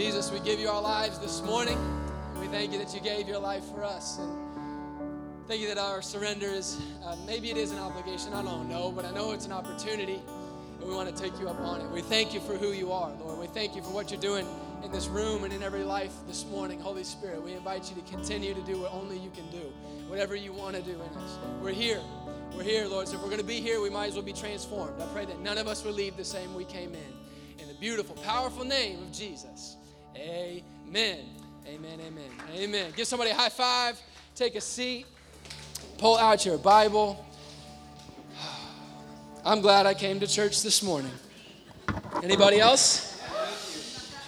Jesus, 0.00 0.32
we 0.32 0.40
give 0.40 0.58
you 0.58 0.70
our 0.70 0.80
lives 0.80 1.18
this 1.18 1.42
morning. 1.42 1.76
We 2.40 2.46
thank 2.46 2.72
you 2.72 2.78
that 2.78 2.94
you 2.94 3.02
gave 3.02 3.28
your 3.28 3.38
life 3.38 3.62
for 3.64 3.84
us. 3.84 4.18
And 4.18 4.32
thank 5.46 5.60
you 5.60 5.68
that 5.68 5.76
our 5.76 6.00
surrender 6.00 6.46
is, 6.46 6.80
uh, 7.04 7.16
maybe 7.26 7.50
it 7.50 7.58
is 7.58 7.70
an 7.70 7.78
obligation, 7.78 8.32
I 8.32 8.42
don't 8.42 8.66
know, 8.66 8.90
but 8.92 9.04
I 9.04 9.10
know 9.10 9.32
it's 9.32 9.44
an 9.44 9.52
opportunity. 9.52 10.22
And 10.80 10.88
we 10.88 10.94
want 10.94 11.14
to 11.14 11.22
take 11.22 11.38
you 11.38 11.50
up 11.50 11.60
on 11.60 11.82
it. 11.82 11.90
We 11.90 12.00
thank 12.00 12.32
you 12.32 12.40
for 12.40 12.56
who 12.56 12.68
you 12.68 12.90
are, 12.92 13.12
Lord. 13.20 13.38
We 13.38 13.46
thank 13.48 13.76
you 13.76 13.82
for 13.82 13.90
what 13.90 14.10
you're 14.10 14.22
doing 14.22 14.46
in 14.82 14.90
this 14.90 15.06
room 15.06 15.44
and 15.44 15.52
in 15.52 15.62
every 15.62 15.84
life 15.84 16.14
this 16.26 16.46
morning. 16.46 16.80
Holy 16.80 17.04
Spirit, 17.04 17.42
we 17.42 17.52
invite 17.52 17.90
you 17.90 18.02
to 18.02 18.10
continue 18.10 18.54
to 18.54 18.62
do 18.62 18.78
what 18.80 18.94
only 18.94 19.18
you 19.18 19.28
can 19.28 19.50
do, 19.50 19.70
whatever 20.08 20.34
you 20.34 20.54
want 20.54 20.76
to 20.76 20.80
do 20.80 20.92
in 20.92 21.18
us. 21.22 21.38
We're 21.60 21.72
here. 21.72 22.00
We're 22.56 22.62
here, 22.62 22.86
Lord. 22.86 23.06
So 23.06 23.16
if 23.16 23.20
we're 23.20 23.28
going 23.28 23.42
to 23.42 23.46
be 23.46 23.60
here, 23.60 23.82
we 23.82 23.90
might 23.90 24.06
as 24.06 24.14
well 24.14 24.22
be 24.22 24.32
transformed. 24.32 24.98
I 24.98 25.04
pray 25.12 25.26
that 25.26 25.40
none 25.40 25.58
of 25.58 25.68
us 25.68 25.84
will 25.84 25.92
leave 25.92 26.16
the 26.16 26.24
same 26.24 26.54
we 26.54 26.64
came 26.64 26.94
in. 26.94 27.60
In 27.62 27.68
the 27.68 27.74
beautiful, 27.74 28.16
powerful 28.16 28.64
name 28.64 29.02
of 29.02 29.12
Jesus. 29.12 29.76
Amen. 30.20 31.24
Amen. 31.66 31.98
Amen. 32.06 32.30
Amen. 32.54 32.92
Give 32.94 33.06
somebody 33.06 33.30
a 33.30 33.34
high 33.34 33.48
five. 33.48 33.98
Take 34.34 34.54
a 34.54 34.60
seat. 34.60 35.06
Pull 35.96 36.18
out 36.18 36.44
your 36.44 36.58
Bible. 36.58 37.24
I'm 39.46 39.62
glad 39.62 39.86
I 39.86 39.94
came 39.94 40.20
to 40.20 40.26
church 40.26 40.62
this 40.62 40.82
morning. 40.82 41.12
Anybody 42.22 42.60
else? 42.60 43.18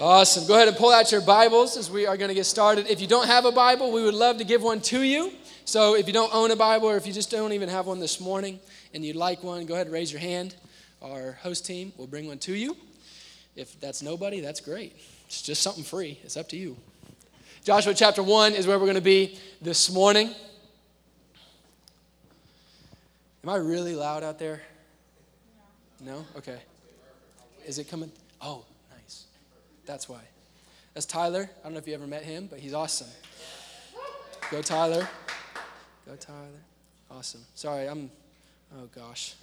Awesome. 0.01 0.47
Go 0.47 0.55
ahead 0.55 0.69
and 0.69 0.77
pull 0.79 0.93
out 0.93 1.12
your 1.12 1.20
Bibles 1.20 1.77
as 1.77 1.91
we 1.91 2.06
are 2.06 2.17
going 2.17 2.31
to 2.31 2.34
get 2.34 2.47
started. 2.47 2.87
If 2.87 3.03
you 3.03 3.06
don't 3.06 3.27
have 3.27 3.45
a 3.45 3.53
Bible, 3.53 3.93
we 3.93 4.03
would 4.03 4.15
love 4.15 4.39
to 4.39 4.45
give 4.45 4.62
one 4.62 4.81
to 4.83 5.03
you. 5.03 5.33
So 5.67 5.95
if 5.95 6.06
you 6.06 6.15
don't 6.15 6.34
own 6.34 6.51
a 6.53 6.56
Bible 6.56 6.89
or 6.89 6.97
if 6.97 7.06
you 7.06 7.12
just 7.12 7.31
don't 7.31 7.53
even 7.53 7.69
have 7.69 7.87
one 7.87 8.01
this 8.01 8.19
morning 8.19 8.59
and 8.95 9.05
you'd 9.05 9.17
like 9.17 9.43
one, 9.43 9.67
go 9.67 9.75
ahead 9.75 9.89
and 9.89 9.93
raise 9.93 10.11
your 10.11 10.23
hand. 10.23 10.55
Our 11.03 11.33
host 11.33 11.67
team 11.67 11.93
will 11.98 12.06
bring 12.06 12.29
one 12.29 12.39
to 12.39 12.55
you. 12.55 12.79
If 13.56 13.79
that's 13.79 14.01
nobody, 14.01 14.41
that's 14.41 14.61
great. 14.61 14.97
It's 15.33 15.41
just 15.41 15.63
something 15.63 15.83
free. 15.83 16.21
It's 16.25 16.37
up 16.37 16.51
to 16.51 16.59
you. 16.59 16.77
Joshua 17.65 17.95
chapter 17.95 18.23
1 18.23 18.53
is 18.53 18.67
where 18.67 18.79
we're 18.79 18.85
going 18.85 18.97
to 18.97 19.01
be 19.01 19.39
this 19.62 19.91
morning. 19.91 20.29
Am 23.43 23.48
I 23.48 23.56
really 23.56 23.95
loud 23.95 24.25
out 24.25 24.39
there? 24.39 24.61
No? 26.03 26.27
Okay. 26.37 26.59
Is 27.65 27.79
it 27.79 27.89
coming? 27.89 28.12
Oh, 28.43 28.67
nice. 28.95 29.25
That's 29.87 30.06
why. 30.06 30.21
That's 30.93 31.06
Tyler. 31.06 31.49
I 31.61 31.62
don't 31.62 31.73
know 31.73 31.78
if 31.78 31.89
you 31.89 31.95
ever 31.95 32.06
met 32.06 32.25
him, 32.25 32.47
but 32.47 32.59
he's 32.59 32.75
awesome. 32.75 33.09
Go, 34.51 34.61
Tyler. 34.61 35.09
Go, 36.05 36.15
Tyler. 36.17 36.61
Awesome. 37.11 37.41
Sorry, 37.55 37.89
I'm, 37.89 38.11
oh 38.77 38.87
gosh. 38.95 39.34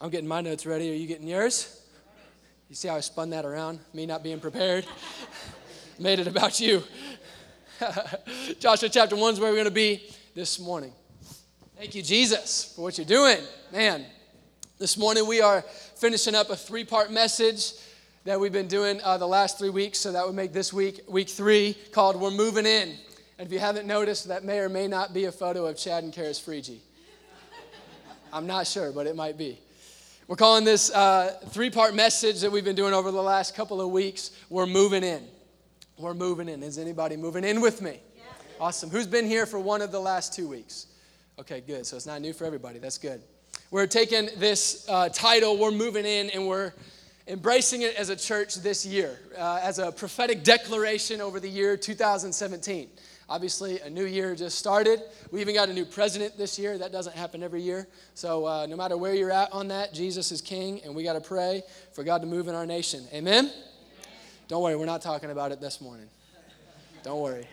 I'm 0.00 0.08
getting 0.08 0.26
my 0.26 0.40
notes 0.40 0.64
ready. 0.64 0.90
Are 0.90 0.94
you 0.94 1.06
getting 1.06 1.28
yours? 1.28 1.79
You 2.70 2.76
see 2.76 2.86
how 2.86 2.94
I 2.94 3.00
spun 3.00 3.30
that 3.30 3.44
around? 3.44 3.80
Me 3.92 4.06
not 4.06 4.22
being 4.22 4.38
prepared? 4.38 4.86
Made 5.98 6.20
it 6.20 6.28
about 6.28 6.60
you. 6.60 6.84
Joshua 8.60 8.88
chapter 8.88 9.16
1 9.16 9.34
is 9.34 9.40
where 9.40 9.50
we're 9.50 9.56
going 9.56 9.64
to 9.64 9.72
be 9.72 10.08
this 10.36 10.60
morning. 10.60 10.92
Thank 11.76 11.96
you, 11.96 12.02
Jesus, 12.02 12.72
for 12.76 12.82
what 12.82 12.96
you're 12.96 13.04
doing. 13.04 13.38
Man, 13.72 14.06
this 14.78 14.96
morning 14.96 15.26
we 15.26 15.40
are 15.40 15.62
finishing 15.96 16.36
up 16.36 16.50
a 16.50 16.54
three 16.54 16.84
part 16.84 17.10
message 17.10 17.72
that 18.22 18.38
we've 18.38 18.52
been 18.52 18.68
doing 18.68 19.00
uh, 19.02 19.18
the 19.18 19.26
last 19.26 19.58
three 19.58 19.70
weeks. 19.70 19.98
So 19.98 20.12
that 20.12 20.24
would 20.24 20.36
make 20.36 20.52
this 20.52 20.72
week, 20.72 21.00
week 21.08 21.28
three, 21.28 21.76
called 21.90 22.20
We're 22.20 22.30
Moving 22.30 22.66
In. 22.66 22.90
And 23.36 23.48
if 23.48 23.52
you 23.52 23.58
haven't 23.58 23.88
noticed, 23.88 24.28
that 24.28 24.44
may 24.44 24.60
or 24.60 24.68
may 24.68 24.86
not 24.86 25.12
be 25.12 25.24
a 25.24 25.32
photo 25.32 25.66
of 25.66 25.76
Chad 25.76 26.04
and 26.04 26.14
Karis 26.14 26.40
Freegee. 26.40 26.78
I'm 28.32 28.46
not 28.46 28.68
sure, 28.68 28.92
but 28.92 29.08
it 29.08 29.16
might 29.16 29.36
be. 29.36 29.58
We're 30.30 30.36
calling 30.36 30.64
this 30.64 30.92
uh, 30.92 31.40
three 31.48 31.70
part 31.70 31.92
message 31.92 32.42
that 32.42 32.52
we've 32.52 32.64
been 32.64 32.76
doing 32.76 32.94
over 32.94 33.10
the 33.10 33.20
last 33.20 33.56
couple 33.56 33.80
of 33.80 33.90
weeks. 33.90 34.30
We're 34.48 34.64
moving 34.64 35.02
in. 35.02 35.24
We're 35.98 36.14
moving 36.14 36.48
in. 36.48 36.62
Is 36.62 36.78
anybody 36.78 37.16
moving 37.16 37.42
in 37.42 37.60
with 37.60 37.82
me? 37.82 37.98
Yeah. 38.16 38.22
Awesome. 38.60 38.90
Who's 38.90 39.08
been 39.08 39.26
here 39.26 39.44
for 39.44 39.58
one 39.58 39.82
of 39.82 39.90
the 39.90 39.98
last 39.98 40.32
two 40.32 40.46
weeks? 40.46 40.86
Okay, 41.40 41.60
good. 41.60 41.84
So 41.84 41.96
it's 41.96 42.06
not 42.06 42.20
new 42.20 42.32
for 42.32 42.44
everybody. 42.44 42.78
That's 42.78 42.96
good. 42.96 43.22
We're 43.72 43.88
taking 43.88 44.28
this 44.36 44.86
uh, 44.88 45.08
title, 45.08 45.58
We're 45.58 45.72
Moving 45.72 46.04
In, 46.04 46.30
and 46.30 46.46
we're 46.46 46.74
embracing 47.26 47.82
it 47.82 47.96
as 47.96 48.08
a 48.08 48.14
church 48.14 48.54
this 48.54 48.86
year 48.86 49.18
uh, 49.36 49.58
as 49.60 49.80
a 49.80 49.90
prophetic 49.90 50.44
declaration 50.44 51.20
over 51.20 51.40
the 51.40 51.50
year 51.50 51.76
2017. 51.76 52.88
Obviously, 53.30 53.78
a 53.78 53.88
new 53.88 54.06
year 54.06 54.34
just 54.34 54.58
started. 54.58 55.00
We 55.30 55.40
even 55.40 55.54
got 55.54 55.68
a 55.68 55.72
new 55.72 55.84
president 55.84 56.36
this 56.36 56.58
year. 56.58 56.76
That 56.76 56.90
doesn't 56.90 57.14
happen 57.14 57.44
every 57.44 57.62
year. 57.62 57.86
So, 58.14 58.44
uh, 58.44 58.66
no 58.66 58.74
matter 58.74 58.96
where 58.96 59.14
you're 59.14 59.30
at 59.30 59.52
on 59.52 59.68
that, 59.68 59.94
Jesus 59.94 60.32
is 60.32 60.40
king, 60.40 60.80
and 60.84 60.96
we 60.96 61.04
got 61.04 61.12
to 61.12 61.20
pray 61.20 61.62
for 61.92 62.02
God 62.02 62.22
to 62.22 62.26
move 62.26 62.48
in 62.48 62.56
our 62.56 62.66
nation. 62.66 63.04
Amen? 63.12 63.44
Amen? 63.44 63.52
Don't 64.48 64.64
worry, 64.64 64.74
we're 64.74 64.84
not 64.84 65.00
talking 65.00 65.30
about 65.30 65.52
it 65.52 65.60
this 65.60 65.80
morning. 65.80 66.08
Don't 67.04 67.20
worry. 67.20 67.46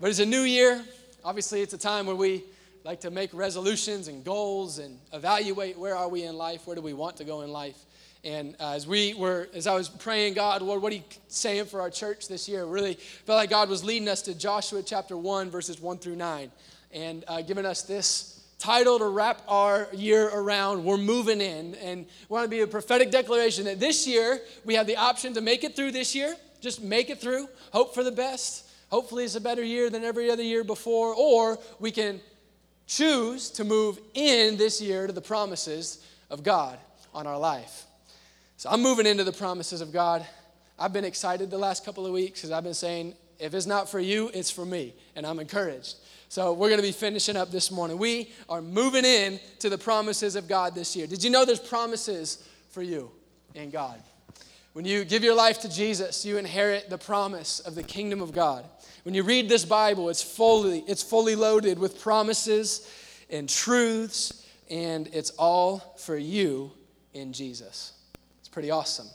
But 0.00 0.10
it's 0.10 0.20
a 0.20 0.26
new 0.26 0.42
year. 0.42 0.84
Obviously, 1.24 1.62
it's 1.62 1.74
a 1.74 1.78
time 1.78 2.06
where 2.06 2.14
we 2.14 2.44
like 2.86 3.00
to 3.00 3.10
make 3.10 3.34
resolutions 3.34 4.06
and 4.06 4.24
goals 4.24 4.78
and 4.78 4.96
evaluate 5.12 5.76
where 5.76 5.96
are 5.96 6.08
we 6.08 6.22
in 6.22 6.36
life, 6.36 6.68
where 6.68 6.76
do 6.76 6.80
we 6.80 6.92
want 6.92 7.16
to 7.16 7.24
go 7.24 7.40
in 7.42 7.50
life. 7.50 7.76
And 8.22 8.54
uh, 8.60 8.74
as 8.74 8.86
we 8.86 9.12
were, 9.14 9.48
as 9.54 9.66
I 9.66 9.74
was 9.74 9.88
praying, 9.88 10.34
God, 10.34 10.62
Lord, 10.62 10.80
what 10.80 10.92
are 10.92 10.96
you 10.96 11.02
saying 11.26 11.64
for 11.64 11.80
our 11.80 11.90
church 11.90 12.28
this 12.28 12.48
year? 12.48 12.64
Really 12.64 12.94
felt 12.94 13.38
like 13.38 13.50
God 13.50 13.68
was 13.68 13.82
leading 13.82 14.08
us 14.08 14.22
to 14.22 14.38
Joshua 14.38 14.84
chapter 14.84 15.16
1, 15.16 15.50
verses 15.50 15.80
1 15.80 15.98
through 15.98 16.14
9, 16.14 16.48
and 16.92 17.24
uh, 17.26 17.42
giving 17.42 17.66
us 17.66 17.82
this 17.82 18.44
title 18.60 19.00
to 19.00 19.08
wrap 19.08 19.42
our 19.48 19.88
year 19.92 20.28
around. 20.28 20.84
We're 20.84 20.96
moving 20.96 21.40
in, 21.40 21.74
and 21.76 22.06
want 22.28 22.44
to 22.44 22.48
be 22.48 22.60
a 22.60 22.68
prophetic 22.68 23.10
declaration 23.10 23.64
that 23.64 23.80
this 23.80 24.06
year 24.06 24.40
we 24.64 24.74
have 24.74 24.86
the 24.86 24.96
option 24.96 25.34
to 25.34 25.40
make 25.40 25.64
it 25.64 25.74
through 25.74 25.90
this 25.90 26.14
year, 26.14 26.36
just 26.60 26.84
make 26.84 27.10
it 27.10 27.20
through, 27.20 27.48
hope 27.72 27.94
for 27.94 28.04
the 28.04 28.12
best. 28.12 28.62
Hopefully, 28.90 29.24
it's 29.24 29.34
a 29.34 29.40
better 29.40 29.64
year 29.64 29.90
than 29.90 30.04
every 30.04 30.30
other 30.30 30.44
year 30.44 30.62
before, 30.62 31.12
or 31.12 31.58
we 31.80 31.90
can 31.90 32.20
choose 32.86 33.50
to 33.50 33.64
move 33.64 33.98
in 34.14 34.56
this 34.56 34.80
year 34.80 35.06
to 35.06 35.12
the 35.12 35.20
promises 35.20 36.04
of 36.30 36.42
God 36.42 36.78
on 37.12 37.26
our 37.26 37.38
life. 37.38 37.84
So 38.56 38.70
I'm 38.70 38.82
moving 38.82 39.06
into 39.06 39.24
the 39.24 39.32
promises 39.32 39.80
of 39.80 39.92
God. 39.92 40.26
I've 40.78 40.92
been 40.92 41.04
excited 41.04 41.50
the 41.50 41.58
last 41.58 41.84
couple 41.84 42.06
of 42.06 42.12
weeks 42.12 42.40
because 42.40 42.50
I've 42.50 42.64
been 42.64 42.74
saying, 42.74 43.14
if 43.38 43.54
it's 43.54 43.66
not 43.66 43.88
for 43.88 44.00
you, 44.00 44.30
it's 44.32 44.50
for 44.50 44.64
me. 44.64 44.94
And 45.14 45.26
I'm 45.26 45.38
encouraged. 45.38 45.96
So 46.28 46.52
we're 46.52 46.68
going 46.68 46.80
to 46.80 46.86
be 46.86 46.92
finishing 46.92 47.36
up 47.36 47.50
this 47.50 47.70
morning. 47.70 47.98
We 47.98 48.30
are 48.48 48.62
moving 48.62 49.04
in 49.04 49.38
to 49.60 49.68
the 49.68 49.78
promises 49.78 50.36
of 50.36 50.48
God 50.48 50.74
this 50.74 50.96
year. 50.96 51.06
Did 51.06 51.22
you 51.22 51.30
know 51.30 51.44
there's 51.44 51.60
promises 51.60 52.46
for 52.70 52.82
you 52.82 53.10
in 53.54 53.70
God? 53.70 54.00
When 54.76 54.84
you 54.84 55.06
give 55.06 55.24
your 55.24 55.34
life 55.34 55.60
to 55.60 55.70
Jesus, 55.70 56.26
you 56.26 56.36
inherit 56.36 56.90
the 56.90 56.98
promise 56.98 57.60
of 57.60 57.74
the 57.74 57.82
kingdom 57.82 58.20
of 58.20 58.32
God. 58.32 58.66
When 59.04 59.14
you 59.14 59.22
read 59.22 59.48
this 59.48 59.64
Bible, 59.64 60.10
it's 60.10 60.22
fully, 60.22 60.80
it's 60.80 61.02
fully 61.02 61.34
loaded 61.34 61.78
with 61.78 61.98
promises 61.98 62.86
and 63.30 63.48
truths, 63.48 64.46
and 64.68 65.08
it's 65.14 65.30
all 65.38 65.94
for 65.96 66.18
you 66.18 66.72
in 67.14 67.32
Jesus 67.32 67.94
It's 68.40 68.50
pretty 68.50 68.70
awesome. 68.70 69.06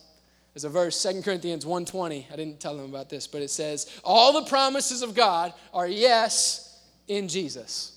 There's 0.55 0.63
a 0.63 0.69
verse, 0.69 0.99
2 0.99 1.21
Corinthians 1.21 1.63
1:20. 1.63 2.25
I 2.33 2.35
didn't 2.35 2.59
tell 2.59 2.75
them 2.75 2.89
about 2.89 3.09
this, 3.09 3.27
but 3.27 3.43
it 3.43 3.51
says, 3.51 3.85
"All 4.03 4.33
the 4.33 4.49
promises 4.49 5.03
of 5.03 5.13
God 5.13 5.53
are 5.75 5.87
yes 5.87 6.79
in 7.07 7.27
Jesus." 7.27 7.91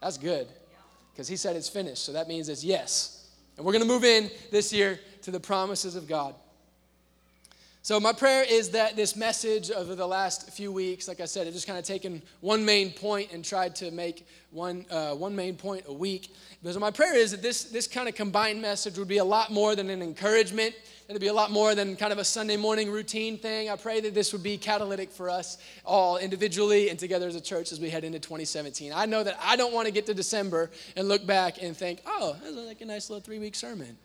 That's 0.00 0.18
good. 0.18 0.48
Because 1.12 1.28
he 1.28 1.36
said 1.36 1.54
it's 1.54 1.68
finished, 1.68 2.04
so 2.04 2.10
that 2.10 2.26
means 2.26 2.48
it's 2.48 2.64
yes. 2.64 3.18
And 3.56 3.64
we're 3.64 3.72
going 3.72 3.84
to 3.84 3.88
move 3.88 4.04
in 4.04 4.30
this 4.50 4.72
year 4.72 4.98
to 5.22 5.30
the 5.30 5.40
promises 5.40 5.96
of 5.96 6.06
God. 6.08 6.34
So, 7.82 7.98
my 7.98 8.12
prayer 8.12 8.44
is 8.46 8.70
that 8.70 8.94
this 8.94 9.16
message 9.16 9.70
over 9.70 9.94
the 9.94 10.06
last 10.06 10.50
few 10.50 10.70
weeks, 10.70 11.08
like 11.08 11.18
I 11.18 11.24
said, 11.24 11.46
I've 11.46 11.54
just 11.54 11.66
kind 11.66 11.78
of 11.78 11.84
taken 11.86 12.20
one 12.42 12.62
main 12.62 12.92
point 12.92 13.32
and 13.32 13.42
tried 13.42 13.74
to 13.76 13.90
make 13.90 14.26
one, 14.50 14.84
uh, 14.90 15.14
one 15.14 15.34
main 15.34 15.56
point 15.56 15.84
a 15.88 15.92
week. 15.92 16.34
So 16.62 16.78
my 16.78 16.90
prayer 16.90 17.16
is 17.16 17.30
that 17.30 17.40
this, 17.40 17.64
this 17.64 17.86
kind 17.86 18.06
of 18.06 18.14
combined 18.14 18.60
message 18.60 18.98
would 18.98 19.08
be 19.08 19.16
a 19.16 19.24
lot 19.24 19.50
more 19.50 19.74
than 19.74 19.88
an 19.88 20.02
encouragement. 20.02 20.74
And 20.74 21.16
it'd 21.16 21.22
be 21.22 21.28
a 21.28 21.32
lot 21.34 21.50
more 21.50 21.74
than 21.74 21.96
kind 21.96 22.12
of 22.12 22.18
a 22.18 22.24
Sunday 22.24 22.58
morning 22.58 22.90
routine 22.90 23.38
thing. 23.38 23.70
I 23.70 23.76
pray 23.76 24.00
that 24.02 24.12
this 24.12 24.34
would 24.34 24.42
be 24.42 24.58
catalytic 24.58 25.10
for 25.10 25.30
us 25.30 25.56
all 25.86 26.18
individually 26.18 26.90
and 26.90 26.98
together 26.98 27.28
as 27.28 27.34
a 27.34 27.40
church 27.40 27.72
as 27.72 27.80
we 27.80 27.88
head 27.88 28.04
into 28.04 28.18
2017. 28.18 28.92
I 28.92 29.06
know 29.06 29.24
that 29.24 29.38
I 29.42 29.56
don't 29.56 29.72
want 29.72 29.86
to 29.86 29.92
get 29.92 30.04
to 30.06 30.14
December 30.14 30.70
and 30.96 31.08
look 31.08 31.26
back 31.26 31.62
and 31.62 31.74
think, 31.74 32.02
oh, 32.06 32.36
that 32.44 32.54
was 32.54 32.66
like 32.66 32.82
a 32.82 32.84
nice 32.84 33.08
little 33.08 33.22
three 33.22 33.38
week 33.38 33.54
sermon 33.54 33.96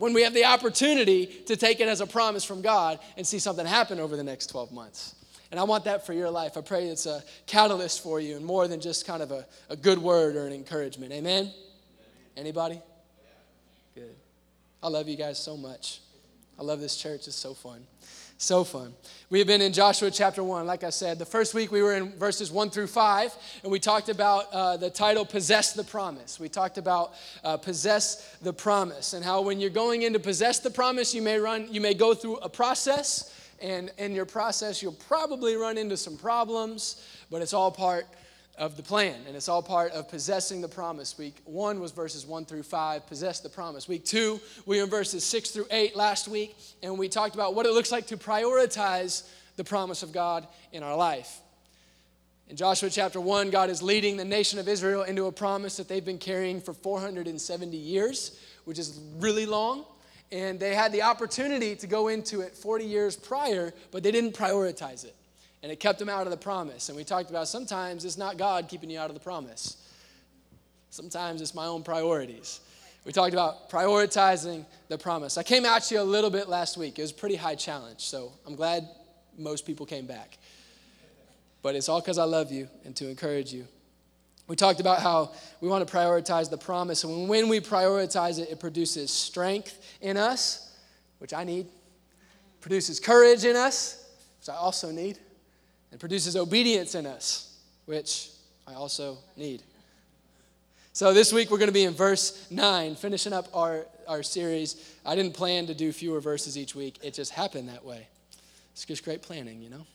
when 0.00 0.14
we 0.14 0.22
have 0.22 0.32
the 0.32 0.46
opportunity 0.46 1.26
to 1.26 1.56
take 1.56 1.78
it 1.78 1.86
as 1.86 2.00
a 2.00 2.06
promise 2.06 2.42
from 2.42 2.62
God 2.62 2.98
and 3.18 3.26
see 3.26 3.38
something 3.38 3.66
happen 3.66 4.00
over 4.00 4.16
the 4.16 4.24
next 4.24 4.46
12 4.46 4.72
months. 4.72 5.14
And 5.50 5.60
I 5.60 5.64
want 5.64 5.84
that 5.84 6.06
for 6.06 6.14
your 6.14 6.30
life. 6.30 6.56
I 6.56 6.62
pray 6.62 6.86
it's 6.86 7.04
a 7.04 7.22
catalyst 7.46 8.02
for 8.02 8.18
you 8.18 8.36
and 8.36 8.44
more 8.44 8.66
than 8.66 8.80
just 8.80 9.06
kind 9.06 9.22
of 9.22 9.30
a, 9.30 9.46
a 9.68 9.76
good 9.76 9.98
word 9.98 10.36
or 10.36 10.46
an 10.46 10.54
encouragement. 10.54 11.12
Amen? 11.12 11.52
Anybody? 12.34 12.80
Good. 13.94 14.16
I 14.82 14.88
love 14.88 15.06
you 15.06 15.18
guys 15.18 15.38
so 15.38 15.54
much. 15.54 16.00
I 16.58 16.62
love 16.62 16.80
this 16.80 16.96
church. 16.96 17.26
It's 17.26 17.36
so 17.36 17.52
fun. 17.52 17.86
So 18.42 18.64
fun. 18.64 18.94
We 19.28 19.38
have 19.38 19.46
been 19.46 19.60
in 19.60 19.74
Joshua 19.74 20.10
chapter 20.10 20.42
1, 20.42 20.66
like 20.66 20.82
I 20.82 20.88
said. 20.88 21.18
The 21.18 21.26
first 21.26 21.52
week 21.52 21.70
we 21.70 21.82
were 21.82 21.94
in 21.94 22.10
verses 22.12 22.50
1 22.50 22.70
through 22.70 22.86
5, 22.86 23.36
and 23.62 23.70
we 23.70 23.78
talked 23.78 24.08
about 24.08 24.46
uh, 24.50 24.78
the 24.78 24.88
title 24.88 25.26
Possess 25.26 25.74
the 25.74 25.84
Promise. 25.84 26.40
We 26.40 26.48
talked 26.48 26.78
about 26.78 27.12
uh, 27.44 27.58
Possess 27.58 28.38
the 28.40 28.54
Promise 28.54 29.12
and 29.12 29.22
how 29.22 29.42
when 29.42 29.60
you're 29.60 29.68
going 29.68 30.02
in 30.02 30.14
to 30.14 30.18
possess 30.18 30.58
the 30.58 30.70
promise, 30.70 31.14
you 31.14 31.20
may 31.20 31.38
run, 31.38 31.68
you 31.70 31.82
may 31.82 31.92
go 31.92 32.14
through 32.14 32.36
a 32.38 32.48
process, 32.48 33.30
and 33.60 33.92
in 33.98 34.14
your 34.14 34.24
process, 34.24 34.82
you'll 34.82 34.92
probably 34.92 35.54
run 35.56 35.76
into 35.76 35.98
some 35.98 36.16
problems, 36.16 37.06
but 37.30 37.42
it's 37.42 37.52
all 37.52 37.70
part 37.70 38.06
of 38.60 38.76
the 38.76 38.82
plan, 38.82 39.16
and 39.26 39.34
it's 39.34 39.48
all 39.48 39.62
part 39.62 39.90
of 39.92 40.06
possessing 40.10 40.60
the 40.60 40.68
promise. 40.68 41.16
Week 41.16 41.34
one 41.46 41.80
was 41.80 41.92
verses 41.92 42.26
one 42.26 42.44
through 42.44 42.62
five, 42.62 43.06
possess 43.06 43.40
the 43.40 43.48
promise. 43.48 43.88
Week 43.88 44.04
two, 44.04 44.38
we 44.66 44.76
were 44.76 44.84
in 44.84 44.90
verses 44.90 45.24
six 45.24 45.50
through 45.50 45.64
eight 45.70 45.96
last 45.96 46.28
week, 46.28 46.54
and 46.82 46.98
we 46.98 47.08
talked 47.08 47.34
about 47.34 47.54
what 47.54 47.64
it 47.64 47.72
looks 47.72 47.90
like 47.90 48.06
to 48.08 48.18
prioritize 48.18 49.26
the 49.56 49.64
promise 49.64 50.02
of 50.02 50.12
God 50.12 50.46
in 50.72 50.82
our 50.82 50.94
life. 50.94 51.40
In 52.50 52.56
Joshua 52.56 52.90
chapter 52.90 53.20
1, 53.20 53.48
God 53.48 53.70
is 53.70 53.82
leading 53.82 54.18
the 54.18 54.24
nation 54.26 54.58
of 54.58 54.68
Israel 54.68 55.04
into 55.04 55.24
a 55.26 55.32
promise 55.32 55.78
that 55.78 55.88
they've 55.88 56.04
been 56.04 56.18
carrying 56.18 56.60
for 56.60 56.74
470 56.74 57.76
years, 57.76 58.38
which 58.64 58.78
is 58.78 59.00
really 59.18 59.46
long. 59.46 59.86
And 60.32 60.60
they 60.60 60.74
had 60.74 60.92
the 60.92 61.02
opportunity 61.02 61.76
to 61.76 61.86
go 61.86 62.08
into 62.08 62.40
it 62.40 62.56
40 62.56 62.84
years 62.84 63.16
prior, 63.16 63.72
but 63.90 64.02
they 64.02 64.10
didn't 64.10 64.32
prioritize 64.32 65.04
it 65.04 65.14
and 65.62 65.70
it 65.70 65.80
kept 65.80 65.98
them 65.98 66.08
out 66.08 66.26
of 66.26 66.30
the 66.30 66.36
promise. 66.36 66.88
And 66.88 66.96
we 66.96 67.04
talked 67.04 67.30
about 67.30 67.48
sometimes 67.48 68.04
it's 68.04 68.16
not 68.16 68.36
God 68.36 68.68
keeping 68.68 68.90
you 68.90 68.98
out 68.98 69.10
of 69.10 69.14
the 69.14 69.20
promise, 69.20 69.76
sometimes 70.90 71.40
it's 71.40 71.54
my 71.54 71.66
own 71.66 71.82
priorities. 71.82 72.60
We 73.04 73.12
talked 73.12 73.32
about 73.32 73.70
prioritizing 73.70 74.66
the 74.88 74.98
promise. 74.98 75.38
I 75.38 75.42
came 75.42 75.64
at 75.64 75.90
you 75.90 76.00
a 76.00 76.02
little 76.02 76.28
bit 76.28 76.50
last 76.50 76.76
week. 76.76 76.98
It 76.98 77.02
was 77.02 77.12
a 77.12 77.14
pretty 77.14 77.36
high 77.36 77.54
challenge, 77.54 78.00
so 78.00 78.30
I'm 78.46 78.54
glad 78.54 78.86
most 79.38 79.64
people 79.64 79.86
came 79.86 80.06
back. 80.06 80.36
But 81.62 81.74
it's 81.74 81.88
all 81.88 82.00
because 82.00 82.18
I 82.18 82.24
love 82.24 82.52
you 82.52 82.68
and 82.84 82.94
to 82.96 83.08
encourage 83.08 83.52
you. 83.52 83.66
We 84.48 84.56
talked 84.56 84.80
about 84.80 85.00
how 85.00 85.32
we 85.60 85.68
want 85.68 85.86
to 85.86 85.94
prioritize 85.94 86.50
the 86.50 86.58
promise, 86.58 87.04
and 87.04 87.28
when 87.28 87.48
we 87.48 87.60
prioritize 87.60 88.38
it, 88.38 88.50
it 88.50 88.60
produces 88.60 89.10
strength 89.10 89.80
in 90.00 90.16
us, 90.16 90.76
which 91.18 91.32
I 91.32 91.44
need, 91.44 91.68
produces 92.60 93.00
courage 93.00 93.44
in 93.44 93.56
us, 93.56 94.04
which 94.40 94.48
I 94.48 94.56
also 94.56 94.90
need, 94.90 95.18
and 95.90 96.00
produces 96.00 96.36
obedience 96.36 96.94
in 96.94 97.06
us, 97.06 97.58
which 97.86 98.30
I 98.66 98.74
also 98.74 99.18
need. 99.36 99.62
So 100.92 101.14
this 101.14 101.32
week 101.32 101.50
we're 101.50 101.58
going 101.58 101.68
to 101.68 101.72
be 101.72 101.84
in 101.84 101.94
verse 101.94 102.46
9, 102.50 102.94
finishing 102.96 103.32
up 103.32 103.48
our, 103.54 103.86
our 104.08 104.22
series. 104.22 104.96
I 105.06 105.14
didn't 105.14 105.34
plan 105.34 105.66
to 105.66 105.74
do 105.74 105.92
fewer 105.92 106.20
verses 106.20 106.58
each 106.58 106.74
week, 106.74 106.98
it 107.02 107.14
just 107.14 107.32
happened 107.32 107.68
that 107.68 107.84
way. 107.84 108.06
It's 108.72 108.84
just 108.84 109.04
great 109.04 109.22
planning, 109.22 109.62
you 109.62 109.70
know? 109.70 109.86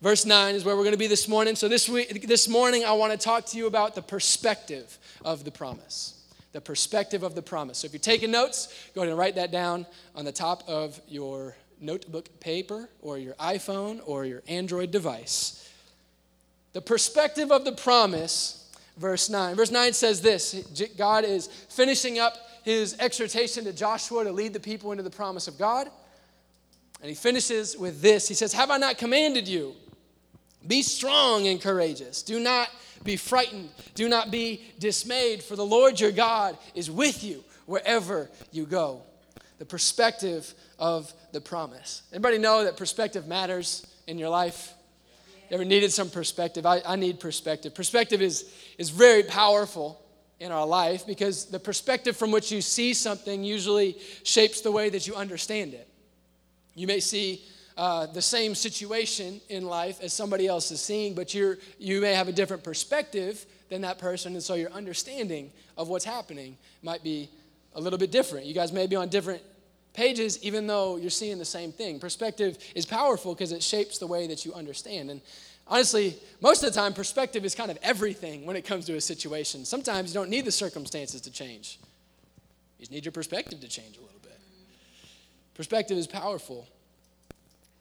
Verse 0.00 0.26
9 0.26 0.54
is 0.54 0.64
where 0.64 0.76
we're 0.76 0.82
going 0.82 0.92
to 0.92 0.98
be 0.98 1.06
this 1.06 1.28
morning. 1.28 1.56
So 1.56 1.68
this 1.68 1.88
week 1.88 2.26
this 2.26 2.48
morning 2.48 2.84
I 2.84 2.92
want 2.92 3.12
to 3.12 3.18
talk 3.18 3.46
to 3.46 3.56
you 3.56 3.66
about 3.66 3.94
the 3.94 4.02
perspective 4.02 4.98
of 5.24 5.44
the 5.44 5.50
promise. 5.50 6.20
The 6.52 6.60
perspective 6.60 7.22
of 7.22 7.34
the 7.34 7.42
promise. 7.42 7.78
So 7.78 7.86
if 7.86 7.92
you're 7.92 8.00
taking 8.00 8.30
notes, 8.30 8.68
go 8.94 9.00
ahead 9.00 9.08
and 9.08 9.18
write 9.18 9.36
that 9.36 9.50
down 9.50 9.86
on 10.14 10.24
the 10.24 10.32
top 10.32 10.62
of 10.68 11.00
your 11.08 11.56
notebook 11.84 12.40
paper 12.40 12.88
or 13.00 13.18
your 13.18 13.34
iPhone 13.34 14.00
or 14.06 14.24
your 14.24 14.42
Android 14.48 14.90
device. 14.90 15.70
The 16.72 16.80
perspective 16.80 17.52
of 17.52 17.64
the 17.64 17.72
promise, 17.72 18.72
verse 18.96 19.30
9. 19.30 19.54
Verse 19.54 19.70
9 19.70 19.92
says 19.92 20.20
this 20.20 20.54
God 20.96 21.24
is 21.24 21.46
finishing 21.46 22.18
up 22.18 22.34
his 22.64 22.96
exhortation 22.98 23.64
to 23.64 23.72
Joshua 23.72 24.24
to 24.24 24.32
lead 24.32 24.52
the 24.52 24.60
people 24.60 24.90
into 24.90 25.02
the 25.02 25.10
promise 25.10 25.46
of 25.46 25.58
God. 25.58 25.88
And 27.00 27.08
he 27.10 27.14
finishes 27.14 27.76
with 27.76 28.00
this 28.00 28.26
He 28.26 28.34
says, 28.34 28.52
Have 28.54 28.70
I 28.70 28.78
not 28.78 28.98
commanded 28.98 29.46
you? 29.46 29.74
Be 30.66 30.82
strong 30.82 31.46
and 31.46 31.60
courageous. 31.60 32.22
Do 32.22 32.40
not 32.40 32.70
be 33.04 33.16
frightened. 33.16 33.68
Do 33.94 34.08
not 34.08 34.30
be 34.30 34.64
dismayed, 34.78 35.42
for 35.42 35.56
the 35.56 35.64
Lord 35.64 36.00
your 36.00 36.10
God 36.10 36.56
is 36.74 36.90
with 36.90 37.22
you 37.22 37.44
wherever 37.66 38.30
you 38.50 38.64
go. 38.64 39.02
The 39.58 39.64
perspective 39.64 40.52
of 40.78 41.12
the 41.32 41.40
promise. 41.40 42.02
Anybody 42.12 42.38
know 42.38 42.64
that 42.64 42.76
perspective 42.76 43.26
matters 43.26 43.86
in 44.06 44.18
your 44.18 44.28
life? 44.28 44.74
You 45.50 45.54
ever 45.54 45.64
needed 45.64 45.92
some 45.92 46.10
perspective? 46.10 46.66
I, 46.66 46.80
I 46.84 46.96
need 46.96 47.20
perspective. 47.20 47.74
Perspective 47.74 48.20
is, 48.20 48.50
is 48.78 48.90
very 48.90 49.22
powerful 49.22 50.00
in 50.40 50.50
our 50.50 50.66
life 50.66 51.06
because 51.06 51.46
the 51.46 51.60
perspective 51.60 52.16
from 52.16 52.30
which 52.30 52.50
you 52.50 52.60
see 52.60 52.94
something 52.94 53.44
usually 53.44 53.96
shapes 54.24 54.60
the 54.60 54.72
way 54.72 54.90
that 54.90 55.06
you 55.06 55.14
understand 55.14 55.74
it. 55.74 55.88
You 56.74 56.86
may 56.86 57.00
see 57.00 57.42
uh, 57.76 58.06
the 58.06 58.22
same 58.22 58.54
situation 58.54 59.40
in 59.48 59.64
life 59.64 60.00
as 60.02 60.12
somebody 60.12 60.46
else 60.46 60.70
is 60.70 60.80
seeing, 60.80 61.14
but 61.14 61.34
you're, 61.34 61.58
you 61.78 62.00
may 62.00 62.14
have 62.14 62.28
a 62.28 62.32
different 62.32 62.62
perspective 62.62 63.44
than 63.68 63.82
that 63.82 63.98
person, 63.98 64.34
and 64.34 64.42
so 64.42 64.54
your 64.54 64.70
understanding 64.70 65.50
of 65.76 65.88
what's 65.88 66.04
happening 66.04 66.56
might 66.82 67.02
be 67.02 67.28
a 67.74 67.80
little 67.80 67.98
bit 67.98 68.10
different. 68.10 68.46
You 68.46 68.54
guys 68.54 68.72
may 68.72 68.86
be 68.86 68.96
on 68.96 69.08
different 69.08 69.42
pages, 69.92 70.42
even 70.42 70.66
though 70.66 70.96
you're 70.96 71.10
seeing 71.10 71.38
the 71.38 71.44
same 71.44 71.72
thing. 71.72 71.98
Perspective 71.98 72.58
is 72.74 72.84
powerful 72.84 73.34
because 73.34 73.52
it 73.52 73.62
shapes 73.62 73.98
the 73.98 74.06
way 74.06 74.26
that 74.26 74.44
you 74.44 74.52
understand. 74.52 75.10
And 75.10 75.20
honestly, 75.66 76.16
most 76.40 76.62
of 76.62 76.72
the 76.72 76.78
time, 76.78 76.92
perspective 76.92 77.44
is 77.44 77.54
kind 77.54 77.70
of 77.70 77.78
everything 77.82 78.44
when 78.44 78.56
it 78.56 78.64
comes 78.64 78.84
to 78.86 78.96
a 78.96 79.00
situation. 79.00 79.64
Sometimes 79.64 80.12
you 80.12 80.20
don't 80.20 80.30
need 80.30 80.44
the 80.44 80.52
circumstances 80.52 81.20
to 81.22 81.30
change, 81.30 81.78
you 82.78 82.82
just 82.82 82.92
need 82.92 83.04
your 83.04 83.12
perspective 83.12 83.60
to 83.60 83.68
change 83.68 83.96
a 83.96 84.00
little 84.00 84.20
bit. 84.22 84.38
Perspective 85.54 85.96
is 85.96 86.06
powerful. 86.06 86.66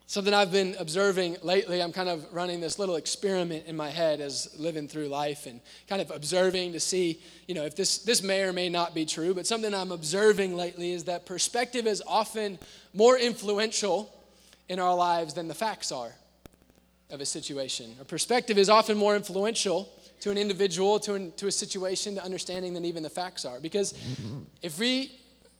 Something 0.05 0.33
I've 0.33 0.51
been 0.51 0.75
observing 0.79 1.37
lately, 1.43 1.81
I'm 1.81 1.93
kind 1.93 2.09
of 2.09 2.25
running 2.33 2.59
this 2.59 2.77
little 2.77 2.97
experiment 2.97 3.65
in 3.65 3.75
my 3.75 3.89
head 3.89 4.19
as 4.19 4.53
living 4.59 4.87
through 4.87 5.07
life 5.07 5.45
and 5.45 5.61
kind 5.87 6.01
of 6.01 6.11
observing 6.11 6.73
to 6.73 6.79
see, 6.79 7.19
you 7.47 7.55
know, 7.55 7.63
if 7.63 7.75
this, 7.75 7.99
this 7.99 8.21
may 8.21 8.43
or 8.43 8.53
may 8.53 8.69
not 8.69 8.93
be 8.93 9.05
true, 9.05 9.33
but 9.33 9.47
something 9.47 9.73
I'm 9.73 9.91
observing 9.91 10.55
lately 10.55 10.91
is 10.91 11.05
that 11.05 11.25
perspective 11.25 11.87
is 11.87 12.03
often 12.05 12.59
more 12.93 13.17
influential 13.17 14.13
in 14.69 14.79
our 14.79 14.93
lives 14.93 15.33
than 15.33 15.47
the 15.47 15.55
facts 15.55 15.91
are 15.91 16.13
of 17.09 17.21
a 17.21 17.25
situation. 17.25 17.95
A 18.01 18.05
perspective 18.05 18.57
is 18.57 18.69
often 18.69 18.97
more 18.97 19.15
influential 19.15 19.89
to 20.19 20.31
an 20.31 20.37
individual, 20.37 20.99
to, 20.99 21.13
an, 21.13 21.31
to 21.33 21.47
a 21.47 21.51
situation, 21.51 22.15
to 22.15 22.23
understanding 22.23 22.73
than 22.73 22.85
even 22.85 23.03
the 23.03 23.09
facts 23.09 23.45
are. 23.45 23.59
Because 23.59 23.93
if 24.61 24.79
we 24.79 25.11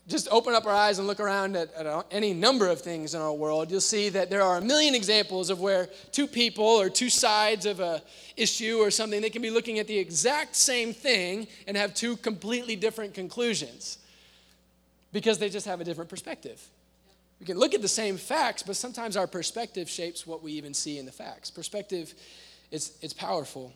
just 0.08 0.28
open 0.32 0.54
up 0.54 0.66
our 0.66 0.74
eyes 0.74 1.00
and 1.00 1.08
look 1.08 1.20
around 1.20 1.56
at, 1.56 1.74
at, 1.74 2.06
any 2.12 2.34
number 2.34 2.68
of 2.68 2.82
things 2.82 3.14
in 3.14 3.22
our 3.22 3.34
world, 3.34 3.72
you'll 3.72 3.80
see 3.80 4.10
that 4.10 4.30
there 4.30 4.42
are 4.42 4.58
a 4.58 4.62
million 4.62 4.94
examples 4.94 5.50
of 5.50 5.62
where 5.62 5.88
two 6.12 6.28
people 6.28 6.66
or 6.66 6.90
two 6.90 7.10
sides 7.10 7.66
of 7.66 7.80
a 7.80 8.02
issue 8.36 8.78
or 8.80 8.92
something 8.92 9.22
they 9.22 9.30
can 9.30 9.42
be 9.42 9.50
looking 9.50 9.80
at 9.80 9.88
the 9.88 9.98
exact 9.98 10.56
same 10.56 10.94
thing 10.94 11.48
and 11.68 11.78
have 11.78 11.94
two 11.94 12.18
completely 12.18 12.76
different 12.76 13.14
conclusions 13.14 14.00
because 15.14 15.38
they 15.38 15.50
just 15.50 15.66
have 15.66 15.80
a 15.80 15.84
different 15.86 16.10
perspective. 16.10 16.62
We 17.40 17.46
can 17.46 17.58
look 17.58 17.74
at 17.74 17.82
the 17.82 17.88
same 17.88 18.18
facts, 18.18 18.64
but 18.64 18.76
sometimes 18.76 19.16
our 19.16 19.28
perspective 19.28 19.90
shapes 19.90 20.28
what 20.28 20.44
we 20.44 20.54
even 20.54 20.74
see 20.74 20.98
in 20.98 21.06
the 21.06 21.12
facts. 21.12 21.50
Perspective 21.50 22.14
is 22.72 22.98
it's 23.02 23.14
powerful. 23.14 23.72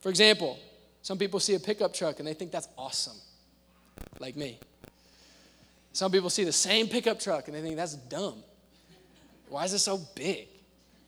For 0.00 0.10
example, 0.10 0.58
some 1.02 1.16
people 1.16 1.40
see 1.40 1.54
a 1.54 1.60
pickup 1.60 1.94
truck 1.94 2.18
and 2.18 2.28
they 2.28 2.34
think 2.34 2.50
that's 2.50 2.68
awesome, 2.76 3.16
like 4.18 4.36
me. 4.36 4.58
Some 5.96 6.12
people 6.12 6.28
see 6.28 6.44
the 6.44 6.52
same 6.52 6.88
pickup 6.88 7.18
truck 7.18 7.48
and 7.48 7.56
they 7.56 7.62
think 7.62 7.76
that's 7.76 7.94
dumb. 7.94 8.34
Why 9.48 9.64
is 9.64 9.72
it 9.72 9.78
so 9.78 9.98
big? 10.14 10.46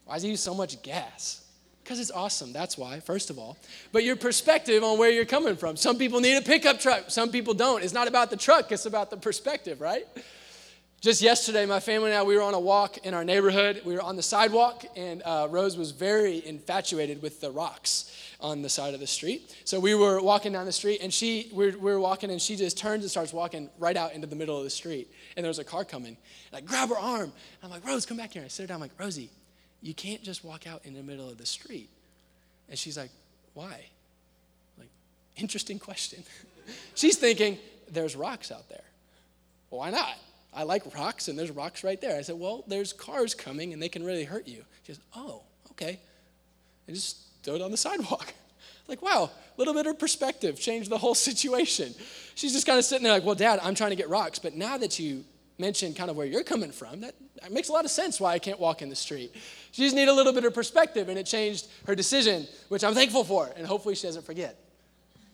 Why 0.07 0.15
does 0.15 0.25
it 0.25 0.29
use 0.29 0.41
so 0.41 0.55
much 0.55 0.81
gas? 0.83 1.45
Because 1.85 2.01
it's 2.01 2.11
awesome, 2.11 2.55
that's 2.55 2.79
why, 2.79 2.99
first 3.01 3.29
of 3.29 3.39
all. 3.39 3.59
But 3.93 4.03
your 4.03 4.17
perspective 4.17 4.83
on 4.83 4.99
where 4.99 5.11
you're 5.11 5.27
coming 5.27 5.57
from. 5.57 5.77
Some 5.77 5.99
people 5.99 6.21
need 6.21 6.39
a 6.39 6.41
pickup 6.41 6.81
truck, 6.81 7.11
some 7.11 7.31
people 7.31 7.53
don't. 7.53 7.85
It's 7.85 7.93
not 7.93 8.09
about 8.09 8.31
the 8.31 8.39
truck, 8.39 8.73
it's 8.73 8.87
about 8.87 9.11
the 9.11 9.19
perspective, 9.19 9.83
right? 9.83 10.07
Just 11.01 11.23
yesterday, 11.23 11.65
my 11.65 11.79
family 11.79 12.11
and 12.11 12.19
I, 12.19 12.25
we 12.25 12.35
were 12.35 12.43
on 12.43 12.55
a 12.55 12.59
walk 12.59 12.99
in 13.07 13.15
our 13.15 13.25
neighborhood. 13.25 13.83
We 13.85 13.95
were 13.95 14.03
on 14.03 14.17
the 14.17 14.23
sidewalk, 14.23 14.85
and 14.97 15.23
uh, 15.25 15.47
Rose 15.49 15.77
was 15.77 15.93
very 15.93 16.45
infatuated 16.45 17.23
with 17.23 17.41
the 17.41 17.53
rocks 17.53 18.13
on 18.41 18.63
the 18.63 18.69
side 18.69 18.95
of 18.95 19.01
the 19.01 19.07
street. 19.07 19.55
So 19.63 19.79
we 19.79 19.95
were 19.95 20.21
walking 20.21 20.53
down 20.53 20.67
the 20.67 20.73
street, 20.73 20.99
and 21.01 21.15
she, 21.15 21.51
we 21.53 21.71
were, 21.71 21.79
we 21.79 21.93
were 21.93 22.01
walking, 22.01 22.33
and 22.33 22.43
she 22.43 22.57
just 22.57 22.77
turns 22.77 23.05
and 23.05 23.11
starts 23.13 23.33
walking 23.33 23.71
right 23.79 23.97
out 23.97 24.13
into 24.13 24.27
the 24.27 24.35
middle 24.35 24.59
of 24.59 24.65
the 24.65 24.71
street. 24.71 25.09
And 25.37 25.45
there 25.45 25.51
was 25.51 25.61
a 25.61 25.65
car 25.65 25.85
coming. 25.85 26.17
And 26.51 26.57
I 26.57 26.61
grab 26.63 26.89
her 26.89 26.99
arm, 26.99 27.33
I'm 27.63 27.71
like, 27.71 27.87
Rose, 27.87 28.05
come 28.05 28.17
back 28.17 28.33
here. 28.33 28.43
I 28.45 28.49
sit 28.49 28.65
her 28.65 28.67
down, 28.67 28.75
I'm 28.77 28.81
like, 28.81 28.99
Rosie, 28.99 29.31
you 29.81 29.95
can't 29.95 30.25
just 30.25 30.45
walk 30.45 30.67
out 30.67 30.85
in 30.85 30.95
the 30.95 31.03
middle 31.05 31.29
of 31.29 31.39
the 31.39 31.47
street. 31.47 31.91
And 32.69 32.77
she's 32.77 32.99
like, 32.99 33.11
why? 33.55 33.67
I'm 33.67 34.81
like, 34.81 34.91
interesting 35.37 35.79
question. 35.79 36.25
she's 36.97 37.19
thinking, 37.19 37.57
there's 37.89 38.17
rocks 38.17 38.51
out 38.51 38.69
there. 38.69 38.83
Why 39.71 39.91
not? 39.91 40.17
I 40.53 40.63
like 40.63 40.95
rocks, 40.95 41.29
and 41.29 41.39
there's 41.39 41.51
rocks 41.51 41.85
right 41.85 42.01
there. 42.01 42.17
I 42.17 42.23
said, 42.23 42.39
Well, 42.39 42.65
there's 42.67 42.93
cars 42.93 43.35
coming, 43.35 43.73
and 43.73 43.83
they 43.83 43.89
can 43.89 44.05
really 44.05 44.25
hurt 44.25 44.49
you. 44.49 44.65
She 44.83 44.93
goes, 44.93 45.01
Oh, 45.15 45.43
okay. 45.73 45.99
And 46.87 46.97
just 46.97 47.19
throw 47.43 47.55
it 47.55 47.63
on 47.63 47.71
the 47.71 47.77
sidewalk. 47.77 48.33
Like, 48.89 49.03
wow, 49.03 49.25
a 49.29 49.59
little 49.59 49.75
bit 49.75 49.87
of 49.87 49.99
perspective 49.99 50.59
changed 50.59 50.89
the 50.89 50.97
whole 50.97 51.15
situation. 51.31 51.95
She's 52.35 52.55
just 52.55 52.67
kind 52.67 52.79
of 52.79 52.87
sitting 52.87 53.05
there 53.05 53.13
like, 53.13 53.23
Well, 53.23 53.35
Dad, 53.35 53.61
I'm 53.63 53.75
trying 53.75 53.91
to 53.91 53.97
get 53.97 54.09
rocks, 54.09 54.39
but 54.39 54.55
now 54.55 54.79
that 54.79 54.99
you 54.99 55.25
mentioned 55.59 55.97
kind 55.97 56.11
of 56.11 56.17
where 56.17 56.27
you're 56.27 56.45
coming 56.45 56.71
from. 56.71 57.01
That, 57.01 57.15
that 57.43 57.53
makes 57.53 57.69
a 57.69 57.73
lot 57.73 57.85
of 57.85 57.91
sense 57.91 58.21
why 58.21 58.33
I 58.33 58.39
can't 58.39 58.59
walk 58.59 58.81
in 58.81 58.89
the 58.89 58.97
street. 58.97 59.35
She 59.73 59.83
just 59.83 59.95
needed 59.95 60.11
a 60.11 60.15
little 60.15 60.33
bit 60.33 60.45
of 60.45 60.55
perspective, 60.55 61.09
and 61.09 61.19
it 61.19 61.27
changed 61.27 61.69
her 61.87 61.95
decision, 61.95 62.47
which 62.69 62.85
I'm 62.85 62.95
thankful 62.95 63.25
for, 63.25 63.51
and 63.57 63.67
hopefully 63.67 63.95
she 63.95 64.07
doesn't 64.07 64.25
forget. 64.25 64.57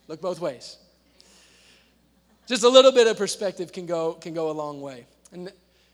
Look 0.08 0.20
both 0.20 0.40
ways. 0.40 0.78
Just 2.46 2.62
a 2.62 2.68
little 2.68 2.92
bit 2.92 3.06
of 3.06 3.16
perspective 3.16 3.72
can 3.72 3.86
go, 3.86 4.14
can 4.14 4.34
go 4.34 4.50
a 4.50 4.52
long 4.52 4.80
way. 4.80 5.06
And 5.32 5.50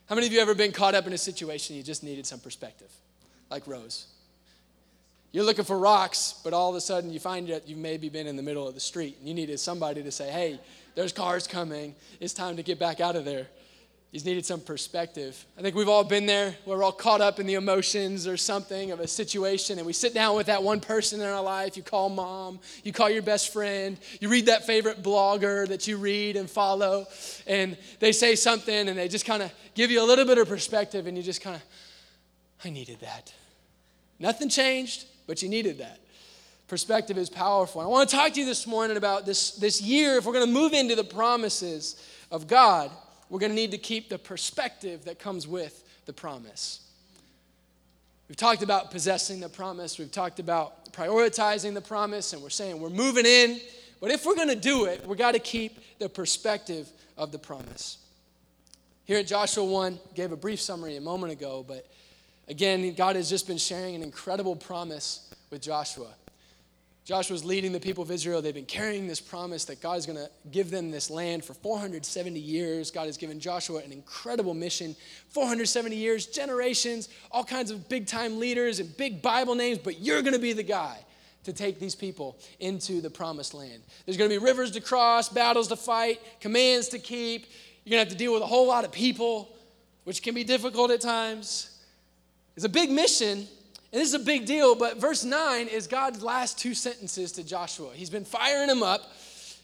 how 0.06 0.14
many 0.14 0.26
of 0.26 0.32
you 0.32 0.40
ever 0.40 0.54
been 0.54 0.72
caught 0.72 0.94
up 0.94 1.06
in 1.06 1.12
a 1.12 1.18
situation 1.18 1.76
you 1.76 1.82
just 1.82 2.02
needed 2.02 2.26
some 2.26 2.40
perspective? 2.40 2.90
Like 3.50 3.66
Rose. 3.66 4.06
You're 5.32 5.44
looking 5.44 5.64
for 5.64 5.78
rocks, 5.78 6.40
but 6.42 6.52
all 6.52 6.70
of 6.70 6.76
a 6.76 6.80
sudden 6.80 7.12
you 7.12 7.20
find 7.20 7.48
that 7.48 7.68
you've 7.68 7.78
maybe 7.78 8.08
been 8.08 8.26
in 8.26 8.34
the 8.34 8.42
middle 8.42 8.66
of 8.66 8.74
the 8.74 8.80
street 8.80 9.16
and 9.20 9.28
you 9.28 9.34
needed 9.34 9.60
somebody 9.60 10.02
to 10.02 10.10
say, 10.10 10.28
hey, 10.30 10.58
there's 10.96 11.12
cars 11.12 11.46
coming. 11.46 11.94
It's 12.18 12.34
time 12.34 12.56
to 12.56 12.64
get 12.64 12.80
back 12.80 13.00
out 13.00 13.14
of 13.14 13.24
there. 13.24 13.46
He's 14.12 14.24
needed 14.24 14.44
some 14.44 14.60
perspective. 14.60 15.44
I 15.56 15.62
think 15.62 15.76
we've 15.76 15.88
all 15.88 16.02
been 16.02 16.26
there. 16.26 16.56
We're 16.66 16.82
all 16.82 16.90
caught 16.90 17.20
up 17.20 17.38
in 17.38 17.46
the 17.46 17.54
emotions 17.54 18.26
or 18.26 18.36
something 18.36 18.90
of 18.90 18.98
a 18.98 19.06
situation, 19.06 19.78
and 19.78 19.86
we 19.86 19.92
sit 19.92 20.14
down 20.14 20.34
with 20.34 20.46
that 20.46 20.64
one 20.64 20.80
person 20.80 21.20
in 21.20 21.28
our 21.28 21.40
life. 21.40 21.76
You 21.76 21.84
call 21.84 22.08
mom, 22.08 22.58
you 22.82 22.92
call 22.92 23.08
your 23.08 23.22
best 23.22 23.52
friend, 23.52 23.96
you 24.20 24.28
read 24.28 24.46
that 24.46 24.66
favorite 24.66 25.00
blogger 25.00 25.68
that 25.68 25.86
you 25.86 25.96
read 25.96 26.34
and 26.34 26.50
follow, 26.50 27.06
and 27.46 27.78
they 28.00 28.10
say 28.10 28.34
something 28.34 28.88
and 28.88 28.98
they 28.98 29.06
just 29.06 29.26
kind 29.26 29.44
of 29.44 29.52
give 29.76 29.92
you 29.92 30.02
a 30.02 30.06
little 30.06 30.24
bit 30.24 30.38
of 30.38 30.48
perspective, 30.48 31.06
and 31.06 31.16
you 31.16 31.22
just 31.22 31.40
kind 31.40 31.54
of, 31.54 31.62
I 32.64 32.70
needed 32.70 32.98
that. 33.02 33.32
Nothing 34.18 34.48
changed, 34.48 35.04
but 35.28 35.40
you 35.40 35.48
needed 35.48 35.78
that. 35.78 36.00
Perspective 36.66 37.16
is 37.16 37.30
powerful. 37.30 37.80
I 37.80 37.86
want 37.86 38.10
to 38.10 38.16
talk 38.16 38.32
to 38.32 38.40
you 38.40 38.46
this 38.46 38.66
morning 38.66 38.96
about 38.96 39.24
this, 39.24 39.52
this 39.52 39.80
year. 39.80 40.16
If 40.16 40.24
we're 40.24 40.32
going 40.32 40.46
to 40.46 40.52
move 40.52 40.72
into 40.72 40.96
the 40.96 41.04
promises 41.04 42.04
of 42.32 42.48
God, 42.48 42.90
we're 43.30 43.38
going 43.38 43.52
to 43.52 43.56
need 43.56 43.70
to 43.70 43.78
keep 43.78 44.08
the 44.08 44.18
perspective 44.18 45.04
that 45.04 45.18
comes 45.18 45.46
with 45.46 45.84
the 46.04 46.12
promise. 46.12 46.80
We've 48.28 48.36
talked 48.36 48.62
about 48.62 48.90
possessing 48.90 49.40
the 49.40 49.48
promise, 49.48 49.98
we've 49.98 50.12
talked 50.12 50.40
about 50.40 50.92
prioritizing 50.92 51.72
the 51.74 51.80
promise, 51.80 52.32
and 52.32 52.42
we're 52.42 52.50
saying 52.50 52.80
we're 52.80 52.90
moving 52.90 53.26
in. 53.26 53.60
But 54.00 54.10
if 54.10 54.26
we're 54.26 54.34
going 54.34 54.48
to 54.48 54.56
do 54.56 54.84
it, 54.86 55.06
we've 55.06 55.18
got 55.18 55.32
to 55.32 55.38
keep 55.38 55.78
the 55.98 56.08
perspective 56.08 56.90
of 57.16 57.32
the 57.32 57.38
promise. 57.38 57.98
Here 59.04 59.18
at 59.18 59.26
Joshua 59.26 59.64
1, 59.64 59.98
gave 60.14 60.32
a 60.32 60.36
brief 60.36 60.60
summary 60.60 60.96
a 60.96 61.00
moment 61.00 61.32
ago, 61.32 61.64
but 61.66 61.86
again, 62.48 62.94
God 62.94 63.16
has 63.16 63.28
just 63.28 63.46
been 63.46 63.58
sharing 63.58 63.94
an 63.94 64.02
incredible 64.02 64.56
promise 64.56 65.32
with 65.50 65.62
Joshua. 65.62 66.08
Joshua's 67.04 67.44
leading 67.44 67.72
the 67.72 67.80
people 67.80 68.02
of 68.02 68.10
Israel. 68.10 68.42
They've 68.42 68.54
been 68.54 68.66
carrying 68.66 69.06
this 69.08 69.20
promise 69.20 69.64
that 69.64 69.80
God 69.80 69.98
is 69.98 70.06
going 70.06 70.18
to 70.18 70.30
give 70.50 70.70
them 70.70 70.90
this 70.90 71.10
land 71.10 71.44
for 71.44 71.54
470 71.54 72.38
years. 72.38 72.90
God 72.90 73.06
has 73.06 73.16
given 73.16 73.40
Joshua 73.40 73.82
an 73.82 73.90
incredible 73.90 74.54
mission 74.54 74.94
470 75.30 75.96
years, 75.96 76.26
generations, 76.26 77.08
all 77.30 77.42
kinds 77.42 77.70
of 77.70 77.88
big 77.88 78.06
time 78.06 78.38
leaders 78.38 78.80
and 78.80 78.96
big 78.96 79.22
Bible 79.22 79.54
names, 79.54 79.78
but 79.78 80.00
you're 80.00 80.22
going 80.22 80.34
to 80.34 80.38
be 80.40 80.52
the 80.52 80.62
guy 80.62 80.98
to 81.44 81.52
take 81.52 81.80
these 81.80 81.94
people 81.94 82.38
into 82.60 83.00
the 83.00 83.10
promised 83.10 83.54
land. 83.54 83.82
There's 84.04 84.16
going 84.16 84.30
to 84.30 84.38
be 84.38 84.44
rivers 84.44 84.70
to 84.72 84.80
cross, 84.80 85.28
battles 85.28 85.68
to 85.68 85.76
fight, 85.76 86.20
commands 86.40 86.88
to 86.88 86.98
keep. 86.98 87.46
You're 87.84 87.92
going 87.92 88.04
to 88.04 88.10
have 88.10 88.12
to 88.12 88.22
deal 88.22 88.34
with 88.34 88.42
a 88.42 88.46
whole 88.46 88.68
lot 88.68 88.84
of 88.84 88.92
people, 88.92 89.48
which 90.04 90.22
can 90.22 90.34
be 90.34 90.44
difficult 90.44 90.90
at 90.90 91.00
times. 91.00 91.78
It's 92.56 92.64
a 92.64 92.68
big 92.68 92.90
mission, 92.90 93.48
and 93.92 94.00
this 94.00 94.08
is 94.08 94.14
a 94.14 94.24
big 94.24 94.46
deal, 94.46 94.76
but 94.76 95.00
verse 95.00 95.24
9 95.24 95.66
is 95.66 95.88
God's 95.88 96.22
last 96.22 96.58
two 96.58 96.74
sentences 96.74 97.32
to 97.32 97.44
Joshua. 97.44 97.90
He's 97.92 98.10
been 98.10 98.24
firing 98.24 98.70
him 98.70 98.84
up, 98.84 99.02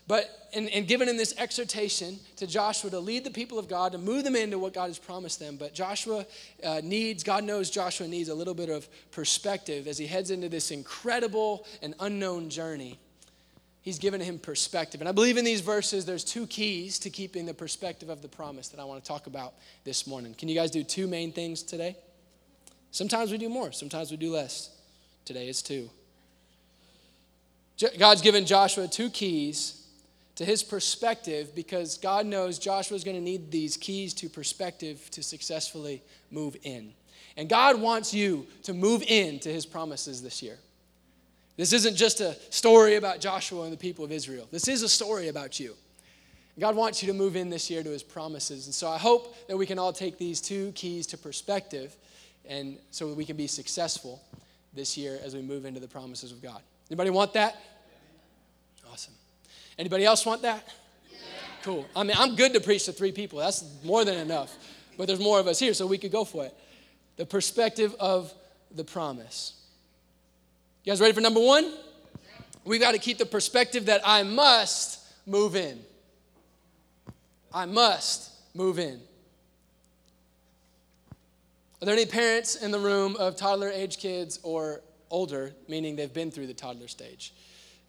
but 0.08 0.48
and, 0.52 0.68
and 0.70 0.88
giving 0.88 1.08
him 1.08 1.16
this 1.16 1.34
exhortation 1.38 2.18
to 2.36 2.46
Joshua 2.46 2.90
to 2.90 2.98
lead 2.98 3.22
the 3.22 3.30
people 3.30 3.58
of 3.58 3.68
God, 3.68 3.92
to 3.92 3.98
move 3.98 4.24
them 4.24 4.34
into 4.34 4.58
what 4.58 4.72
God 4.72 4.88
has 4.88 4.98
promised 4.98 5.38
them. 5.38 5.56
But 5.56 5.74
Joshua 5.74 6.26
uh, 6.64 6.80
needs, 6.82 7.22
God 7.22 7.44
knows 7.44 7.70
Joshua 7.70 8.08
needs 8.08 8.28
a 8.28 8.34
little 8.34 8.54
bit 8.54 8.68
of 8.68 8.88
perspective 9.12 9.86
as 9.86 9.98
he 9.98 10.06
heads 10.06 10.30
into 10.30 10.48
this 10.48 10.70
incredible 10.72 11.66
and 11.82 11.94
unknown 12.00 12.50
journey. 12.50 12.98
He's 13.82 14.00
given 14.00 14.20
him 14.20 14.40
perspective. 14.40 15.00
And 15.00 15.08
I 15.08 15.12
believe 15.12 15.36
in 15.36 15.44
these 15.44 15.60
verses, 15.60 16.04
there's 16.04 16.24
two 16.24 16.48
keys 16.48 16.98
to 17.00 17.10
keeping 17.10 17.46
the 17.46 17.54
perspective 17.54 18.08
of 18.08 18.22
the 18.22 18.28
promise 18.28 18.68
that 18.68 18.80
I 18.80 18.84
want 18.84 19.04
to 19.04 19.06
talk 19.06 19.28
about 19.28 19.54
this 19.84 20.08
morning. 20.08 20.34
Can 20.34 20.48
you 20.48 20.56
guys 20.56 20.72
do 20.72 20.82
two 20.82 21.06
main 21.06 21.30
things 21.30 21.62
today? 21.62 21.96
Sometimes 22.96 23.30
we 23.30 23.36
do 23.36 23.50
more, 23.50 23.72
sometimes 23.72 24.10
we 24.10 24.16
do 24.16 24.32
less. 24.32 24.70
Today 25.26 25.50
is 25.50 25.60
two. 25.60 25.90
God's 27.98 28.22
given 28.22 28.46
Joshua 28.46 28.88
two 28.88 29.10
keys 29.10 29.86
to 30.36 30.46
his 30.46 30.62
perspective 30.62 31.54
because 31.54 31.98
God 31.98 32.24
knows 32.24 32.58
Joshua 32.58 32.96
is 32.96 33.04
going 33.04 33.18
to 33.18 33.22
need 33.22 33.50
these 33.50 33.76
keys 33.76 34.14
to 34.14 34.30
perspective 34.30 35.10
to 35.10 35.22
successfully 35.22 36.02
move 36.30 36.56
in. 36.62 36.94
And 37.36 37.50
God 37.50 37.78
wants 37.78 38.14
you 38.14 38.46
to 38.62 38.72
move 38.72 39.02
into 39.02 39.50
his 39.50 39.66
promises 39.66 40.22
this 40.22 40.42
year. 40.42 40.56
This 41.58 41.74
isn't 41.74 41.96
just 41.96 42.22
a 42.22 42.34
story 42.48 42.94
about 42.94 43.20
Joshua 43.20 43.64
and 43.64 43.72
the 43.74 43.76
people 43.76 44.06
of 44.06 44.10
Israel. 44.10 44.48
This 44.50 44.68
is 44.68 44.80
a 44.80 44.88
story 44.88 45.28
about 45.28 45.60
you. 45.60 45.74
God 46.58 46.74
wants 46.74 47.02
you 47.02 47.12
to 47.12 47.18
move 47.18 47.36
in 47.36 47.50
this 47.50 47.68
year 47.68 47.82
to 47.82 47.90
his 47.90 48.02
promises. 48.02 48.64
And 48.64 48.74
so 48.74 48.88
I 48.88 48.96
hope 48.96 49.36
that 49.48 49.58
we 49.58 49.66
can 49.66 49.78
all 49.78 49.92
take 49.92 50.16
these 50.16 50.40
two 50.40 50.72
keys 50.72 51.06
to 51.08 51.18
perspective 51.18 51.94
and 52.48 52.78
so 52.90 53.12
we 53.12 53.24
can 53.24 53.36
be 53.36 53.46
successful 53.46 54.22
this 54.72 54.96
year 54.96 55.18
as 55.24 55.34
we 55.34 55.42
move 55.42 55.64
into 55.64 55.80
the 55.80 55.88
promises 55.88 56.32
of 56.32 56.42
God. 56.42 56.60
Anybody 56.90 57.10
want 57.10 57.32
that? 57.32 57.56
Awesome. 58.92 59.14
Anybody 59.78 60.04
else 60.04 60.24
want 60.24 60.42
that? 60.42 60.66
Yeah. 61.10 61.18
Cool. 61.62 61.86
I 61.94 62.02
mean, 62.02 62.16
I'm 62.18 62.36
good 62.36 62.52
to 62.52 62.60
preach 62.60 62.84
to 62.84 62.92
three 62.92 63.12
people. 63.12 63.38
That's 63.38 63.64
more 63.84 64.04
than 64.04 64.18
enough. 64.18 64.56
But 64.96 65.06
there's 65.06 65.20
more 65.20 65.40
of 65.40 65.46
us 65.46 65.58
here, 65.58 65.74
so 65.74 65.86
we 65.86 65.98
could 65.98 66.12
go 66.12 66.24
for 66.24 66.44
it. 66.44 66.54
The 67.16 67.26
perspective 67.26 67.94
of 67.98 68.32
the 68.74 68.84
promise. 68.84 69.54
You 70.84 70.92
guys 70.92 71.00
ready 71.00 71.12
for 71.12 71.20
number 71.20 71.40
one? 71.40 71.72
We've 72.64 72.80
got 72.80 72.92
to 72.92 72.98
keep 72.98 73.18
the 73.18 73.26
perspective 73.26 73.86
that 73.86 74.00
I 74.04 74.22
must 74.22 75.00
move 75.26 75.56
in. 75.56 75.80
I 77.52 77.64
must 77.64 78.30
move 78.54 78.78
in. 78.78 79.00
Are 81.80 81.84
there 81.84 81.94
any 81.94 82.06
parents 82.06 82.56
in 82.56 82.70
the 82.70 82.78
room 82.78 83.16
of 83.16 83.36
toddler 83.36 83.68
age 83.68 83.98
kids 83.98 84.40
or 84.42 84.80
older, 85.10 85.52
meaning 85.68 85.94
they've 85.94 86.12
been 86.12 86.30
through 86.30 86.46
the 86.46 86.54
toddler 86.54 86.88
stage? 86.88 87.34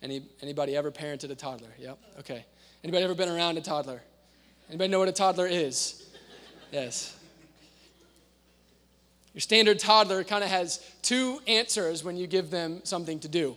Any, 0.04 0.24
anybody 0.42 0.76
ever 0.76 0.92
parented 0.92 1.32
a 1.32 1.36
toddler? 1.36 1.70
Yep. 1.80 1.98
Okay. 2.20 2.46
Anybody 2.84 3.04
ever 3.06 3.16
been 3.16 3.30
around 3.30 3.58
a 3.58 3.62
toddler? 3.62 4.02
Anybody 4.70 4.90
know 4.90 5.00
what 5.00 5.08
a 5.08 5.14
toddler 5.14 5.48
is? 5.48 6.06
Yes. 6.72 7.18
Your 9.34 9.42
standard 9.42 9.80
toddler 9.80 10.24
kind 10.24 10.44
of 10.44 10.50
has 10.50 10.84
two 11.02 11.40
answers 11.48 12.04
when 12.04 12.18
you 12.18 12.28
give 12.28 12.50
them 12.50 12.82
something 12.84 13.20
to 13.22 13.28
do. 13.28 13.56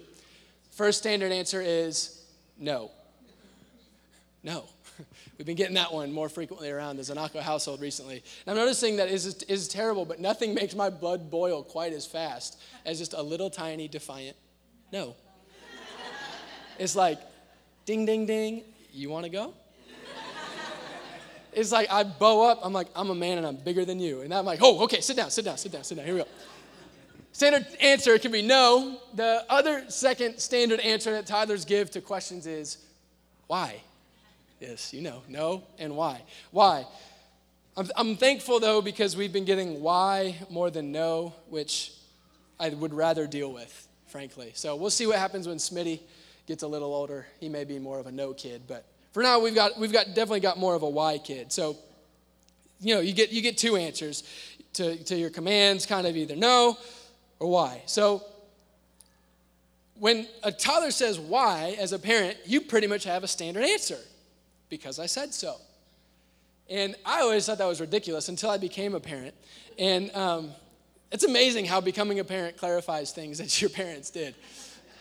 First 0.71 0.99
standard 0.99 1.33
answer 1.33 1.61
is 1.61 2.23
no. 2.59 2.91
No. 4.45 4.65
We've 5.39 5.47
been 5.47 5.57
getting 5.57 5.75
that 5.75 5.93
one 5.93 6.13
more 6.13 6.29
frequently 6.29 6.71
around 6.71 6.97
the 6.97 7.03
Zanako 7.03 7.41
household 7.41 7.81
recently. 7.81 8.23
And 8.47 8.53
I'm 8.53 8.57
noticing 8.57 8.97
that 8.97 9.09
is, 9.09 9.43
is 9.45 9.69
terrible, 9.69 10.05
but 10.05 10.21
nothing 10.21 10.55
makes 10.61 10.75
my 10.75 10.91
blood 10.91 11.31
boil 11.31 11.63
quite 11.63 11.93
as 11.93 12.07
fast 12.07 12.61
as 12.85 12.99
just 12.99 13.13
a 13.13 13.23
little 13.23 13.51
tiny 13.51 13.89
defiant 13.89 14.37
no. 14.93 15.15
it's 16.79 16.97
like, 16.97 17.21
ding, 17.85 18.05
ding, 18.05 18.27
ding, 18.27 18.63
you 18.93 19.09
want 19.09 19.25
to 19.25 19.31
go? 19.31 19.55
It's 21.53 21.73
like 21.73 21.91
I 21.91 22.05
bow 22.05 22.49
up, 22.49 22.61
I'm 22.63 22.73
like, 22.73 22.87
I'm 22.95 23.11
a 23.11 23.15
man 23.15 23.39
and 23.39 23.47
I'm 23.47 23.57
bigger 23.57 23.85
than 23.85 23.99
you. 23.99 24.21
And 24.21 24.33
I'm 24.33 24.45
like, 24.45 24.61
oh, 24.63 24.85
okay, 24.85 25.01
sit 25.01 25.17
down, 25.17 25.31
sit 25.31 25.45
down, 25.45 25.59
sit 25.59 25.73
down, 25.73 25.83
sit 25.83 25.97
down. 25.97 26.05
Here 26.05 26.15
we 26.15 26.21
go. 26.21 26.29
Standard 27.33 27.67
answer 27.81 28.17
can 28.19 28.31
be 28.31 28.43
no. 28.43 29.01
The 29.15 29.45
other 29.49 29.85
second 29.89 30.39
standard 30.39 30.79
answer 30.79 31.11
that 31.13 31.27
toddlers 31.27 31.65
give 31.65 31.91
to 31.93 32.01
questions 32.01 32.47
is 32.47 32.79
why? 33.49 33.83
Yes, 34.61 34.93
you 34.93 35.01
know, 35.01 35.23
no 35.27 35.63
and 35.79 35.97
why. 35.97 36.23
Why? 36.51 36.87
I'm, 37.77 37.89
I'm 37.97 38.17
thankful 38.17 38.61
though 38.61 38.83
because 38.83 39.17
we've 39.17 39.33
been 39.33 39.47
getting 39.47 39.81
why 39.81 40.37
more 40.51 40.71
than 40.71 40.93
no, 40.93 41.33
which 41.49 41.93
I 42.59 42.69
would 42.69 42.93
rather 42.93 43.27
deal 43.27 43.53
with, 43.53 43.89
frankly. 44.07 44.53
So 44.55 44.77
we'll 44.77 44.91
see 44.91 45.07
what 45.07 45.19
happens 45.19 45.49
when 45.49 45.57
Smitty 45.57 46.01
gets 46.47 46.63
a 46.63 46.69
little 46.69 46.95
older. 46.95 47.27
He 47.41 47.49
may 47.49 47.65
be 47.65 47.79
more 47.79 47.99
of 47.99 48.07
a 48.07 48.13
no 48.13 48.35
kid, 48.35 48.63
but 48.69 48.85
for 49.13 49.23
now 49.23 49.41
we've 49.41 49.55
got 49.55 49.79
we've 49.79 49.93
got 49.93 50.09
definitely 50.09 50.41
got 50.41 50.59
more 50.59 50.75
of 50.75 50.83
a 50.83 50.89
why 50.89 51.17
kid. 51.17 51.53
So 51.53 51.79
you 52.81 52.95
know, 52.95 53.01
you 53.01 53.15
get 53.15 53.33
you 53.33 53.41
get 53.41 53.57
two 53.57 53.77
answers 53.77 54.25
to, 54.75 55.03
to 55.05 55.17
your 55.17 55.31
commands, 55.31 55.87
kind 55.87 56.07
of 56.07 56.19
either 56.19 56.37
no 56.37 56.77
or 57.39 57.49
why. 57.49 57.83
So 57.87 58.23
when 59.95 60.27
a 60.43 60.53
toddler 60.53 60.91
says 60.91 61.19
why 61.19 61.77
as 61.79 61.93
a 61.93 61.99
parent, 61.99 62.37
you 62.45 62.61
pretty 62.61 62.87
much 62.87 63.05
have 63.05 63.25
a 63.25 63.29
standard 63.29 63.65
answer 63.65 63.99
because 64.71 64.99
I 64.99 65.07
said 65.07 65.35
so. 65.35 65.57
And 66.71 66.95
I 67.05 67.21
always 67.21 67.45
thought 67.45 67.59
that 67.59 67.67
was 67.67 67.81
ridiculous 67.81 68.29
until 68.29 68.49
I 68.49 68.57
became 68.57 68.95
a 68.95 69.01
parent. 69.01 69.35
And 69.79 70.15
um, 70.15 70.53
it's 71.11 71.25
amazing 71.25 71.67
how 71.67 71.81
becoming 71.81 72.21
a 72.21 72.25
parent 72.25 72.57
clarifies 72.57 73.11
things 73.11 73.39
that 73.39 73.61
your 73.61 73.71
parents 73.71 74.11
did. 74.11 74.35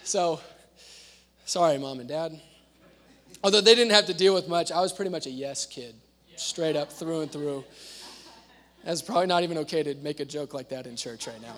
So, 0.04 0.42
sorry, 1.46 1.78
mom 1.78 2.00
and 2.00 2.10
dad. 2.10 2.42
Although 3.44 3.62
they 3.62 3.76
didn't 3.76 3.94
have 3.94 4.08
to 4.08 4.14
deal 4.14 4.34
with 4.34 4.50
much, 4.50 4.72
I 4.72 4.82
was 4.82 4.92
pretty 4.92 5.12
much 5.12 5.28
a 5.28 5.30
yes 5.30 5.66
kid, 5.66 5.96
straight 6.36 6.76
up 6.76 6.92
through 6.92 7.22
and 7.22 7.32
through. 7.32 7.64
That's 8.84 9.02
probably 9.02 9.28
not 9.28 9.44
even 9.44 9.60
okay 9.60 9.84
to 9.84 9.96
make 9.96 10.20
a 10.20 10.26
joke 10.26 10.54
like 10.54 10.70
that 10.70 10.88
in 10.88 10.96
church 10.96 11.28
right 11.28 11.42
now. 11.42 11.56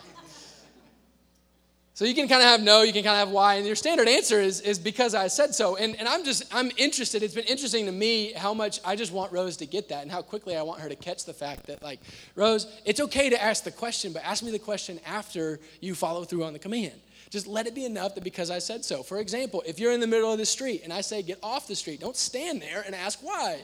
So 2.01 2.08
you 2.08 2.15
can 2.15 2.27
kind 2.27 2.41
of 2.41 2.48
have 2.48 2.63
no, 2.63 2.81
you 2.81 2.93
can 2.93 3.03
kind 3.03 3.22
of 3.22 3.27
have 3.27 3.29
why, 3.29 3.58
and 3.58 3.67
your 3.67 3.75
standard 3.75 4.08
answer 4.08 4.41
is, 4.41 4.60
is 4.62 4.79
because 4.79 5.13
I 5.13 5.27
said 5.27 5.53
so. 5.53 5.75
And, 5.75 5.96
and 6.00 6.08
I'm 6.08 6.25
just, 6.25 6.51
I'm 6.51 6.72
interested. 6.75 7.22
It's 7.22 7.36
been 7.36 7.43
interesting 7.43 7.86
to 7.86 7.91
me 7.91 8.34
how 8.34 8.55
much 8.55 8.79
I 8.84 8.96
just 8.96 9.12
want 9.12 9.31
Rose 9.31 9.55
to 9.58 9.67
get 9.67 9.89
that 9.89 10.01
and 10.01 10.10
how 10.10 10.24
quickly 10.24 10.58
I 10.58 10.63
want 10.63 10.81
her 10.81 10.89
to 10.89 10.96
catch 10.96 11.25
the 11.25 11.34
fact 11.34 11.67
that, 11.67 11.84
like, 11.84 12.00
Rose, 12.34 12.65
it's 12.86 13.00
okay 13.01 13.29
to 13.29 13.39
ask 13.39 13.63
the 13.63 13.70
question, 13.70 14.13
but 14.13 14.24
ask 14.25 14.41
me 14.41 14.50
the 14.50 14.58
question 14.58 15.00
after 15.05 15.60
you 15.79 15.93
follow 15.93 16.24
through 16.24 16.43
on 16.43 16.53
the 16.53 16.58
command. 16.58 16.93
Just 17.29 17.46
let 17.46 17.67
it 17.67 17.75
be 17.75 17.86
enough 17.86 18.15
that 18.15 18.24
because 18.24 18.50
I 18.50 18.58
said 18.58 18.84
so. 18.84 19.03
For 19.03 19.20
example, 19.20 19.62
if 19.67 19.79
you're 19.79 19.93
in 19.93 20.00
the 20.00 20.08
middle 20.08 20.31
of 20.31 20.39
the 20.39 20.46
street 20.48 20.81
and 20.84 20.91
I 20.91 21.01
say, 21.01 21.22
get 21.22 21.38
off 21.43 21.67
the 21.67 21.75
street, 21.75 22.00
don't 22.00 22.17
stand 22.17 22.63
there 22.63 22.81
and 22.84 22.96
ask 22.96 23.20
why. 23.22 23.62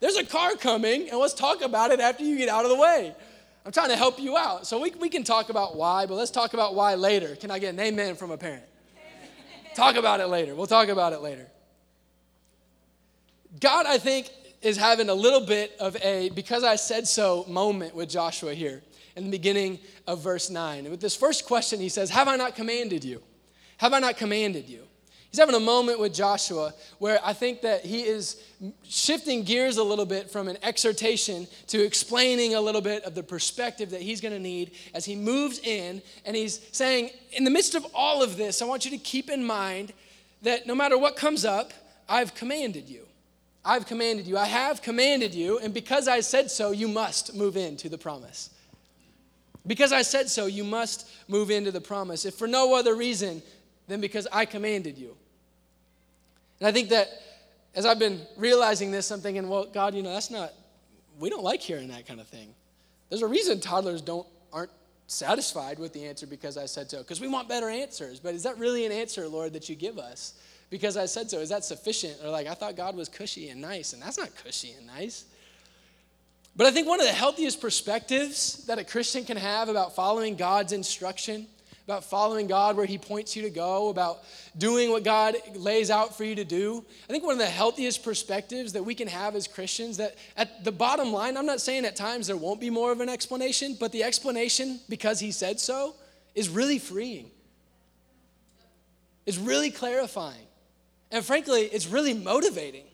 There's 0.00 0.16
a 0.16 0.26
car 0.26 0.54
coming, 0.56 1.08
and 1.08 1.18
let's 1.18 1.32
talk 1.32 1.62
about 1.62 1.92
it 1.92 2.00
after 2.00 2.24
you 2.24 2.36
get 2.36 2.50
out 2.50 2.66
of 2.66 2.70
the 2.70 2.76
way. 2.76 3.14
I'm 3.64 3.72
trying 3.72 3.88
to 3.88 3.96
help 3.96 4.20
you 4.20 4.36
out. 4.36 4.66
So 4.66 4.80
we, 4.80 4.90
we 4.92 5.08
can 5.08 5.24
talk 5.24 5.48
about 5.48 5.76
why, 5.76 6.06
but 6.06 6.14
let's 6.14 6.30
talk 6.30 6.52
about 6.54 6.74
why 6.74 6.94
later. 6.94 7.34
Can 7.36 7.50
I 7.50 7.58
get 7.58 7.72
an 7.72 7.80
amen 7.80 8.16
from 8.16 8.30
a 8.30 8.36
parent? 8.36 8.64
talk 9.74 9.96
about 9.96 10.20
it 10.20 10.26
later. 10.26 10.54
We'll 10.54 10.66
talk 10.66 10.88
about 10.88 11.12
it 11.12 11.20
later. 11.20 11.48
God, 13.60 13.86
I 13.86 13.98
think, 13.98 14.30
is 14.60 14.76
having 14.76 15.08
a 15.08 15.14
little 15.14 15.44
bit 15.44 15.76
of 15.78 15.96
a 16.02 16.30
because 16.30 16.64
I 16.64 16.76
said 16.76 17.06
so 17.06 17.44
moment 17.46 17.94
with 17.94 18.08
Joshua 18.08 18.54
here 18.54 18.82
in 19.14 19.24
the 19.24 19.30
beginning 19.30 19.78
of 20.06 20.22
verse 20.22 20.50
9. 20.50 20.80
And 20.80 20.90
with 20.90 21.00
this 21.00 21.14
first 21.14 21.46
question, 21.46 21.80
he 21.80 21.88
says, 21.88 22.10
Have 22.10 22.28
I 22.28 22.36
not 22.36 22.54
commanded 22.54 23.04
you? 23.04 23.22
Have 23.78 23.92
I 23.92 23.98
not 23.98 24.16
commanded 24.16 24.68
you? 24.68 24.82
He's 25.34 25.40
having 25.40 25.56
a 25.56 25.58
moment 25.58 25.98
with 25.98 26.14
Joshua 26.14 26.72
where 27.00 27.18
I 27.24 27.32
think 27.32 27.62
that 27.62 27.84
he 27.84 28.02
is 28.02 28.40
shifting 28.84 29.42
gears 29.42 29.78
a 29.78 29.82
little 29.82 30.06
bit 30.06 30.30
from 30.30 30.46
an 30.46 30.56
exhortation 30.62 31.48
to 31.66 31.82
explaining 31.82 32.54
a 32.54 32.60
little 32.60 32.80
bit 32.80 33.02
of 33.02 33.16
the 33.16 33.22
perspective 33.24 33.90
that 33.90 34.00
he's 34.00 34.20
going 34.20 34.32
to 34.32 34.38
need 34.38 34.70
as 34.94 35.04
he 35.04 35.16
moves 35.16 35.58
in. 35.58 36.00
And 36.24 36.36
he's 36.36 36.60
saying, 36.70 37.10
in 37.32 37.42
the 37.42 37.50
midst 37.50 37.74
of 37.74 37.84
all 37.96 38.22
of 38.22 38.36
this, 38.36 38.62
I 38.62 38.64
want 38.64 38.84
you 38.84 38.92
to 38.92 38.96
keep 38.96 39.28
in 39.28 39.44
mind 39.44 39.92
that 40.42 40.68
no 40.68 40.74
matter 40.76 40.96
what 40.96 41.16
comes 41.16 41.44
up, 41.44 41.72
I've 42.08 42.36
commanded 42.36 42.88
you. 42.88 43.04
I've 43.64 43.86
commanded 43.86 44.28
you. 44.28 44.38
I 44.38 44.44
have 44.44 44.82
commanded 44.82 45.34
you. 45.34 45.58
And 45.58 45.74
because 45.74 46.06
I 46.06 46.20
said 46.20 46.48
so, 46.48 46.70
you 46.70 46.86
must 46.86 47.34
move 47.34 47.56
into 47.56 47.88
the 47.88 47.98
promise. 47.98 48.50
Because 49.66 49.90
I 49.90 50.02
said 50.02 50.28
so, 50.28 50.46
you 50.46 50.62
must 50.62 51.10
move 51.26 51.50
into 51.50 51.72
the 51.72 51.80
promise. 51.80 52.24
If 52.24 52.36
for 52.36 52.46
no 52.46 52.76
other 52.76 52.94
reason 52.94 53.42
than 53.88 54.00
because 54.00 54.28
I 54.30 54.44
commanded 54.44 54.96
you. 54.96 55.16
And 56.60 56.68
I 56.68 56.72
think 56.72 56.88
that 56.90 57.08
as 57.74 57.86
I've 57.86 57.98
been 57.98 58.20
realizing 58.36 58.90
this, 58.90 59.10
I'm 59.10 59.20
thinking, 59.20 59.48
well, 59.48 59.66
God, 59.66 59.94
you 59.94 60.02
know, 60.02 60.12
that's 60.12 60.30
not, 60.30 60.52
we 61.18 61.28
don't 61.28 61.42
like 61.42 61.60
hearing 61.60 61.88
that 61.88 62.06
kind 62.06 62.20
of 62.20 62.28
thing. 62.28 62.54
There's 63.08 63.22
a 63.22 63.26
reason 63.26 63.60
toddlers 63.60 64.00
don't, 64.00 64.26
aren't 64.52 64.70
satisfied 65.06 65.78
with 65.78 65.92
the 65.92 66.04
answer 66.04 66.26
because 66.26 66.56
I 66.56 66.66
said 66.66 66.90
so, 66.90 66.98
because 66.98 67.20
we 67.20 67.28
want 67.28 67.48
better 67.48 67.68
answers. 67.68 68.20
But 68.20 68.34
is 68.34 68.44
that 68.44 68.58
really 68.58 68.86
an 68.86 68.92
answer, 68.92 69.28
Lord, 69.28 69.52
that 69.52 69.68
you 69.68 69.74
give 69.74 69.98
us? 69.98 70.34
Because 70.70 70.96
I 70.96 71.06
said 71.06 71.30
so. 71.30 71.38
Is 71.38 71.50
that 71.50 71.64
sufficient? 71.64 72.16
Or 72.24 72.30
like, 72.30 72.46
I 72.46 72.54
thought 72.54 72.76
God 72.76 72.96
was 72.96 73.08
cushy 73.08 73.50
and 73.50 73.60
nice, 73.60 73.92
and 73.92 74.00
that's 74.00 74.18
not 74.18 74.34
cushy 74.36 74.72
and 74.72 74.86
nice. 74.86 75.24
But 76.56 76.68
I 76.68 76.70
think 76.70 76.86
one 76.86 77.00
of 77.00 77.06
the 77.06 77.12
healthiest 77.12 77.60
perspectives 77.60 78.64
that 78.66 78.78
a 78.78 78.84
Christian 78.84 79.24
can 79.24 79.36
have 79.36 79.68
about 79.68 79.96
following 79.96 80.36
God's 80.36 80.72
instruction 80.72 81.48
about 81.86 82.04
following 82.04 82.46
God 82.46 82.76
where 82.76 82.86
He 82.86 82.96
points 82.96 83.36
you 83.36 83.42
to 83.42 83.50
go, 83.50 83.88
about 83.88 84.20
doing 84.56 84.90
what 84.90 85.04
God 85.04 85.36
lays 85.54 85.90
out 85.90 86.16
for 86.16 86.24
you 86.24 86.34
to 86.34 86.44
do. 86.44 86.84
I 87.08 87.12
think 87.12 87.24
one 87.24 87.34
of 87.34 87.38
the 87.38 87.46
healthiest 87.46 88.02
perspectives 88.02 88.72
that 88.72 88.82
we 88.82 88.94
can 88.94 89.08
have 89.08 89.34
as 89.34 89.46
Christians 89.46 89.98
that 89.98 90.16
at 90.36 90.64
the 90.64 90.72
bottom 90.72 91.12
line, 91.12 91.36
I'm 91.36 91.46
not 91.46 91.60
saying 91.60 91.84
at 91.84 91.94
times 91.94 92.26
there 92.26 92.36
won't 92.36 92.60
be 92.60 92.70
more 92.70 92.90
of 92.90 93.00
an 93.00 93.10
explanation, 93.10 93.76
but 93.78 93.92
the 93.92 94.02
explanation, 94.02 94.80
because 94.88 95.20
He 95.20 95.30
said 95.30 95.60
so, 95.60 95.94
is 96.34 96.48
really 96.48 96.78
freeing. 96.78 97.30
It's 99.26 99.38
really 99.38 99.70
clarifying. 99.70 100.46
And 101.10 101.24
frankly, 101.24 101.62
it's 101.62 101.86
really 101.86 102.14
motivating 102.14 102.84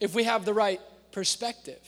if 0.00 0.14
we 0.14 0.24
have 0.24 0.44
the 0.44 0.54
right 0.54 0.80
perspective 1.12 1.80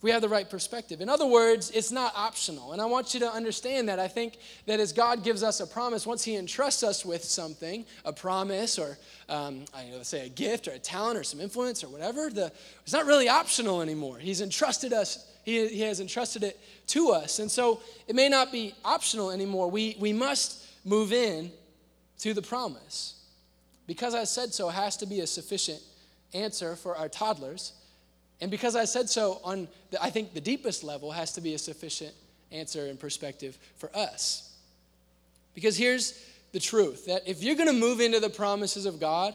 if 0.00 0.04
we 0.04 0.10
have 0.12 0.22
the 0.22 0.30
right 0.30 0.48
perspective. 0.48 1.02
In 1.02 1.10
other 1.10 1.26
words, 1.26 1.70
it's 1.72 1.92
not 1.92 2.14
optional. 2.16 2.72
And 2.72 2.80
I 2.80 2.86
want 2.86 3.12
you 3.12 3.20
to 3.20 3.30
understand 3.30 3.90
that. 3.90 3.98
I 3.98 4.08
think 4.08 4.38
that 4.64 4.80
as 4.80 4.94
God 4.94 5.22
gives 5.22 5.42
us 5.42 5.60
a 5.60 5.66
promise, 5.66 6.06
once 6.06 6.24
He 6.24 6.36
entrusts 6.36 6.82
us 6.82 7.04
with 7.04 7.22
something, 7.22 7.84
a 8.06 8.12
promise 8.14 8.78
or 8.78 8.96
um, 9.28 9.66
I 9.74 9.84
know, 9.90 10.02
say 10.02 10.24
a 10.24 10.30
gift 10.30 10.68
or 10.68 10.70
a 10.70 10.78
talent 10.78 11.18
or 11.18 11.22
some 11.22 11.38
influence 11.38 11.84
or 11.84 11.90
whatever, 11.90 12.30
the, 12.30 12.50
it's 12.82 12.94
not 12.94 13.04
really 13.04 13.28
optional 13.28 13.82
anymore. 13.82 14.16
He's 14.16 14.40
entrusted 14.40 14.94
us, 14.94 15.30
he, 15.44 15.68
he 15.68 15.82
has 15.82 16.00
entrusted 16.00 16.44
it 16.44 16.58
to 16.86 17.10
us. 17.10 17.38
And 17.38 17.50
so 17.50 17.82
it 18.08 18.16
may 18.16 18.30
not 18.30 18.50
be 18.50 18.72
optional 18.86 19.30
anymore. 19.30 19.70
We, 19.70 19.98
we 20.00 20.14
must 20.14 20.66
move 20.86 21.12
in 21.12 21.52
to 22.20 22.32
the 22.32 22.40
promise. 22.40 23.22
Because 23.86 24.14
I 24.14 24.24
said 24.24 24.54
so 24.54 24.70
has 24.70 24.96
to 24.96 25.04
be 25.04 25.20
a 25.20 25.26
sufficient 25.26 25.82
answer 26.32 26.74
for 26.74 26.96
our 26.96 27.10
toddlers 27.10 27.74
and 28.40 28.50
because 28.50 28.74
I 28.74 28.84
said 28.84 29.08
so 29.10 29.40
on, 29.44 29.68
the, 29.90 30.02
I 30.02 30.10
think 30.10 30.32
the 30.32 30.40
deepest 30.40 30.82
level 30.82 31.12
has 31.12 31.32
to 31.32 31.40
be 31.40 31.54
a 31.54 31.58
sufficient 31.58 32.14
answer 32.50 32.86
and 32.86 32.98
perspective 32.98 33.58
for 33.76 33.94
us. 33.96 34.54
Because 35.54 35.76
here's 35.76 36.24
the 36.52 36.60
truth 36.60 37.06
that 37.06 37.26
if 37.26 37.42
you're 37.42 37.56
going 37.56 37.68
to 37.68 37.72
move 37.72 38.00
into 38.00 38.20
the 38.20 38.30
promises 38.30 38.86
of 38.86 38.98
God, 38.98 39.34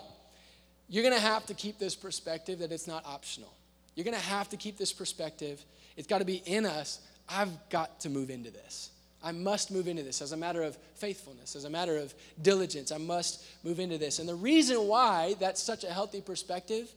you're 0.90 1.04
going 1.04 1.16
to 1.16 1.22
have 1.22 1.46
to 1.48 1.54
keep 1.54 1.80
this 1.80 1.96
perspective 1.96 2.60
that 2.60 2.72
it's 2.72 2.88
not 2.88 3.06
optional. 3.06 3.54
You're 3.96 4.06
going 4.06 4.18
to 4.18 4.26
have 4.26 4.50
to 4.50 4.58
keep 4.58 4.78
this 4.78 4.92
perspective. 4.92 5.64
It's 5.98 6.08
got 6.08 6.20
to 6.20 6.26
be 6.26 6.42
in 6.46 6.66
us. 6.66 7.00
I've 7.30 7.52
got 7.70 8.00
to 8.02 8.10
move 8.10 8.30
into 8.30 8.52
this. 8.52 8.92
I 9.24 9.32
must 9.32 9.72
move 9.72 9.88
into 9.88 10.04
this 10.04 10.22
as 10.22 10.34
a 10.34 10.38
matter 10.38 10.62
of 10.62 10.78
faithfulness, 10.96 11.56
as 11.56 11.64
a 11.64 11.70
matter 11.70 11.98
of 11.98 12.14
diligence. 12.42 12.92
I 12.92 12.98
must 12.98 13.44
move 13.64 13.80
into 13.80 13.98
this. 13.98 14.20
And 14.20 14.30
the 14.30 14.36
reason 14.36 14.88
why 14.88 15.36
that's 15.40 15.62
such 15.62 15.84
a 15.84 15.92
healthy 15.92 16.22
perspective 16.22 16.92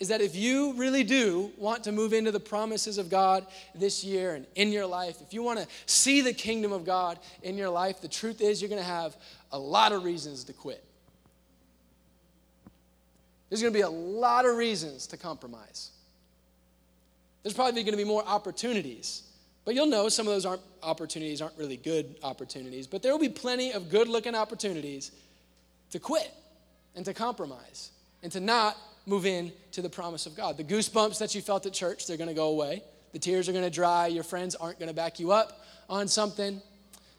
is 0.00 0.08
that 0.08 0.22
if 0.22 0.34
you 0.34 0.72
really 0.72 1.04
do 1.04 1.52
want 1.58 1.84
to 1.84 1.92
move 1.92 2.14
into 2.14 2.32
the 2.32 2.40
promises 2.40 2.96
of 2.96 3.10
God 3.10 3.46
this 3.74 4.02
year 4.02 4.34
and 4.34 4.46
in 4.54 4.72
your 4.72 4.86
life, 4.86 5.20
if 5.20 5.34
you 5.34 5.42
want 5.42 5.58
to 5.58 5.66
see 5.84 6.22
the 6.22 6.32
kingdom 6.32 6.72
of 6.72 6.86
God 6.86 7.18
in 7.42 7.58
your 7.58 7.68
life, 7.68 8.00
the 8.00 8.08
truth 8.08 8.40
is 8.40 8.62
you're 8.62 8.70
going 8.70 8.82
to 8.82 8.88
have 8.88 9.14
a 9.52 9.58
lot 9.58 9.92
of 9.92 10.02
reasons 10.02 10.44
to 10.44 10.54
quit. 10.54 10.82
There's 13.50 13.60
going 13.60 13.74
to 13.74 13.78
be 13.78 13.82
a 13.82 13.90
lot 13.90 14.46
of 14.46 14.56
reasons 14.56 15.06
to 15.08 15.18
compromise. 15.18 15.90
There's 17.42 17.54
probably 17.54 17.82
going 17.82 17.92
to 17.92 18.02
be 18.02 18.04
more 18.04 18.24
opportunities. 18.26 19.24
But 19.64 19.74
you'll 19.74 19.86
know 19.86 20.08
some 20.08 20.26
of 20.26 20.32
those 20.32 20.46
aren't 20.46 20.62
opportunities 20.82 21.42
aren't 21.42 21.58
really 21.58 21.76
good 21.76 22.16
opportunities, 22.22 22.86
but 22.86 23.02
there 23.02 23.12
will 23.12 23.18
be 23.18 23.28
plenty 23.28 23.72
of 23.72 23.90
good-looking 23.90 24.34
opportunities 24.34 25.12
to 25.90 25.98
quit 25.98 26.32
and 26.96 27.04
to 27.04 27.12
compromise 27.12 27.90
and 28.22 28.32
to 28.32 28.40
not 28.40 28.78
move 29.10 29.26
in 29.26 29.52
to 29.72 29.82
the 29.82 29.90
promise 29.90 30.24
of 30.24 30.36
God. 30.36 30.56
The 30.56 30.64
goosebumps 30.64 31.18
that 31.18 31.34
you 31.34 31.42
felt 31.42 31.66
at 31.66 31.72
church, 31.72 32.06
they're 32.06 32.16
going 32.16 32.28
to 32.28 32.34
go 32.34 32.48
away. 32.48 32.82
The 33.12 33.18
tears 33.18 33.48
are 33.48 33.52
going 33.52 33.64
to 33.64 33.70
dry. 33.70 34.06
Your 34.06 34.22
friends 34.22 34.54
aren't 34.54 34.78
going 34.78 34.88
to 34.88 34.94
back 34.94 35.18
you 35.18 35.32
up 35.32 35.64
on 35.88 36.06
something. 36.08 36.62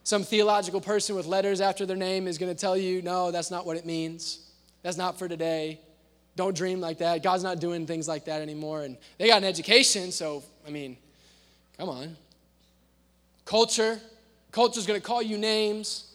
Some 0.03 0.23
theological 0.23 0.81
person 0.81 1.15
with 1.15 1.25
letters 1.27 1.61
after 1.61 1.85
their 1.85 1.97
name 1.97 2.27
is 2.27 2.37
going 2.37 2.51
to 2.51 2.59
tell 2.59 2.77
you, 2.77 3.01
no, 3.01 3.29
that's 3.29 3.51
not 3.51 3.65
what 3.65 3.77
it 3.77 3.85
means. 3.85 4.49
That's 4.81 4.97
not 4.97 5.19
for 5.19 5.27
today. 5.27 5.79
Don't 6.37 6.55
dream 6.55 6.79
like 6.79 6.99
that. 6.99 7.21
God's 7.21 7.43
not 7.43 7.59
doing 7.59 7.85
things 7.85 8.07
like 8.07 8.25
that 8.25 8.41
anymore. 8.41 8.83
And 8.83 8.97
they 9.19 9.27
got 9.27 9.39
an 9.39 9.43
education, 9.43 10.11
so, 10.11 10.43
I 10.65 10.71
mean, 10.71 10.97
come 11.77 11.89
on. 11.89 12.15
Culture. 13.45 13.99
Culture's 14.51 14.87
going 14.87 14.99
to 14.99 15.05
call 15.05 15.21
you 15.21 15.37
names. 15.37 16.05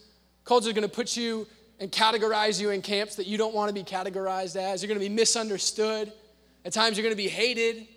Culture's 0.43 0.73
going 0.73 0.87
to 0.87 0.93
put 0.93 1.15
you 1.15 1.47
and 1.79 1.91
categorize 1.91 2.59
you 2.59 2.71
in 2.71 2.81
camps 2.81 3.15
that 3.15 3.27
you 3.27 3.37
don't 3.37 3.53
want 3.53 3.69
to 3.69 3.73
be 3.73 3.83
categorized 3.83 4.55
as. 4.55 4.81
You're 4.81 4.87
going 4.87 4.99
to 4.99 5.05
be 5.05 5.13
misunderstood. 5.13 6.11
At 6.65 6.73
times, 6.73 6.97
you're 6.97 7.03
going 7.03 7.15
to 7.15 7.21
be 7.21 7.29
hated. 7.29 7.87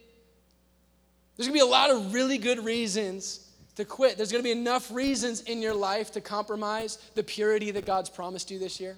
There's 1.36 1.48
going 1.48 1.58
to 1.58 1.64
be 1.64 1.68
a 1.68 1.70
lot 1.70 1.90
of 1.90 2.12
really 2.12 2.38
good 2.38 2.64
reasons 2.64 3.48
to 3.76 3.84
quit. 3.84 4.16
There's 4.16 4.30
going 4.30 4.42
to 4.42 4.46
be 4.46 4.52
enough 4.52 4.92
reasons 4.92 5.40
in 5.42 5.62
your 5.62 5.74
life 5.74 6.12
to 6.12 6.20
compromise 6.20 6.98
the 7.14 7.22
purity 7.22 7.70
that 7.70 7.86
God's 7.86 8.10
promised 8.10 8.50
you 8.50 8.58
this 8.58 8.78
year. 8.78 8.96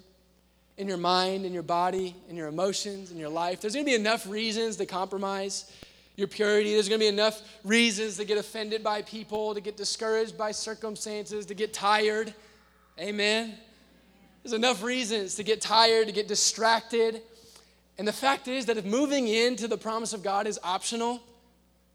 In 0.77 0.87
your 0.87 0.97
mind, 0.97 1.45
in 1.45 1.53
your 1.53 1.63
body, 1.63 2.15
in 2.27 2.35
your 2.35 2.47
emotions, 2.47 3.11
in 3.11 3.17
your 3.17 3.29
life. 3.29 3.61
There's 3.61 3.75
going 3.75 3.85
to 3.85 3.89
be 3.91 3.95
enough 3.95 4.27
reasons 4.27 4.75
to 4.77 4.85
compromise 4.85 5.71
your 6.15 6.27
purity. 6.27 6.73
There's 6.73 6.89
going 6.89 6.99
to 6.99 7.03
be 7.05 7.09
enough 7.09 7.41
reasons 7.63 8.17
to 8.17 8.25
get 8.25 8.37
offended 8.37 8.83
by 8.83 9.03
people, 9.03 9.53
to 9.53 9.61
get 9.61 9.77
discouraged 9.77 10.37
by 10.37 10.51
circumstances, 10.51 11.45
to 11.45 11.53
get 11.53 11.73
tired. 11.73 12.33
Amen. 12.99 13.53
There's 14.43 14.53
enough 14.53 14.83
reasons 14.83 15.35
to 15.35 15.43
get 15.43 15.61
tired, 15.61 16.07
to 16.07 16.13
get 16.13 16.27
distracted. 16.27 17.21
And 17.97 18.07
the 18.07 18.13
fact 18.13 18.47
is 18.47 18.65
that 18.65 18.77
if 18.77 18.85
moving 18.85 19.27
into 19.27 19.67
the 19.67 19.77
promise 19.77 20.13
of 20.13 20.21
God 20.21 20.47
is 20.47 20.59
optional, 20.63 21.23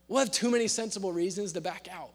we'll 0.09 0.21
have 0.21 0.33
too 0.33 0.51
many 0.51 0.67
sensible 0.67 1.13
reasons 1.13 1.53
to 1.53 1.61
back 1.61 1.89
out. 1.93 2.11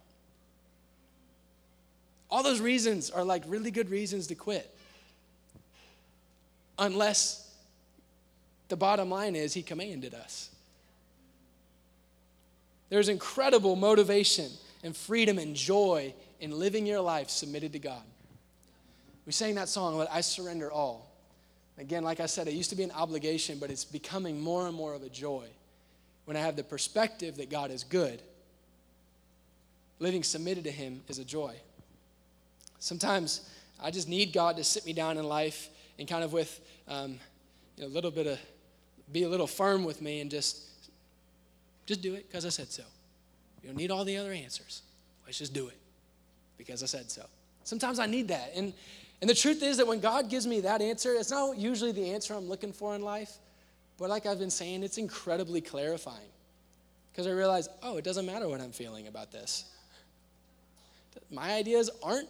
All 2.32 2.42
those 2.42 2.60
reasons 2.60 3.12
are 3.12 3.24
like 3.24 3.44
really 3.46 3.70
good 3.70 3.92
reasons 3.92 4.28
to 4.28 4.36
quit. 4.36 4.76
Unless 6.80 7.54
the 8.70 8.76
bottom 8.76 9.12
line 9.12 9.36
is, 9.36 9.54
He 9.54 9.62
commanded 9.62 10.16
us. 10.16 10.50
There's 12.90 13.10
incredible 13.10 13.76
motivation 13.76 14.50
and 14.84 14.98
freedom 14.98 15.38
and 15.38 15.56
joy 15.56 16.14
in 16.40 16.58
living 16.58 16.88
your 16.88 17.02
life 17.02 17.30
submitted 17.30 17.74
to 17.74 17.80
God. 17.80 18.02
We 19.26 19.32
sang 19.32 19.56
that 19.56 19.70
song, 19.70 19.98
Let 19.98 20.12
I 20.12 20.22
Surrender 20.22 20.72
All. 20.72 21.10
Again, 21.78 22.04
like 22.04 22.20
I 22.20 22.26
said, 22.26 22.48
it 22.48 22.54
used 22.54 22.70
to 22.70 22.76
be 22.76 22.84
an 22.84 22.92
obligation, 22.92 23.58
but 23.60 23.72
it's 23.72 23.86
becoming 23.86 24.40
more 24.40 24.68
and 24.68 24.76
more 24.76 24.94
of 24.94 25.02
a 25.02 25.10
joy 25.10 25.48
when 26.26 26.38
I 26.38 26.42
have 26.42 26.56
the 26.56 26.64
perspective 26.64 27.38
that 27.38 27.50
God 27.50 27.72
is 27.72 27.84
good. 27.84 28.22
Living 30.00 30.24
submitted 30.24 30.66
to 30.66 30.72
Him 30.72 31.02
is 31.08 31.20
a 31.20 31.26
joy. 31.26 31.56
Sometimes 32.80 33.50
I 33.82 33.92
just 33.92 34.08
need 34.08 34.34
God 34.34 34.58
to 34.58 34.64
sit 34.64 34.86
me 34.86 34.94
down 34.94 35.18
in 35.18 35.24
life 35.24 35.70
and 35.98 36.08
kind 36.08 36.24
of 36.24 36.34
with 36.34 36.60
um, 36.88 37.18
you 37.78 37.84
know, 37.84 37.88
a 37.88 37.94
little 37.94 38.12
bit 38.12 38.28
of, 38.28 38.40
be 39.12 39.24
a 39.24 39.30
little 39.30 39.48
firm 39.48 39.84
with 39.84 40.02
me 40.02 40.22
and 40.22 40.30
just 40.30 40.70
just 41.86 42.02
do 42.02 42.14
it 42.14 42.28
because 42.28 42.46
I 42.46 42.50
said 42.50 42.72
so. 42.72 42.84
You 43.62 43.70
don't 43.70 43.78
need 43.78 43.92
all 43.92 44.06
the 44.06 44.18
other 44.18 44.32
answers. 44.32 44.82
Let's 45.26 45.38
just 45.38 45.54
do 45.54 45.68
it 45.68 45.78
because 46.58 46.82
I 46.84 46.86
said 46.86 47.12
so. 47.12 47.26
Sometimes 47.64 48.00
I 48.00 48.06
need 48.06 48.30
that. 48.30 48.52
And, 48.56 48.74
and 49.24 49.30
the 49.30 49.34
truth 49.34 49.64
is 49.64 49.78
that 49.78 49.88
when 49.88 50.02
God 50.02 50.30
gives 50.30 50.46
me 50.46 50.60
that 50.60 50.82
answer, 50.82 51.14
it's 51.14 51.32
not 51.32 51.58
usually 51.58 51.94
the 51.94 52.10
answer 52.10 52.34
I'm 52.34 52.50
looking 52.50 52.74
for 52.74 52.94
in 52.94 53.02
life. 53.02 53.38
But 53.98 54.10
like 54.10 54.26
I've 54.26 54.38
been 54.38 54.50
saying, 54.50 54.84
it's 54.84 54.98
incredibly 54.98 55.62
clarifying 55.62 56.28
because 57.10 57.26
I 57.26 57.30
realize, 57.30 57.70
oh, 57.82 57.96
it 57.96 58.04
doesn't 58.04 58.26
matter 58.26 58.50
what 58.50 58.60
I'm 58.60 58.74
feeling 58.74 59.08
about 59.08 59.32
this. 59.32 59.72
My 61.32 61.54
ideas 61.54 61.90
aren't 62.04 62.28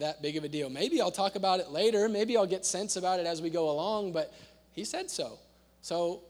that 0.00 0.20
big 0.20 0.36
of 0.36 0.42
a 0.42 0.48
deal. 0.48 0.68
Maybe 0.68 1.00
I'll 1.00 1.12
talk 1.12 1.36
about 1.36 1.60
it 1.60 1.70
later. 1.70 2.08
Maybe 2.08 2.36
I'll 2.36 2.44
get 2.44 2.66
sense 2.66 2.96
about 2.96 3.20
it 3.20 3.26
as 3.26 3.40
we 3.40 3.48
go 3.48 3.70
along, 3.70 4.10
but 4.10 4.34
he 4.72 4.82
said 4.82 5.12
so. 5.12 5.38
So 5.80 6.22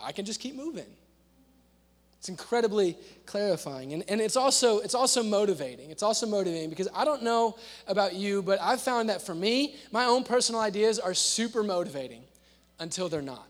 I 0.00 0.12
can 0.12 0.24
just 0.24 0.38
keep 0.38 0.54
moving. 0.54 0.86
It's 2.18 2.28
incredibly 2.28 2.96
clarifying. 3.26 3.92
And, 3.92 4.04
and 4.08 4.20
it's, 4.20 4.36
also, 4.36 4.78
it's 4.78 4.94
also 4.94 5.22
motivating. 5.22 5.90
It's 5.90 6.02
also 6.02 6.26
motivating 6.26 6.70
because 6.70 6.88
I 6.94 7.04
don't 7.04 7.22
know 7.22 7.56
about 7.86 8.14
you, 8.14 8.42
but 8.42 8.60
I've 8.60 8.80
found 8.80 9.08
that 9.10 9.22
for 9.22 9.34
me, 9.34 9.76
my 9.92 10.04
own 10.06 10.24
personal 10.24 10.60
ideas 10.60 10.98
are 10.98 11.14
super 11.14 11.62
motivating 11.62 12.22
until 12.78 13.08
they're 13.08 13.22
not. 13.22 13.46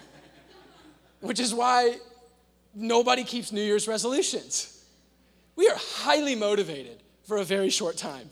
Which 1.20 1.40
is 1.40 1.54
why 1.54 1.96
nobody 2.74 3.24
keeps 3.24 3.50
New 3.50 3.62
Year's 3.62 3.88
resolutions. 3.88 4.84
We 5.56 5.68
are 5.68 5.76
highly 5.76 6.34
motivated 6.34 7.02
for 7.24 7.38
a 7.38 7.44
very 7.44 7.70
short 7.70 7.96
time 7.96 8.30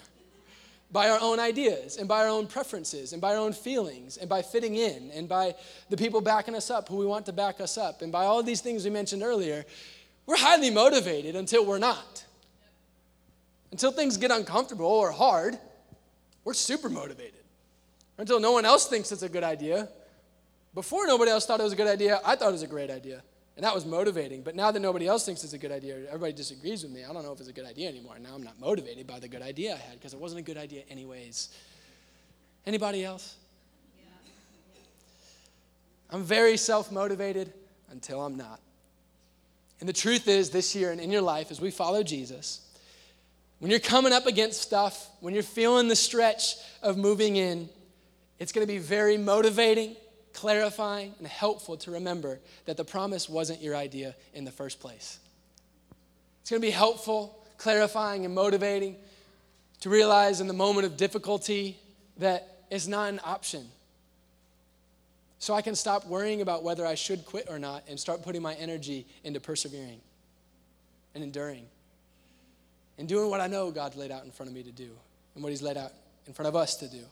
by 0.91 1.11
our 1.11 1.19
own 1.21 1.41
ideas 1.41 1.97
and 1.97 2.09
by 2.09 2.23
our 2.23 2.29
own 2.29 2.47
preferences 2.47 3.13
and 3.13 3.21
by 3.21 3.33
our 3.35 3.41
own 3.41 3.53
feelings 3.53 4.17
and 4.17 4.29
by 4.29 4.43
fitting 4.43 4.77
in 4.77 5.11
and 5.13 5.29
by 5.29 5.55
the 5.91 5.97
people 5.97 6.21
backing 6.21 6.55
us 6.55 6.71
up 6.71 6.89
who 6.89 6.97
we 6.97 7.07
want 7.07 7.27
to 7.27 7.33
back 7.33 7.61
us 7.61 7.77
up 7.77 8.03
and 8.03 8.13
by 8.13 8.25
all 8.25 8.43
these 8.43 8.61
things 8.61 8.85
we 8.85 8.91
mentioned 8.91 9.23
earlier, 9.23 9.65
we're 10.27 10.37
highly 10.37 10.71
motivated 10.71 11.37
until 11.37 11.65
we're 11.65 11.79
not. 11.79 12.25
Until 13.73 13.91
things 13.91 14.17
get 14.17 14.31
uncomfortable 14.31 14.87
or 14.87 15.11
hard, 15.11 15.59
we're 16.45 16.55
super 16.55 16.89
motivated. 16.89 17.33
Until 18.19 18.41
no 18.41 18.53
one 18.53 18.65
else 18.65 18.87
thinks 18.87 19.13
it's 19.13 19.23
a 19.23 19.29
good 19.29 19.45
idea. 19.45 19.89
Before 20.75 21.07
nobody 21.07 21.31
else 21.31 21.47
thought 21.47 21.61
it 21.61 21.65
was 21.65 21.73
a 21.73 21.77
good 21.77 21.89
idea, 21.89 22.21
I 22.25 22.37
thought 22.37 22.49
it 22.49 22.53
was 22.53 22.63
a 22.63 22.69
great 22.69 22.91
idea. 22.91 23.23
And 23.57 23.65
that 23.65 23.75
was 23.75 23.87
motivating. 23.87 24.43
But 24.43 24.55
now 24.55 24.71
that 24.71 24.81
nobody 24.81 25.07
else 25.07 25.25
thinks 25.25 25.43
it's 25.43 25.55
a 25.55 25.59
good 25.59 25.73
idea, 25.73 25.97
everybody 26.09 26.35
disagrees 26.35 26.83
with 26.83 26.93
me. 26.93 27.05
I 27.05 27.13
don't 27.13 27.23
know 27.25 27.33
if 27.33 27.41
it's 27.41 27.49
a 27.49 27.55
good 27.55 27.65
idea 27.65 27.89
anymore. 27.89 28.19
Now 28.19 28.35
I'm 28.35 28.43
not 28.43 28.61
motivated 28.61 29.07
by 29.07 29.19
the 29.19 29.29
good 29.29 29.43
idea 29.43 29.75
I 29.75 29.79
had 29.79 29.95
because 29.95 30.13
it 30.13 30.21
wasn't 30.21 30.41
a 30.41 30.45
good 30.45 30.59
idea 30.59 30.83
anyways. 30.91 31.49
Anybody 32.67 33.05
else? 33.05 33.37
I'm 36.11 36.23
very 36.23 36.57
self 36.57 36.93
motivated 36.93 37.53
until 37.91 38.25
I'm 38.25 38.37
not. 38.37 38.61
And 39.81 39.89
the 39.89 39.95
truth 39.95 40.29
is, 40.29 40.51
this 40.51 40.75
year 40.75 40.91
and 40.93 41.01
in 41.01 41.11
your 41.11 41.23
life, 41.23 41.51
as 41.51 41.61
we 41.61 41.71
follow 41.71 42.03
Jesus, 42.03 42.61
when 43.59 43.71
you're 43.71 43.81
coming 43.81 44.13
up 44.13 44.27
against 44.27 44.61
stuff, 44.61 45.09
when 45.21 45.35
you're 45.35 45.43
feeling 45.43 45.89
the 45.89 45.97
stretch 45.97 46.57
of 46.83 46.97
moving 46.97 47.37
in, 47.37 47.69
it's 48.39 48.53
going 48.53 48.67
to 48.67 48.73
be 48.73 48.79
very 48.79 49.17
motivating 49.17 49.97
clarifying, 50.37 51.15
and 51.19 51.27
helpful 51.27 51.77
to 51.79 51.91
remember 51.93 52.39
that 52.67 52.77
the 52.77 52.85
promise 52.85 53.29
wasn't 53.29 53.61
your 53.63 53.75
idea 53.75 54.15
in 54.35 54.45
the 54.45 54.53
first 54.53 54.79
place. 54.79 55.19
It's 56.43 56.51
going 56.51 56.61
to 56.61 56.67
be 56.67 56.71
helpful, 56.71 57.43
clarifying, 57.59 58.25
and 58.25 58.35
motivating 58.35 58.97
to 59.81 59.91
realize 59.91 60.41
in 60.41 60.47
the 60.47 60.55
moment 60.55 60.87
of 60.87 60.97
difficulty 60.97 61.77
that 62.19 62.65
it's 62.71 62.87
not 62.87 63.09
an 63.09 63.21
option. 63.25 63.67
So 65.39 65.55
I 65.55 65.63
can 65.63 65.75
stop 65.75 66.07
worrying 66.07 66.41
about 66.41 66.63
whether 66.63 66.87
I 66.87 66.95
should 66.95 67.25
quit 67.25 67.47
or 67.49 67.59
not 67.59 67.85
and 67.89 67.99
start 67.99 68.23
putting 68.23 68.43
my 68.43 68.55
energy 68.55 69.07
into 69.25 69.41
persevering 69.41 70.01
and 71.15 71.25
enduring 71.25 71.65
and 72.99 73.09
doing 73.09 73.31
what 73.31 73.41
I 73.41 73.47
know 73.47 73.71
God 73.71 73.97
laid 73.97 74.11
out 74.11 74.25
in 74.25 74.31
front 74.31 74.51
of 74.51 74.55
me 74.55 74.63
to 74.63 74.73
do 74.73 74.91
and 75.35 75.43
what 75.43 75.51
He's 75.51 75.63
laid 75.63 75.77
out 75.77 75.93
in 76.27 76.33
front 76.33 76.49
of 76.49 76.57
us 76.57 76.77
to 76.77 76.89
do. 76.89 77.05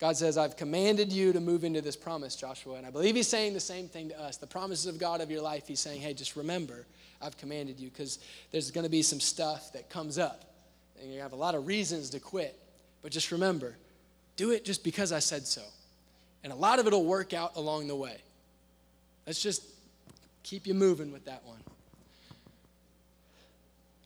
God 0.00 0.16
says, 0.16 0.36
I've 0.36 0.56
commanded 0.56 1.12
you 1.12 1.32
to 1.32 1.40
move 1.40 1.64
into 1.64 1.80
this 1.80 1.96
promise, 1.96 2.34
Joshua. 2.36 2.74
And 2.74 2.86
I 2.86 2.90
believe 2.90 3.14
he's 3.14 3.28
saying 3.28 3.54
the 3.54 3.60
same 3.60 3.88
thing 3.88 4.08
to 4.08 4.20
us. 4.20 4.36
The 4.36 4.46
promises 4.46 4.86
of 4.86 4.98
God 4.98 5.20
of 5.20 5.30
your 5.30 5.40
life, 5.40 5.68
he's 5.68 5.80
saying, 5.80 6.00
hey, 6.00 6.14
just 6.14 6.36
remember, 6.36 6.84
I've 7.22 7.36
commanded 7.38 7.78
you 7.78 7.90
because 7.90 8.18
there's 8.50 8.70
going 8.70 8.84
to 8.84 8.90
be 8.90 9.02
some 9.02 9.20
stuff 9.20 9.72
that 9.72 9.88
comes 9.90 10.18
up. 10.18 10.44
And 11.00 11.12
you 11.12 11.20
have 11.20 11.32
a 11.32 11.36
lot 11.36 11.54
of 11.54 11.66
reasons 11.66 12.10
to 12.10 12.20
quit. 12.20 12.58
But 13.02 13.12
just 13.12 13.30
remember, 13.30 13.76
do 14.36 14.50
it 14.50 14.64
just 14.64 14.82
because 14.82 15.12
I 15.12 15.20
said 15.20 15.46
so. 15.46 15.62
And 16.42 16.52
a 16.52 16.56
lot 16.56 16.78
of 16.78 16.86
it 16.86 16.92
will 16.92 17.04
work 17.04 17.32
out 17.32 17.56
along 17.56 17.86
the 17.86 17.96
way. 17.96 18.16
Let's 19.26 19.42
just 19.42 19.62
keep 20.42 20.66
you 20.66 20.74
moving 20.74 21.12
with 21.12 21.24
that 21.26 21.44
one. 21.44 21.58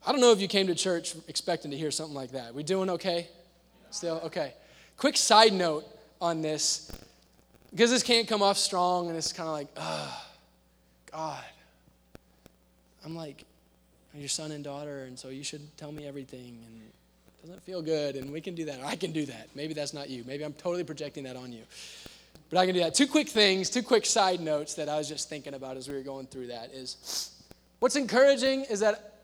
I 0.06 0.12
don't 0.12 0.20
know 0.20 0.32
if 0.32 0.40
you 0.40 0.48
came 0.48 0.68
to 0.68 0.74
church 0.74 1.14
expecting 1.26 1.70
to 1.70 1.76
hear 1.76 1.90
something 1.90 2.14
like 2.14 2.32
that. 2.32 2.54
We 2.54 2.62
doing 2.62 2.88
okay? 2.90 3.28
Still? 3.90 4.20
Okay. 4.24 4.54
Quick 4.98 5.16
side 5.16 5.52
note 5.52 5.86
on 6.20 6.42
this, 6.42 6.90
because 7.70 7.90
this 7.90 8.02
can't 8.02 8.26
come 8.26 8.42
off 8.42 8.58
strong 8.58 9.08
and 9.08 9.16
it's 9.16 9.32
kind 9.32 9.48
of 9.48 9.52
like, 9.52 9.74
God. 11.12 11.44
I'm 13.04 13.14
like 13.14 13.44
your 14.12 14.28
son 14.28 14.50
and 14.50 14.64
daughter, 14.64 15.04
and 15.04 15.16
so 15.16 15.28
you 15.28 15.44
should 15.44 15.60
tell 15.76 15.92
me 15.92 16.06
everything. 16.06 16.58
And 16.66 16.82
it 17.44 17.46
doesn't 17.46 17.62
feel 17.62 17.80
good, 17.80 18.16
and 18.16 18.32
we 18.32 18.40
can 18.40 18.56
do 18.56 18.64
that. 18.64 18.80
Or 18.80 18.86
I 18.86 18.96
can 18.96 19.12
do 19.12 19.24
that. 19.26 19.48
Maybe 19.54 19.72
that's 19.72 19.94
not 19.94 20.10
you. 20.10 20.24
Maybe 20.26 20.44
I'm 20.44 20.52
totally 20.54 20.82
projecting 20.82 21.22
that 21.24 21.36
on 21.36 21.52
you. 21.52 21.62
But 22.50 22.58
I 22.58 22.66
can 22.66 22.74
do 22.74 22.80
that. 22.80 22.94
Two 22.94 23.06
quick 23.06 23.28
things, 23.28 23.70
two 23.70 23.82
quick 23.82 24.04
side 24.04 24.40
notes 24.40 24.74
that 24.74 24.88
I 24.88 24.98
was 24.98 25.08
just 25.08 25.28
thinking 25.28 25.54
about 25.54 25.76
as 25.76 25.88
we 25.88 25.94
were 25.94 26.02
going 26.02 26.26
through 26.26 26.48
that 26.48 26.72
is 26.72 27.30
what's 27.78 27.94
encouraging 27.94 28.64
is 28.64 28.80
that 28.80 29.14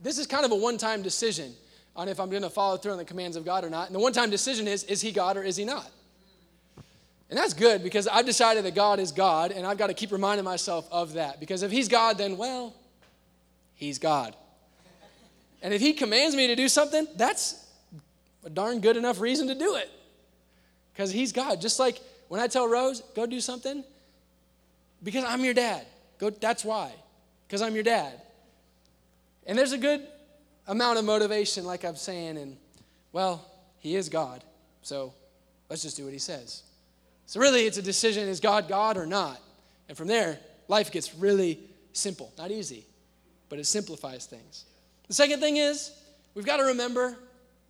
this 0.00 0.18
is 0.18 0.28
kind 0.28 0.44
of 0.44 0.52
a 0.52 0.56
one 0.56 0.78
time 0.78 1.02
decision 1.02 1.54
on 1.96 2.08
if 2.08 2.18
I'm 2.18 2.30
going 2.30 2.42
to 2.42 2.50
follow 2.50 2.76
through 2.76 2.92
on 2.92 2.98
the 2.98 3.04
commands 3.04 3.36
of 3.36 3.44
God 3.44 3.64
or 3.64 3.70
not. 3.70 3.86
And 3.86 3.94
the 3.94 4.00
one 4.00 4.12
time 4.12 4.30
decision 4.30 4.66
is 4.66 4.84
is 4.84 5.00
he 5.00 5.12
God 5.12 5.36
or 5.36 5.42
is 5.42 5.56
he 5.56 5.64
not? 5.64 5.90
And 7.30 7.38
that's 7.38 7.54
good 7.54 7.82
because 7.82 8.06
I've 8.06 8.26
decided 8.26 8.64
that 8.64 8.74
God 8.74 9.00
is 9.00 9.10
God, 9.10 9.50
and 9.50 9.66
I've 9.66 9.78
got 9.78 9.86
to 9.86 9.94
keep 9.94 10.12
reminding 10.12 10.44
myself 10.44 10.86
of 10.92 11.14
that. 11.14 11.40
Because 11.40 11.62
if 11.62 11.70
he's 11.70 11.88
God, 11.88 12.18
then, 12.18 12.36
well, 12.36 12.74
he's 13.74 13.98
God. 13.98 14.36
And 15.62 15.72
if 15.72 15.80
he 15.80 15.94
commands 15.94 16.36
me 16.36 16.46
to 16.48 16.54
do 16.54 16.68
something, 16.68 17.06
that's 17.16 17.66
a 18.44 18.50
darn 18.50 18.80
good 18.80 18.96
enough 18.96 19.20
reason 19.20 19.48
to 19.48 19.54
do 19.54 19.76
it. 19.76 19.90
Because 20.92 21.10
he's 21.10 21.32
God. 21.32 21.60
Just 21.60 21.80
like 21.80 22.00
when 22.28 22.40
I 22.40 22.46
tell 22.46 22.68
Rose, 22.68 23.02
go 23.16 23.26
do 23.26 23.40
something, 23.40 23.82
because 25.02 25.24
I'm 25.24 25.42
your 25.44 25.54
dad. 25.54 25.86
Go, 26.18 26.30
that's 26.30 26.64
why. 26.64 26.92
Because 27.46 27.62
I'm 27.62 27.74
your 27.74 27.82
dad. 27.82 28.20
And 29.46 29.58
there's 29.58 29.72
a 29.72 29.78
good 29.78 30.06
amount 30.66 30.98
of 30.98 31.04
motivation, 31.04 31.64
like 31.64 31.84
I'm 31.84 31.96
saying, 31.96 32.38
and 32.38 32.56
well, 33.12 33.44
he 33.78 33.96
is 33.96 34.08
God, 34.08 34.42
so 34.82 35.12
let's 35.68 35.82
just 35.82 35.96
do 35.96 36.04
what 36.04 36.12
he 36.12 36.18
says. 36.18 36.62
So, 37.26 37.40
really, 37.40 37.66
it's 37.66 37.78
a 37.78 37.82
decision 37.82 38.28
is 38.28 38.40
God 38.40 38.68
God 38.68 38.96
or 38.96 39.06
not? 39.06 39.40
And 39.88 39.96
from 39.96 40.08
there, 40.08 40.38
life 40.68 40.90
gets 40.90 41.14
really 41.14 41.58
simple. 41.92 42.32
Not 42.36 42.50
easy, 42.50 42.84
but 43.48 43.58
it 43.58 43.66
simplifies 43.66 44.26
things. 44.26 44.64
The 45.08 45.14
second 45.14 45.40
thing 45.40 45.56
is, 45.56 45.90
we've 46.34 46.46
got 46.46 46.58
to 46.58 46.64
remember 46.64 47.16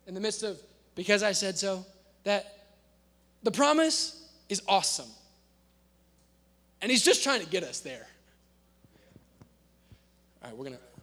in 0.07 0.13
the 0.13 0.21
midst 0.21 0.43
of 0.43 0.59
because 0.95 1.23
I 1.23 1.33
said 1.33 1.57
so, 1.57 1.85
that 2.23 2.67
the 3.43 3.51
promise 3.51 4.27
is 4.49 4.61
awesome. 4.67 5.09
And 6.81 6.89
he's 6.89 7.03
just 7.03 7.23
trying 7.23 7.41
to 7.41 7.47
get 7.47 7.63
us 7.63 7.81
there. 7.81 8.07
All 10.41 10.49
right, 10.49 10.57
we're 10.57 10.65
going 10.65 10.77
to 10.77 10.94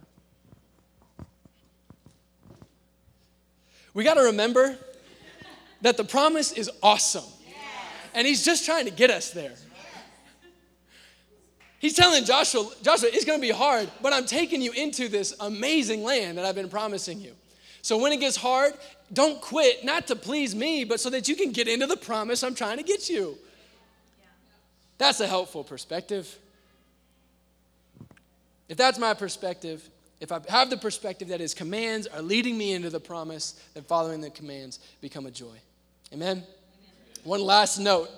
We 3.95 4.05
got 4.05 4.15
to 4.15 4.23
remember 4.23 4.77
that 5.83 5.97
the 5.97 6.05
promise 6.05 6.53
is 6.53 6.71
awesome. 6.83 7.25
And 8.15 8.27
he's 8.27 8.45
just 8.45 8.65
trying 8.65 8.85
to 8.85 8.91
get 8.91 9.11
us 9.11 9.31
there. 9.31 9.55
He's 11.79 11.95
telling 11.95 12.25
Joshua, 12.25 12.71
Joshua, 12.83 13.09
it's 13.13 13.25
going 13.25 13.41
to 13.41 13.47
be 13.47 13.53
hard, 13.53 13.91
but 14.01 14.13
I'm 14.13 14.25
taking 14.25 14.63
you 14.63 14.71
into 14.73 15.09
this 15.09 15.35
amazing 15.41 16.05
land 16.05 16.39
that 16.39 16.45
I've 16.45 16.55
been 16.55 16.69
promising 16.69 17.21
you. 17.21 17.33
So 17.83 17.99
when 17.99 18.13
it 18.13 18.21
gets 18.21 18.37
hard, 18.37 18.75
don't 19.13 19.41
quit, 19.41 19.85
not 19.85 20.07
to 20.07 20.17
please 20.17 20.55
me, 20.55 20.85
but 20.85 21.01
so 21.01 21.11
that 21.11 21.29
you 21.29 21.35
can 21.35 21.51
get 21.51 21.67
into 21.67 21.89
the 21.89 21.97
promise 21.97 22.45
I'm 22.45 22.55
trying 22.55 22.77
to 22.77 22.85
get 22.85 23.11
you. 23.11 23.37
That's 24.99 25.19
a 25.19 25.27
helpful 25.27 25.65
perspective. 25.65 26.39
If 28.69 28.77
that's 28.77 29.01
my 29.01 29.15
perspective, 29.15 29.89
if 30.23 30.31
I 30.31 30.41
have 30.51 30.71
the 30.71 30.77
perspective 30.77 31.29
that 31.29 31.41
his 31.41 31.53
commands 31.53 32.07
are 32.07 32.23
leading 32.23 32.57
me 32.57 32.75
into 32.75 32.91
the 32.91 33.01
promise, 33.01 33.61
then 33.75 33.83
following 33.83 34.21
the 34.21 34.31
commands 34.31 34.79
become 35.01 35.27
a 35.27 35.33
joy. 35.33 35.57
Amen? 36.13 36.37
Amen. 36.37 36.47
One 37.25 37.41
last 37.41 37.81
note 37.81 38.09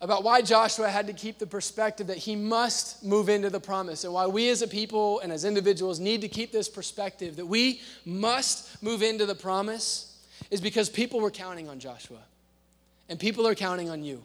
about 0.00 0.24
why 0.24 0.40
Joshua 0.40 0.88
had 0.88 1.06
to 1.08 1.12
keep 1.12 1.38
the 1.38 1.46
perspective 1.46 2.06
that 2.06 2.16
he 2.16 2.34
must 2.34 3.04
move 3.04 3.28
into 3.28 3.50
the 3.50 3.60
promise, 3.60 4.04
and 4.04 4.14
why 4.14 4.26
we 4.28 4.48
as 4.48 4.62
a 4.62 4.66
people 4.66 5.20
and 5.20 5.30
as 5.30 5.44
individuals 5.44 6.00
need 6.00 6.22
to 6.22 6.28
keep 6.28 6.52
this 6.52 6.70
perspective 6.70 7.36
that 7.36 7.44
we 7.44 7.82
must 8.06 8.82
move 8.82 9.02
into 9.02 9.26
the 9.26 9.34
promise, 9.34 10.24
is 10.50 10.62
because 10.62 10.88
people 10.88 11.20
were 11.20 11.30
counting 11.30 11.68
on 11.68 11.78
Joshua, 11.78 12.20
and 13.10 13.20
people 13.20 13.46
are 13.46 13.54
counting 13.54 13.90
on 13.90 14.02
you. 14.02 14.24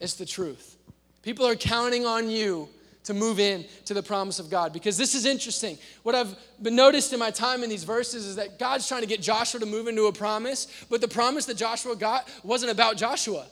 It's 0.00 0.16
the 0.16 0.26
truth. 0.26 0.76
People 1.22 1.46
are 1.46 1.56
counting 1.56 2.04
on 2.04 2.28
you 2.28 2.68
to 3.08 3.14
move 3.14 3.40
in 3.40 3.64
to 3.86 3.94
the 3.94 4.02
promise 4.02 4.38
of 4.38 4.50
God. 4.50 4.70
Because 4.70 4.98
this 4.98 5.14
is 5.14 5.24
interesting. 5.24 5.78
What 6.02 6.14
I've 6.14 6.36
been 6.60 6.76
noticed 6.76 7.14
in 7.14 7.18
my 7.18 7.30
time 7.30 7.62
in 7.62 7.70
these 7.70 7.82
verses 7.82 8.26
is 8.26 8.36
that 8.36 8.58
God's 8.58 8.86
trying 8.86 9.00
to 9.00 9.06
get 9.06 9.22
Joshua 9.22 9.60
to 9.60 9.66
move 9.66 9.88
into 9.88 10.04
a 10.08 10.12
promise, 10.12 10.66
but 10.90 11.00
the 11.00 11.08
promise 11.08 11.46
that 11.46 11.56
Joshua 11.56 11.96
got 11.96 12.28
wasn't 12.44 12.70
about 12.70 12.98
Joshua. 12.98 13.46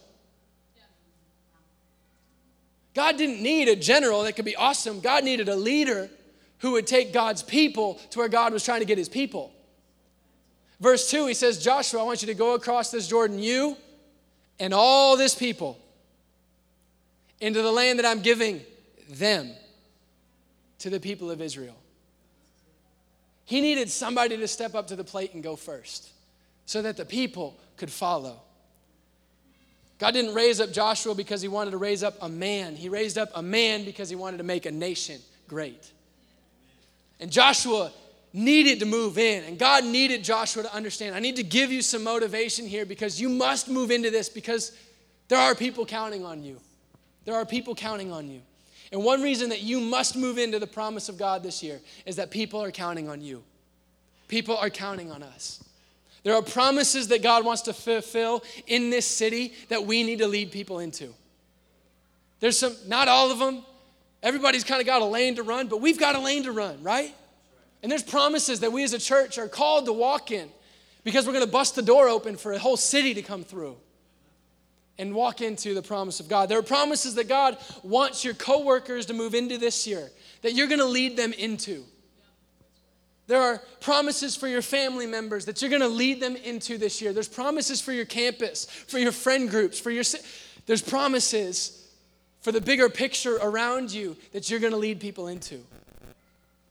God 2.92 3.16
didn't 3.16 3.42
need 3.42 3.68
a 3.68 3.76
general 3.76 4.24
that 4.24 4.36
could 4.36 4.44
be 4.44 4.56
awesome. 4.56 5.00
God 5.00 5.24
needed 5.24 5.48
a 5.48 5.56
leader 5.56 6.10
who 6.58 6.72
would 6.72 6.86
take 6.86 7.14
God's 7.14 7.42
people 7.42 7.94
to 8.10 8.18
where 8.18 8.28
God 8.28 8.52
was 8.52 8.62
trying 8.62 8.80
to 8.80 8.86
get 8.86 8.98
his 8.98 9.08
people. 9.08 9.54
Verse 10.80 11.10
2, 11.10 11.28
he 11.28 11.34
says, 11.34 11.64
Joshua, 11.64 12.00
I 12.00 12.04
want 12.04 12.20
you 12.20 12.26
to 12.26 12.34
go 12.34 12.52
across 12.52 12.90
this 12.90 13.08
Jordan, 13.08 13.38
you 13.38 13.78
and 14.60 14.74
all 14.74 15.16
this 15.16 15.34
people, 15.34 15.78
into 17.40 17.62
the 17.62 17.72
land 17.72 17.98
that 17.98 18.04
I'm 18.04 18.20
giving 18.20 18.60
them 19.08 19.50
to 20.78 20.90
the 20.90 21.00
people 21.00 21.30
of 21.30 21.40
Israel. 21.40 21.76
He 23.44 23.60
needed 23.60 23.90
somebody 23.90 24.36
to 24.36 24.48
step 24.48 24.74
up 24.74 24.88
to 24.88 24.96
the 24.96 25.04
plate 25.04 25.34
and 25.34 25.42
go 25.42 25.56
first 25.56 26.10
so 26.66 26.82
that 26.82 26.96
the 26.96 27.04
people 27.04 27.58
could 27.76 27.90
follow. 27.90 28.40
God 29.98 30.12
didn't 30.12 30.34
raise 30.34 30.60
up 30.60 30.72
Joshua 30.72 31.14
because 31.14 31.40
he 31.40 31.48
wanted 31.48 31.70
to 31.70 31.78
raise 31.78 32.02
up 32.02 32.14
a 32.20 32.28
man. 32.28 32.74
He 32.76 32.88
raised 32.88 33.16
up 33.16 33.30
a 33.34 33.42
man 33.42 33.84
because 33.84 34.10
he 34.10 34.16
wanted 34.16 34.38
to 34.38 34.44
make 34.44 34.66
a 34.66 34.70
nation 34.70 35.20
great. 35.48 35.90
And 37.18 37.30
Joshua 37.30 37.92
needed 38.32 38.80
to 38.80 38.84
move 38.84 39.16
in, 39.16 39.44
and 39.44 39.58
God 39.58 39.84
needed 39.84 40.22
Joshua 40.22 40.64
to 40.64 40.74
understand. 40.74 41.14
I 41.14 41.20
need 41.20 41.36
to 41.36 41.42
give 41.42 41.72
you 41.72 41.80
some 41.80 42.04
motivation 42.04 42.66
here 42.66 42.84
because 42.84 43.18
you 43.18 43.30
must 43.30 43.70
move 43.70 43.90
into 43.90 44.10
this 44.10 44.28
because 44.28 44.72
there 45.28 45.38
are 45.38 45.54
people 45.54 45.86
counting 45.86 46.24
on 46.24 46.42
you. 46.42 46.60
There 47.24 47.34
are 47.34 47.46
people 47.46 47.74
counting 47.74 48.12
on 48.12 48.28
you. 48.28 48.42
And 48.96 49.04
one 49.04 49.20
reason 49.20 49.50
that 49.50 49.60
you 49.60 49.78
must 49.78 50.16
move 50.16 50.38
into 50.38 50.58
the 50.58 50.66
promise 50.66 51.10
of 51.10 51.18
God 51.18 51.42
this 51.42 51.62
year 51.62 51.82
is 52.06 52.16
that 52.16 52.30
people 52.30 52.62
are 52.62 52.70
counting 52.70 53.10
on 53.10 53.20
you. 53.20 53.42
People 54.26 54.56
are 54.56 54.70
counting 54.70 55.12
on 55.12 55.22
us. 55.22 55.62
There 56.22 56.34
are 56.34 56.40
promises 56.40 57.08
that 57.08 57.22
God 57.22 57.44
wants 57.44 57.60
to 57.62 57.74
fulfill 57.74 58.42
in 58.66 58.88
this 58.88 59.04
city 59.04 59.52
that 59.68 59.84
we 59.84 60.02
need 60.02 60.20
to 60.20 60.26
lead 60.26 60.50
people 60.50 60.78
into. 60.78 61.12
There's 62.40 62.58
some, 62.58 62.74
not 62.86 63.06
all 63.06 63.30
of 63.30 63.38
them. 63.38 63.66
Everybody's 64.22 64.64
kind 64.64 64.80
of 64.80 64.86
got 64.86 65.02
a 65.02 65.04
lane 65.04 65.34
to 65.34 65.42
run, 65.42 65.68
but 65.68 65.82
we've 65.82 66.00
got 66.00 66.14
a 66.14 66.18
lane 66.18 66.44
to 66.44 66.52
run, 66.52 66.82
right? 66.82 67.14
And 67.82 67.92
there's 67.92 68.02
promises 68.02 68.60
that 68.60 68.72
we 68.72 68.82
as 68.82 68.94
a 68.94 68.98
church 68.98 69.36
are 69.36 69.46
called 69.46 69.84
to 69.84 69.92
walk 69.92 70.30
in 70.30 70.48
because 71.04 71.26
we're 71.26 71.34
going 71.34 71.44
to 71.44 71.52
bust 71.52 71.76
the 71.76 71.82
door 71.82 72.08
open 72.08 72.38
for 72.38 72.54
a 72.54 72.58
whole 72.58 72.78
city 72.78 73.12
to 73.12 73.20
come 73.20 73.44
through 73.44 73.76
and 74.98 75.14
walk 75.14 75.40
into 75.40 75.74
the 75.74 75.82
promise 75.82 76.20
of 76.20 76.28
God. 76.28 76.48
There 76.48 76.58
are 76.58 76.62
promises 76.62 77.14
that 77.16 77.28
God 77.28 77.58
wants 77.82 78.24
your 78.24 78.34
coworkers 78.34 79.06
to 79.06 79.14
move 79.14 79.34
into 79.34 79.58
this 79.58 79.86
year 79.86 80.10
that 80.42 80.54
you're 80.54 80.68
going 80.68 80.80
to 80.80 80.84
lead 80.84 81.16
them 81.16 81.32
into. 81.32 81.84
There 83.26 83.42
are 83.42 83.60
promises 83.80 84.36
for 84.36 84.46
your 84.46 84.62
family 84.62 85.06
members 85.06 85.46
that 85.46 85.60
you're 85.60 85.70
going 85.70 85.82
to 85.82 85.88
lead 85.88 86.20
them 86.20 86.36
into 86.36 86.78
this 86.78 87.02
year. 87.02 87.12
There's 87.12 87.28
promises 87.28 87.80
for 87.80 87.92
your 87.92 88.04
campus, 88.04 88.66
for 88.66 88.98
your 88.98 89.12
friend 89.12 89.50
groups, 89.50 89.80
for 89.80 89.90
your 89.90 90.04
there's 90.66 90.82
promises 90.82 91.88
for 92.40 92.52
the 92.52 92.60
bigger 92.60 92.88
picture 92.88 93.36
around 93.36 93.92
you 93.92 94.16
that 94.32 94.48
you're 94.50 94.60
going 94.60 94.72
to 94.72 94.78
lead 94.78 95.00
people 95.00 95.26
into. 95.26 95.56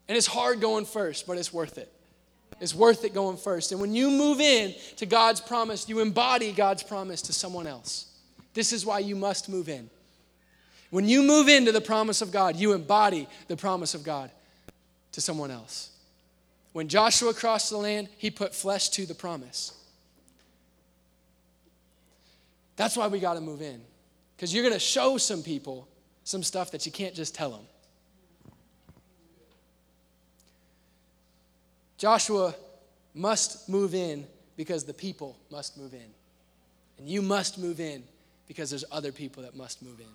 And 0.08 0.16
it's 0.18 0.28
hard 0.28 0.62
going 0.62 0.86
first, 0.86 1.28
but 1.28 1.38
it's 1.38 1.52
worth 1.52 1.78
it. 1.78 1.92
It's 2.62 2.74
worth 2.74 3.04
it 3.04 3.14
going 3.14 3.38
first. 3.38 3.72
And 3.72 3.82
when 3.82 3.94
you 3.94 4.10
move 4.10 4.40
in 4.40 4.74
to 4.98 5.06
God's 5.06 5.42
promise, 5.42 5.90
you 5.90 6.00
embody 6.00 6.54
God's 6.54 6.84
promise 6.84 7.22
to 7.24 7.34
someone 7.34 7.68
else. 7.68 8.15
This 8.56 8.74
is 8.74 8.86
why 8.86 9.00
you 9.00 9.16
must 9.16 9.50
move 9.50 9.70
in. 9.70 9.90
When 10.90 11.08
you 11.08 11.22
move 11.22 11.50
into 11.50 11.72
the 11.72 11.82
promise 11.82 12.22
of 12.22 12.32
God, 12.32 12.56
you 12.56 12.74
embody 12.74 13.28
the 13.48 13.58
promise 13.58 13.94
of 13.94 14.04
God 14.04 14.32
to 15.12 15.22
someone 15.22 15.52
else. 15.52 15.92
When 16.72 16.88
Joshua 16.88 17.34
crossed 17.34 17.70
the 17.70 17.78
land, 17.78 18.08
he 18.18 18.32
put 18.32 18.56
flesh 18.56 18.90
to 18.90 19.06
the 19.06 19.14
promise. 19.14 19.74
That's 22.78 22.96
why 22.96 23.08
we 23.08 23.20
got 23.20 23.34
to 23.34 23.42
move 23.42 23.62
in. 23.62 23.82
Because 24.36 24.54
you're 24.54 24.64
going 24.64 24.74
to 24.74 24.80
show 24.80 25.18
some 25.18 25.44
people 25.44 25.88
some 26.24 26.42
stuff 26.42 26.72
that 26.72 26.86
you 26.86 26.92
can't 26.92 27.14
just 27.14 27.36
tell 27.36 27.52
them. 27.52 27.66
Joshua 31.98 32.56
must 33.14 33.68
move 33.68 33.94
in 33.94 34.26
because 34.56 34.86
the 34.86 34.94
people 34.94 35.38
must 35.52 35.78
move 35.78 35.94
in. 35.94 36.08
And 36.98 37.10
you 37.10 37.22
must 37.22 37.58
move 37.58 37.80
in 37.80 38.04
because 38.48 38.70
there's 38.70 38.86
other 38.92 39.12
people 39.12 39.44
that 39.44 39.56
must 39.56 39.82
move 39.82 40.00
in. 40.00 40.06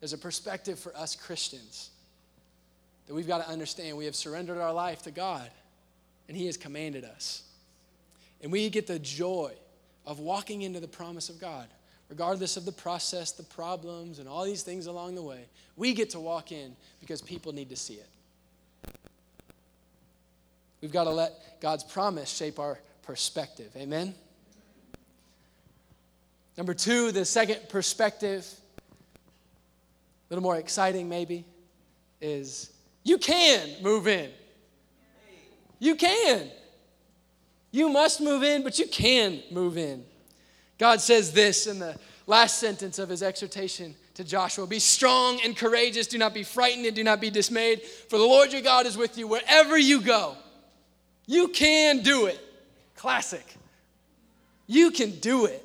There's 0.00 0.12
a 0.12 0.18
perspective 0.18 0.78
for 0.78 0.96
us 0.96 1.14
Christians 1.14 1.90
that 3.06 3.14
we've 3.14 3.26
got 3.26 3.44
to 3.44 3.50
understand. 3.50 3.96
We 3.96 4.06
have 4.06 4.16
surrendered 4.16 4.58
our 4.58 4.72
life 4.72 5.02
to 5.02 5.10
God 5.10 5.50
and 6.28 6.36
He 6.36 6.46
has 6.46 6.56
commanded 6.56 7.04
us. 7.04 7.42
And 8.42 8.50
we 8.50 8.70
get 8.70 8.86
the 8.86 8.98
joy 8.98 9.52
of 10.06 10.20
walking 10.20 10.62
into 10.62 10.80
the 10.80 10.88
promise 10.88 11.28
of 11.28 11.40
God, 11.40 11.66
regardless 12.08 12.56
of 12.56 12.64
the 12.64 12.72
process, 12.72 13.32
the 13.32 13.42
problems, 13.42 14.18
and 14.18 14.28
all 14.28 14.44
these 14.44 14.62
things 14.62 14.86
along 14.86 15.14
the 15.14 15.22
way. 15.22 15.44
We 15.76 15.92
get 15.92 16.10
to 16.10 16.20
walk 16.20 16.52
in 16.52 16.74
because 17.00 17.20
people 17.20 17.52
need 17.52 17.68
to 17.70 17.76
see 17.76 17.94
it. 17.94 18.08
We've 20.80 20.92
got 20.92 21.04
to 21.04 21.10
let 21.10 21.60
God's 21.60 21.84
promise 21.84 22.30
shape 22.30 22.58
our 22.58 22.78
perspective. 23.02 23.70
Amen? 23.76 24.14
Number 26.56 26.74
two, 26.74 27.12
the 27.12 27.24
second 27.24 27.68
perspective, 27.68 28.46
a 28.78 30.34
little 30.34 30.42
more 30.42 30.56
exciting 30.56 31.08
maybe, 31.08 31.44
is 32.20 32.70
you 33.04 33.18
can 33.18 33.70
move 33.82 34.06
in. 34.06 34.30
You 35.78 35.94
can. 35.94 36.50
You 37.70 37.88
must 37.88 38.20
move 38.20 38.42
in, 38.42 38.62
but 38.62 38.78
you 38.78 38.86
can 38.86 39.42
move 39.50 39.78
in. 39.78 40.04
God 40.78 41.00
says 41.00 41.32
this 41.32 41.66
in 41.66 41.78
the 41.78 41.96
last 42.26 42.58
sentence 42.58 42.98
of 42.98 43.08
his 43.08 43.22
exhortation 43.22 43.94
to 44.14 44.24
Joshua 44.24 44.66
Be 44.66 44.78
strong 44.78 45.40
and 45.44 45.56
courageous. 45.56 46.06
Do 46.06 46.18
not 46.18 46.34
be 46.34 46.42
frightened 46.42 46.86
and 46.86 46.94
do 46.94 47.04
not 47.04 47.20
be 47.20 47.30
dismayed, 47.30 47.82
for 47.82 48.18
the 48.18 48.24
Lord 48.24 48.52
your 48.52 48.62
God 48.62 48.86
is 48.86 48.96
with 48.96 49.16
you 49.16 49.26
wherever 49.26 49.78
you 49.78 50.00
go. 50.00 50.36
You 51.26 51.48
can 51.48 52.02
do 52.02 52.26
it. 52.26 52.40
Classic. 52.96 53.44
You 54.66 54.90
can 54.90 55.18
do 55.20 55.46
it. 55.46 55.64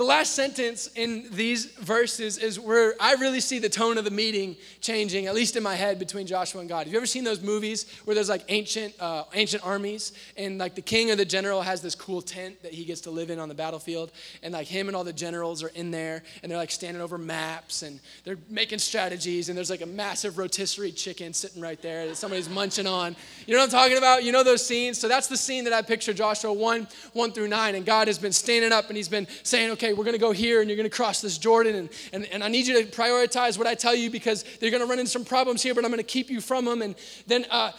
The 0.00 0.06
last 0.06 0.34
sentence 0.34 0.88
in 0.94 1.26
these 1.30 1.66
verses 1.66 2.38
is 2.38 2.58
where 2.58 2.94
I 2.98 3.16
really 3.16 3.40
see 3.40 3.58
the 3.58 3.68
tone 3.68 3.98
of 3.98 4.04
the 4.06 4.10
meeting 4.10 4.56
changing, 4.80 5.26
at 5.26 5.34
least 5.34 5.56
in 5.56 5.62
my 5.62 5.74
head, 5.74 5.98
between 5.98 6.26
Joshua 6.26 6.62
and 6.62 6.70
God. 6.70 6.86
Have 6.86 6.92
you 6.94 6.98
ever 6.98 7.04
seen 7.04 7.22
those 7.22 7.42
movies 7.42 7.84
where 8.06 8.14
there's 8.14 8.30
like 8.30 8.42
ancient, 8.48 8.94
uh, 8.98 9.24
ancient 9.34 9.62
armies 9.62 10.14
and 10.38 10.56
like 10.56 10.74
the 10.74 10.80
king 10.80 11.10
or 11.10 11.16
the 11.16 11.26
general 11.26 11.60
has 11.60 11.82
this 11.82 11.94
cool 11.94 12.22
tent 12.22 12.62
that 12.62 12.72
he 12.72 12.86
gets 12.86 13.02
to 13.02 13.10
live 13.10 13.28
in 13.28 13.38
on 13.38 13.50
the 13.50 13.54
battlefield, 13.54 14.10
and 14.42 14.54
like 14.54 14.66
him 14.66 14.88
and 14.88 14.96
all 14.96 15.04
the 15.04 15.12
generals 15.12 15.62
are 15.62 15.68
in 15.74 15.90
there 15.90 16.22
and 16.42 16.50
they're 16.50 16.56
like 16.56 16.70
standing 16.70 17.02
over 17.02 17.18
maps 17.18 17.82
and 17.82 18.00
they're 18.24 18.38
making 18.48 18.78
strategies, 18.78 19.50
and 19.50 19.58
there's 19.58 19.68
like 19.68 19.82
a 19.82 19.86
massive 19.86 20.38
rotisserie 20.38 20.92
chicken 20.92 21.34
sitting 21.34 21.60
right 21.60 21.82
there 21.82 22.06
that 22.06 22.16
somebody's 22.16 22.48
munching 22.48 22.86
on. 22.86 23.14
You 23.46 23.52
know 23.52 23.60
what 23.60 23.66
I'm 23.66 23.78
talking 23.78 23.98
about? 23.98 24.24
You 24.24 24.32
know 24.32 24.44
those 24.44 24.64
scenes? 24.64 24.96
So 24.96 25.08
that's 25.08 25.26
the 25.26 25.36
scene 25.36 25.64
that 25.64 25.74
I 25.74 25.82
picture 25.82 26.14
Joshua 26.14 26.54
1 26.54 26.88
1 27.12 27.32
through 27.32 27.48
9, 27.48 27.74
and 27.74 27.84
God 27.84 28.06
has 28.08 28.18
been 28.18 28.32
standing 28.32 28.72
up 28.72 28.88
and 28.88 28.96
he's 28.96 29.06
been 29.06 29.26
saying, 29.42 29.72
okay, 29.72 29.89
we're 29.92 30.04
going 30.04 30.14
to 30.14 30.20
go 30.20 30.32
here 30.32 30.60
and 30.60 30.68
you're 30.68 30.76
going 30.76 30.88
to 30.88 30.94
cross 30.94 31.20
this 31.20 31.38
Jordan. 31.38 31.74
And, 31.74 31.88
and, 32.12 32.26
and 32.26 32.44
I 32.44 32.48
need 32.48 32.66
you 32.66 32.82
to 32.82 32.90
prioritize 32.90 33.58
what 33.58 33.66
I 33.66 33.74
tell 33.74 33.94
you 33.94 34.10
because 34.10 34.44
they're 34.60 34.70
going 34.70 34.82
to 34.82 34.88
run 34.88 34.98
into 34.98 35.10
some 35.10 35.24
problems 35.24 35.62
here, 35.62 35.74
but 35.74 35.84
I'm 35.84 35.90
going 35.90 35.98
to 35.98 36.04
keep 36.04 36.30
you 36.30 36.40
from 36.40 36.64
them. 36.64 36.82
And 36.82 36.94
then 37.26 37.46
uh, 37.50 37.72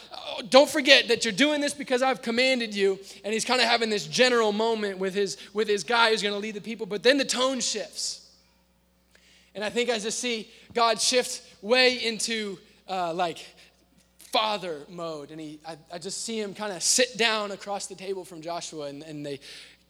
don't 0.48 0.68
forget 0.68 1.08
that 1.08 1.24
you're 1.24 1.32
doing 1.32 1.60
this 1.60 1.74
because 1.74 2.02
I've 2.02 2.22
commanded 2.22 2.74
you. 2.74 2.98
And 3.24 3.32
he's 3.32 3.44
kind 3.44 3.60
of 3.60 3.68
having 3.68 3.90
this 3.90 4.06
general 4.06 4.52
moment 4.52 4.98
with 4.98 5.14
his, 5.14 5.36
with 5.52 5.68
his 5.68 5.84
guy 5.84 6.10
who's 6.10 6.22
going 6.22 6.34
to 6.34 6.40
lead 6.40 6.54
the 6.54 6.60
people. 6.60 6.86
But 6.86 7.02
then 7.02 7.18
the 7.18 7.24
tone 7.24 7.60
shifts. 7.60 8.30
And 9.54 9.62
I 9.62 9.70
think 9.70 9.90
I 9.90 9.98
just 9.98 10.18
see 10.18 10.48
God 10.72 11.00
shift 11.00 11.42
way 11.62 12.04
into 12.04 12.58
uh, 12.88 13.12
like 13.12 13.46
father 14.32 14.80
mode. 14.88 15.30
And 15.30 15.40
he, 15.40 15.60
I, 15.66 15.76
I 15.92 15.98
just 15.98 16.24
see 16.24 16.40
him 16.40 16.54
kind 16.54 16.72
of 16.72 16.82
sit 16.82 17.18
down 17.18 17.52
across 17.52 17.86
the 17.86 17.94
table 17.94 18.24
from 18.24 18.40
Joshua 18.40 18.86
and, 18.86 19.02
and 19.02 19.24
they 19.24 19.40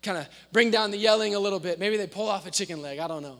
kind 0.02 0.18
of 0.18 0.28
bring 0.52 0.70
down 0.70 0.90
the 0.90 0.98
yelling 0.98 1.34
a 1.34 1.38
little 1.38 1.60
bit. 1.60 1.78
Maybe 1.78 1.96
they 1.96 2.06
pull 2.06 2.28
off 2.28 2.46
a 2.46 2.50
chicken 2.50 2.82
leg. 2.82 2.98
I 2.98 3.08
don't 3.08 3.22
know. 3.22 3.38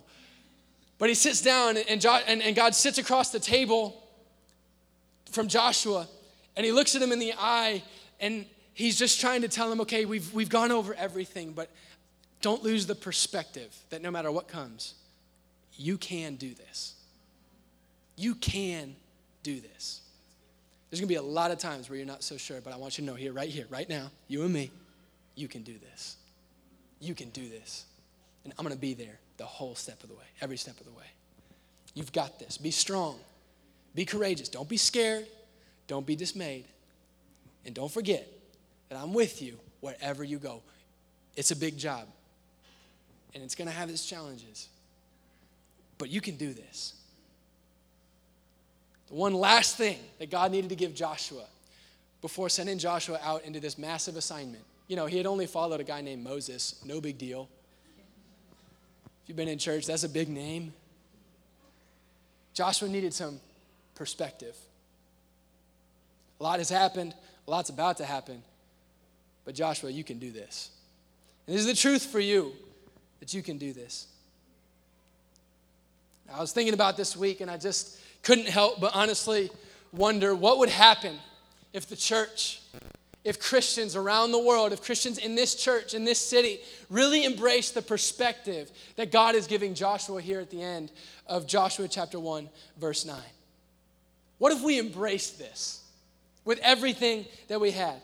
But 0.98 1.08
he 1.08 1.14
sits 1.14 1.42
down, 1.42 1.76
and, 1.76 2.04
and, 2.04 2.42
and 2.42 2.54
God 2.54 2.74
sits 2.74 2.98
across 2.98 3.30
the 3.30 3.40
table, 3.40 4.02
from 5.32 5.48
Joshua, 5.48 6.06
and 6.56 6.64
he 6.64 6.70
looks 6.70 6.94
at 6.94 7.02
him 7.02 7.10
in 7.10 7.18
the 7.18 7.32
eye, 7.36 7.82
and 8.20 8.44
he's 8.74 8.98
just 8.98 9.20
trying 9.20 9.42
to 9.42 9.48
tell 9.48 9.72
him, 9.72 9.80
okay, 9.80 10.04
we've, 10.04 10.32
we've 10.32 10.50
gone 10.50 10.70
over 10.70 10.94
everything, 10.94 11.52
but 11.52 11.70
don't 12.42 12.62
lose 12.62 12.86
the 12.86 12.94
perspective 12.94 13.74
that 13.90 14.02
no 14.02 14.10
matter 14.10 14.30
what 14.30 14.46
comes, 14.46 14.94
you 15.76 15.96
can 15.96 16.36
do 16.36 16.54
this. 16.54 16.94
You 18.16 18.34
can 18.34 18.94
do 19.42 19.58
this. 19.58 20.02
There's 20.90 21.00
gonna 21.00 21.08
be 21.08 21.14
a 21.14 21.22
lot 21.22 21.50
of 21.50 21.58
times 21.58 21.88
where 21.88 21.96
you're 21.96 22.06
not 22.06 22.22
so 22.22 22.36
sure, 22.36 22.60
but 22.60 22.74
I 22.74 22.76
want 22.76 22.98
you 22.98 23.04
to 23.04 23.10
know 23.10 23.16
here, 23.16 23.32
right 23.32 23.48
here, 23.48 23.66
right 23.70 23.88
now, 23.88 24.10
you 24.28 24.42
and 24.42 24.52
me, 24.52 24.70
you 25.34 25.48
can 25.48 25.62
do 25.62 25.78
this. 25.78 26.16
You 27.02 27.14
can 27.14 27.28
do 27.30 27.46
this. 27.46 27.84
And 28.44 28.54
I'm 28.58 28.64
gonna 28.64 28.76
be 28.76 28.94
there 28.94 29.18
the 29.36 29.44
whole 29.44 29.74
step 29.74 30.02
of 30.02 30.08
the 30.08 30.14
way, 30.14 30.24
every 30.40 30.56
step 30.56 30.78
of 30.80 30.86
the 30.86 30.92
way. 30.92 31.04
You've 31.94 32.12
got 32.12 32.38
this. 32.38 32.56
Be 32.56 32.70
strong. 32.70 33.18
Be 33.94 34.06
courageous. 34.06 34.48
Don't 34.48 34.68
be 34.68 34.78
scared. 34.78 35.26
Don't 35.86 36.06
be 36.06 36.16
dismayed. 36.16 36.64
And 37.66 37.74
don't 37.74 37.90
forget 37.90 38.26
that 38.88 38.98
I'm 38.98 39.12
with 39.12 39.42
you 39.42 39.58
wherever 39.80 40.24
you 40.24 40.38
go. 40.38 40.62
It's 41.36 41.50
a 41.50 41.56
big 41.56 41.78
job, 41.78 42.06
and 43.34 43.42
it's 43.42 43.54
going 43.54 43.68
to 43.68 43.74
have 43.74 43.88
its 43.88 44.06
challenges. 44.06 44.68
But 45.98 46.10
you 46.10 46.20
can 46.20 46.36
do 46.36 46.52
this. 46.52 46.94
The 49.08 49.14
one 49.14 49.34
last 49.34 49.76
thing 49.76 49.98
that 50.18 50.30
God 50.30 50.52
needed 50.52 50.70
to 50.70 50.76
give 50.76 50.94
Joshua 50.94 51.44
before 52.20 52.48
sending 52.48 52.78
Joshua 52.78 53.18
out 53.22 53.44
into 53.44 53.60
this 53.60 53.78
massive 53.78 54.16
assignment. 54.16 54.64
You 54.88 54.96
know, 54.96 55.06
he 55.06 55.16
had 55.16 55.26
only 55.26 55.46
followed 55.46 55.80
a 55.80 55.84
guy 55.84 56.00
named 56.00 56.22
Moses, 56.22 56.82
no 56.84 57.00
big 57.00 57.18
deal. 57.18 57.48
If 59.22 59.28
you've 59.28 59.36
been 59.36 59.48
in 59.48 59.58
church, 59.58 59.86
that's 59.86 60.04
a 60.04 60.08
big 60.08 60.28
name. 60.28 60.72
Joshua 62.54 62.88
needed 62.88 63.14
some 63.14 63.40
perspective. 63.94 64.56
A 66.40 66.42
lot 66.42 66.58
has 66.58 66.68
happened, 66.68 67.14
a 67.46 67.50
lot's 67.50 67.70
about 67.70 67.98
to 67.98 68.04
happen. 68.04 68.42
But 69.44 69.54
Joshua, 69.54 69.90
you 69.90 70.04
can 70.04 70.18
do 70.18 70.30
this. 70.30 70.70
And 71.46 71.54
this 71.54 71.60
is 71.62 71.66
the 71.66 71.74
truth 71.74 72.06
for 72.06 72.20
you 72.20 72.52
that 73.20 73.32
you 73.32 73.42
can 73.42 73.58
do 73.58 73.72
this. 73.72 74.06
I 76.32 76.40
was 76.40 76.52
thinking 76.52 76.74
about 76.74 76.96
this 76.96 77.16
week 77.16 77.40
and 77.40 77.50
I 77.50 77.56
just 77.56 77.98
couldn't 78.22 78.48
help 78.48 78.80
but 78.80 78.92
honestly 78.94 79.50
wonder 79.92 80.34
what 80.34 80.58
would 80.58 80.68
happen 80.68 81.16
if 81.72 81.88
the 81.88 81.96
church, 81.96 82.62
if 83.24 83.38
Christians 83.38 83.94
around 83.94 84.32
the 84.32 84.38
world, 84.38 84.72
if 84.72 84.82
Christians 84.82 85.18
in 85.18 85.34
this 85.34 85.54
church, 85.54 85.94
in 85.94 86.04
this 86.04 86.18
city, 86.18 86.60
really 86.90 87.24
embrace 87.24 87.70
the 87.70 87.82
perspective 87.82 88.70
that 88.96 89.12
God 89.12 89.34
is 89.34 89.46
giving 89.46 89.74
Joshua 89.74 90.20
here 90.20 90.40
at 90.40 90.50
the 90.50 90.62
end 90.62 90.90
of 91.26 91.46
Joshua 91.46 91.86
chapter 91.86 92.18
1, 92.18 92.48
verse 92.78 93.04
9. 93.04 93.16
What 94.38 94.52
if 94.52 94.62
we 94.62 94.80
embraced 94.80 95.38
this 95.38 95.84
with 96.44 96.58
everything 96.62 97.26
that 97.46 97.60
we 97.60 97.70
had? 97.70 98.00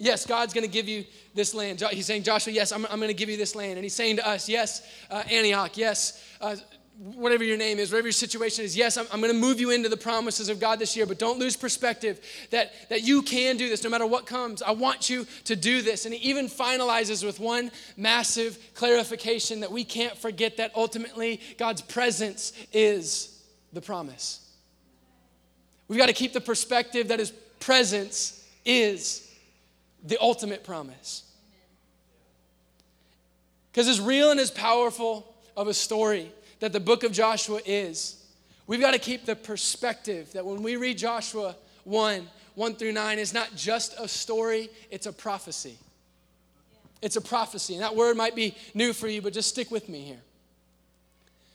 Yes, 0.00 0.24
God's 0.24 0.54
going 0.54 0.64
to 0.64 0.72
give 0.72 0.86
you 0.86 1.04
this 1.34 1.52
land. 1.52 1.82
He's 1.90 2.06
saying, 2.06 2.22
Joshua, 2.22 2.52
yes, 2.52 2.70
I'm, 2.70 2.86
I'm 2.86 3.00
going 3.00 3.08
to 3.08 3.14
give 3.14 3.28
you 3.28 3.36
this 3.36 3.56
land. 3.56 3.72
And 3.72 3.82
he's 3.82 3.94
saying 3.94 4.16
to 4.16 4.28
us, 4.28 4.48
yes, 4.48 4.88
uh, 5.10 5.24
Antioch, 5.28 5.76
yes, 5.76 6.24
uh, 6.40 6.54
whatever 6.98 7.44
your 7.44 7.56
name 7.56 7.78
is, 7.78 7.92
whatever 7.92 8.08
your 8.08 8.12
situation 8.12 8.64
is, 8.64 8.76
yes, 8.76 8.96
I'm, 8.96 9.06
I'm 9.12 9.20
going 9.20 9.32
to 9.32 9.38
move 9.38 9.60
you 9.60 9.70
into 9.70 9.88
the 9.88 9.96
promises 9.96 10.48
of 10.48 10.58
God 10.58 10.80
this 10.80 10.96
year, 10.96 11.06
but 11.06 11.18
don't 11.18 11.38
lose 11.38 11.56
perspective 11.56 12.20
that, 12.50 12.72
that 12.88 13.02
you 13.02 13.22
can 13.22 13.56
do 13.56 13.68
this 13.68 13.84
no 13.84 13.90
matter 13.90 14.06
what 14.06 14.26
comes. 14.26 14.62
I 14.62 14.72
want 14.72 15.08
you 15.08 15.26
to 15.44 15.54
do 15.54 15.80
this. 15.80 16.06
And 16.06 16.14
he 16.14 16.28
even 16.28 16.48
finalizes 16.48 17.24
with 17.24 17.38
one 17.38 17.70
massive 17.96 18.58
clarification 18.74 19.60
that 19.60 19.70
we 19.70 19.84
can't 19.84 20.16
forget 20.16 20.56
that 20.56 20.72
ultimately 20.74 21.40
God's 21.56 21.82
presence 21.82 22.52
is 22.72 23.42
the 23.72 23.80
promise. 23.80 24.44
We've 25.86 25.98
got 25.98 26.06
to 26.06 26.12
keep 26.12 26.32
the 26.32 26.40
perspective 26.40 27.08
that 27.08 27.20
his 27.20 27.30
presence 27.60 28.44
is 28.64 29.32
the 30.04 30.18
ultimate 30.20 30.64
promise. 30.64 31.22
Because 33.70 33.86
as 33.86 34.00
real 34.00 34.32
and 34.32 34.40
as 34.40 34.50
powerful 34.50 35.32
of 35.56 35.68
a 35.68 35.74
story 35.74 36.32
that 36.60 36.72
the 36.72 36.80
book 36.80 37.04
of 37.04 37.12
Joshua 37.12 37.60
is, 37.64 38.24
we've 38.66 38.80
got 38.80 38.92
to 38.92 38.98
keep 38.98 39.24
the 39.24 39.36
perspective 39.36 40.32
that 40.32 40.44
when 40.44 40.62
we 40.62 40.76
read 40.76 40.98
Joshua 40.98 41.56
1 41.84 42.28
1 42.54 42.74
through 42.74 42.90
9, 42.90 43.18
it's 43.20 43.32
not 43.32 43.54
just 43.54 43.94
a 44.00 44.08
story, 44.08 44.68
it's 44.90 45.06
a 45.06 45.12
prophecy. 45.12 45.78
It's 47.00 47.14
a 47.14 47.20
prophecy. 47.20 47.74
And 47.74 47.82
that 47.84 47.94
word 47.94 48.16
might 48.16 48.34
be 48.34 48.56
new 48.74 48.92
for 48.92 49.06
you, 49.06 49.22
but 49.22 49.32
just 49.32 49.48
stick 49.48 49.70
with 49.70 49.88
me 49.88 50.00
here. 50.00 50.20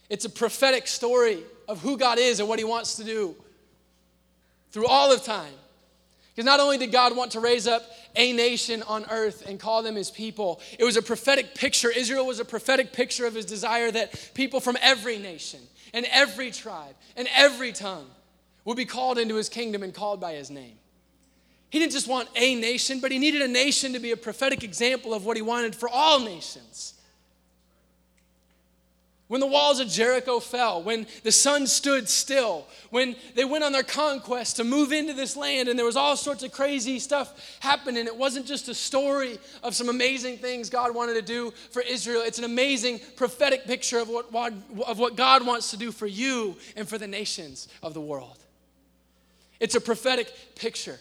It's 0.10 0.24
a 0.24 0.30
prophetic 0.30 0.88
story 0.88 1.44
of 1.68 1.82
who 1.82 1.98
God 1.98 2.20
is 2.20 2.40
and 2.40 2.48
what 2.48 2.58
He 2.58 2.64
wants 2.64 2.96
to 2.96 3.04
do 3.04 3.36
through 4.72 4.88
all 4.88 5.12
of 5.12 5.24
time. 5.24 5.54
Because 6.34 6.46
not 6.46 6.60
only 6.60 6.78
did 6.78 6.92
God 6.92 7.16
want 7.16 7.32
to 7.32 7.40
raise 7.40 7.68
up 7.68 7.84
a 8.16 8.34
nation 8.34 8.82
on 8.84 9.06
earth 9.10 9.46
and 9.48 9.60
call 9.60 9.84
them 9.84 9.96
his 9.96 10.10
people, 10.10 10.62
it 10.80 10.84
was 10.84 10.98
a 10.98 11.02
prophetic 11.02 11.54
picture. 11.54 11.92
Israel 11.92 12.26
was 12.26 12.40
a 12.40 12.46
prophetic 12.46 12.92
picture 12.92 13.28
of 13.28 13.36
his 13.36 13.46
desire 13.46 13.92
that 13.92 14.32
people 14.34 14.60
from 14.60 14.78
every 14.82 15.20
nation 15.20 15.60
and 15.94 16.08
every 16.12 16.50
tribe 16.50 16.96
and 17.16 17.28
every 17.36 17.72
tongue 17.72 18.10
would 18.66 18.78
be 18.78 18.86
called 18.86 19.20
into 19.20 19.36
his 19.36 19.48
kingdom 19.50 19.84
and 19.84 19.94
called 19.94 20.20
by 20.20 20.34
his 20.34 20.50
name. 20.50 20.78
He 21.70 21.80
didn't 21.80 21.92
just 21.92 22.08
want 22.08 22.30
a 22.36 22.56
nation, 22.56 23.00
but 23.00 23.12
he 23.12 23.20
needed 23.20 23.42
a 23.42 23.48
nation 23.48 23.94
to 23.94 24.00
be 24.00 24.12
a 24.12 24.18
prophetic 24.18 24.64
example 24.64 25.14
of 25.14 25.26
what 25.26 25.38
he 25.38 25.42
wanted 25.42 25.76
for 25.76 25.90
all 25.90 26.20
nations. 26.20 26.94
When 29.30 29.40
the 29.40 29.48
walls 29.48 29.80
of 29.80 29.88
Jericho 29.88 30.40
fell, 30.40 30.84
when 30.84 31.08
the 31.24 31.32
sun 31.32 31.66
stood 31.66 32.10
still, 32.10 32.68
when 32.90 33.16
they 33.36 33.46
went 33.46 33.64
on 33.64 33.72
their 33.72 33.82
conquest 33.82 34.58
to 34.58 34.64
move 34.64 34.92
into 34.92 35.14
this 35.14 35.38
land, 35.38 35.70
and 35.70 35.80
there 35.80 35.86
was 35.86 35.96
all 35.96 36.18
sorts 36.18 36.44
of 36.44 36.52
crazy 36.52 37.00
stuff 37.00 37.58
happening. 37.62 38.06
It 38.06 38.16
wasn't 38.16 38.46
just 38.46 38.68
a 38.68 38.76
story 38.76 39.40
of 39.64 39.76
some 39.76 39.88
amazing 39.88 40.38
things 40.38 40.70
God 40.70 40.94
wanted 40.94 41.14
to 41.14 41.22
do 41.22 41.52
for 41.72 41.82
Israel. 41.82 42.22
It's 42.24 42.38
an 42.38 42.44
amazing 42.44 43.00
prophetic 43.16 43.66
picture 43.66 44.00
of 44.00 44.10
what, 44.10 44.26
of 44.86 45.00
what 45.00 45.16
God 45.16 45.46
wants 45.46 45.72
to 45.72 45.78
do 45.78 45.92
for 45.92 46.06
you 46.06 46.58
and 46.76 46.88
for 46.88 46.98
the 46.98 47.08
nations 47.08 47.70
of 47.82 47.94
the 47.94 48.02
world. 48.02 48.38
It's 49.60 49.76
a 49.76 49.82
prophetic 49.82 50.32
picture. 50.56 51.00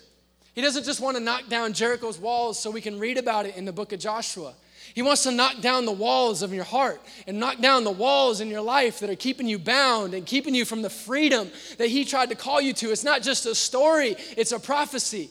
He 0.54 0.62
doesn't 0.62 0.84
just 0.84 1.00
want 1.00 1.16
to 1.16 1.22
knock 1.22 1.48
down 1.48 1.72
Jericho's 1.72 2.18
walls 2.18 2.58
so 2.58 2.70
we 2.70 2.80
can 2.80 2.98
read 2.98 3.18
about 3.18 3.46
it 3.46 3.56
in 3.56 3.64
the 3.64 3.72
book 3.72 3.92
of 3.92 3.98
Joshua. 3.98 4.54
He 4.94 5.02
wants 5.02 5.22
to 5.22 5.30
knock 5.30 5.60
down 5.60 5.86
the 5.86 5.92
walls 5.92 6.42
of 6.42 6.52
your 6.52 6.64
heart 6.64 7.00
and 7.26 7.40
knock 7.40 7.60
down 7.60 7.84
the 7.84 7.90
walls 7.90 8.40
in 8.40 8.48
your 8.48 8.60
life 8.60 9.00
that 9.00 9.08
are 9.08 9.16
keeping 9.16 9.48
you 9.48 9.58
bound 9.58 10.12
and 10.14 10.26
keeping 10.26 10.54
you 10.54 10.64
from 10.64 10.82
the 10.82 10.90
freedom 10.90 11.50
that 11.78 11.88
He 11.88 12.04
tried 12.04 12.28
to 12.28 12.34
call 12.34 12.60
you 12.60 12.72
to. 12.74 12.90
It's 12.90 13.04
not 13.04 13.22
just 13.22 13.46
a 13.46 13.54
story, 13.54 14.16
it's 14.36 14.52
a 14.52 14.60
prophecy. 14.60 15.30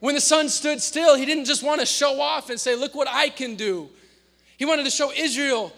When 0.00 0.14
the 0.14 0.20
sun 0.20 0.48
stood 0.48 0.80
still, 0.82 1.16
He 1.16 1.24
didn't 1.24 1.46
just 1.46 1.62
want 1.62 1.80
to 1.80 1.86
show 1.86 2.20
off 2.20 2.50
and 2.50 2.60
say, 2.60 2.74
Look 2.76 2.94
what 2.94 3.08
I 3.08 3.30
can 3.30 3.56
do. 3.56 3.88
He 4.56 4.64
wanted 4.64 4.84
to 4.84 4.90
show 4.90 5.10
Israel 5.12 5.72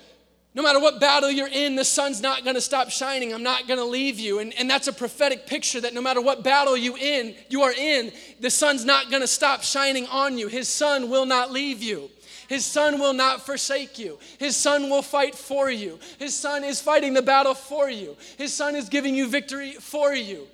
no 0.53 0.65
matter 0.65 0.81
what 0.81 0.99
battle 0.99 1.31
you're 1.31 1.47
in, 1.47 1.77
the 1.77 1.85
sun's 1.85 2.21
not 2.21 2.43
going 2.43 2.57
to 2.57 2.61
stop 2.61 2.91
shining. 2.91 3.33
I'm 3.33 3.45
not 3.45 3.69
going 3.69 3.79
to 3.79 3.85
leave 3.85 4.19
you. 4.19 4.41
And, 4.41 4.53
and 4.55 4.69
that's 4.69 4.89
a 4.89 4.93
prophetic 4.93 5.47
picture 5.47 5.81
that 5.81 5.95
no 5.95 6.03
matter 6.03 6.21
what 6.21 6.43
battle 6.43 6.77
you 6.77 6.97
in, 6.97 7.37
you 7.49 7.63
are 7.63 7.73
in, 7.73 8.11
the 8.41 8.51
sun's 8.51 8.85
not 8.85 9.11
going 9.11 9.23
to 9.23 9.29
stop 9.29 9.63
shining 9.63 10.09
on 10.09 10.39
you. 10.39 10.49
His 10.49 10.69
sun 10.69 11.09
will 11.09 11.25
not 11.25 11.53
leave 11.53 11.85
you. 11.85 12.11
His 12.51 12.67
son 12.67 12.99
will 12.99 13.13
not 13.13 13.47
forsake 13.47 13.97
you. 13.97 14.19
His 14.39 14.57
son 14.57 14.91
will 14.91 15.03
fight 15.03 15.37
for 15.37 15.71
you. 15.71 16.01
His 16.19 16.35
son 16.35 16.65
is 16.65 16.81
fighting 16.81 17.15
the 17.15 17.23
battle 17.23 17.55
for 17.55 17.89
you. 17.89 18.17
His 18.39 18.53
son 18.53 18.75
is 18.75 18.89
giving 18.89 19.15
you 19.15 19.29
victory 19.29 19.75
for 19.75 20.13
you. 20.13 20.49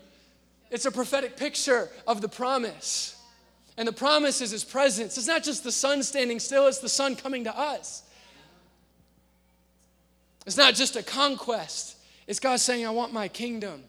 It's 0.71 0.85
a 0.85 0.91
prophetic 0.91 1.39
picture 1.39 1.89
of 2.07 2.21
the 2.21 2.29
promise. 2.29 3.19
And 3.79 3.89
the 3.89 3.95
promise 3.95 4.43
is 4.43 4.51
his 4.51 4.63
presence. 4.63 5.17
It's 5.17 5.27
not 5.27 5.43
just 5.43 5.65
the 5.65 5.73
sun 5.73 6.03
standing 6.03 6.39
still, 6.39 6.67
it's 6.67 6.81
the 6.81 6.89
sun 6.91 7.17
coming 7.17 7.45
to 7.45 7.59
us. 7.59 8.03
It's 10.45 10.59
not 10.59 10.75
just 10.75 10.97
a 10.97 11.03
conquest, 11.03 11.97
it's 12.27 12.41
God 12.41 12.61
saying, 12.61 12.87
I 12.87 12.91
want 12.91 13.15
my 13.15 13.29
kingdom. 13.29 13.83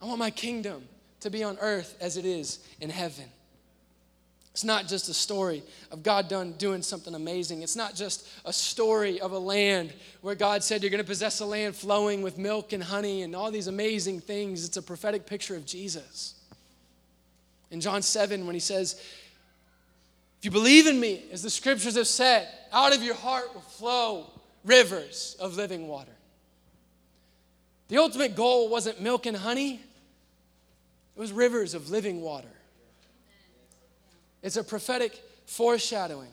I 0.00 0.04
want 0.04 0.20
my 0.20 0.30
kingdom 0.30 0.84
to 1.20 1.30
be 1.30 1.42
on 1.42 1.58
earth 1.60 1.96
as 2.00 2.16
it 2.16 2.24
is 2.24 2.60
in 2.80 2.88
heaven. 2.88 3.24
It's 4.56 4.64
not 4.64 4.88
just 4.88 5.10
a 5.10 5.12
story 5.12 5.62
of 5.92 6.02
God 6.02 6.28
done 6.28 6.52
doing 6.52 6.80
something 6.80 7.14
amazing. 7.14 7.60
It's 7.60 7.76
not 7.76 7.94
just 7.94 8.26
a 8.46 8.54
story 8.54 9.20
of 9.20 9.32
a 9.32 9.38
land 9.38 9.92
where 10.22 10.34
God 10.34 10.64
said 10.64 10.80
you're 10.82 10.88
going 10.88 11.02
to 11.02 11.06
possess 11.06 11.40
a 11.40 11.44
land 11.44 11.76
flowing 11.76 12.22
with 12.22 12.38
milk 12.38 12.72
and 12.72 12.82
honey 12.82 13.20
and 13.20 13.36
all 13.36 13.50
these 13.50 13.66
amazing 13.66 14.20
things. 14.20 14.64
It's 14.64 14.78
a 14.78 14.82
prophetic 14.82 15.26
picture 15.26 15.56
of 15.56 15.66
Jesus. 15.66 16.36
In 17.70 17.82
John 17.82 18.00
7, 18.00 18.46
when 18.46 18.54
he 18.54 18.60
says, 18.60 18.94
If 20.38 20.46
you 20.46 20.50
believe 20.50 20.86
in 20.86 20.98
me, 20.98 21.24
as 21.30 21.42
the 21.42 21.50
scriptures 21.50 21.96
have 21.96 22.06
said, 22.06 22.48
out 22.72 22.96
of 22.96 23.02
your 23.02 23.14
heart 23.14 23.52
will 23.52 23.60
flow 23.60 24.30
rivers 24.64 25.36
of 25.38 25.58
living 25.58 25.86
water. 25.86 26.16
The 27.88 27.98
ultimate 27.98 28.34
goal 28.34 28.70
wasn't 28.70 29.02
milk 29.02 29.26
and 29.26 29.36
honey, 29.36 29.74
it 31.14 31.20
was 31.20 31.30
rivers 31.30 31.74
of 31.74 31.90
living 31.90 32.22
water. 32.22 32.48
It's 34.46 34.56
a 34.56 34.62
prophetic 34.62 35.20
foreshadowing 35.46 36.30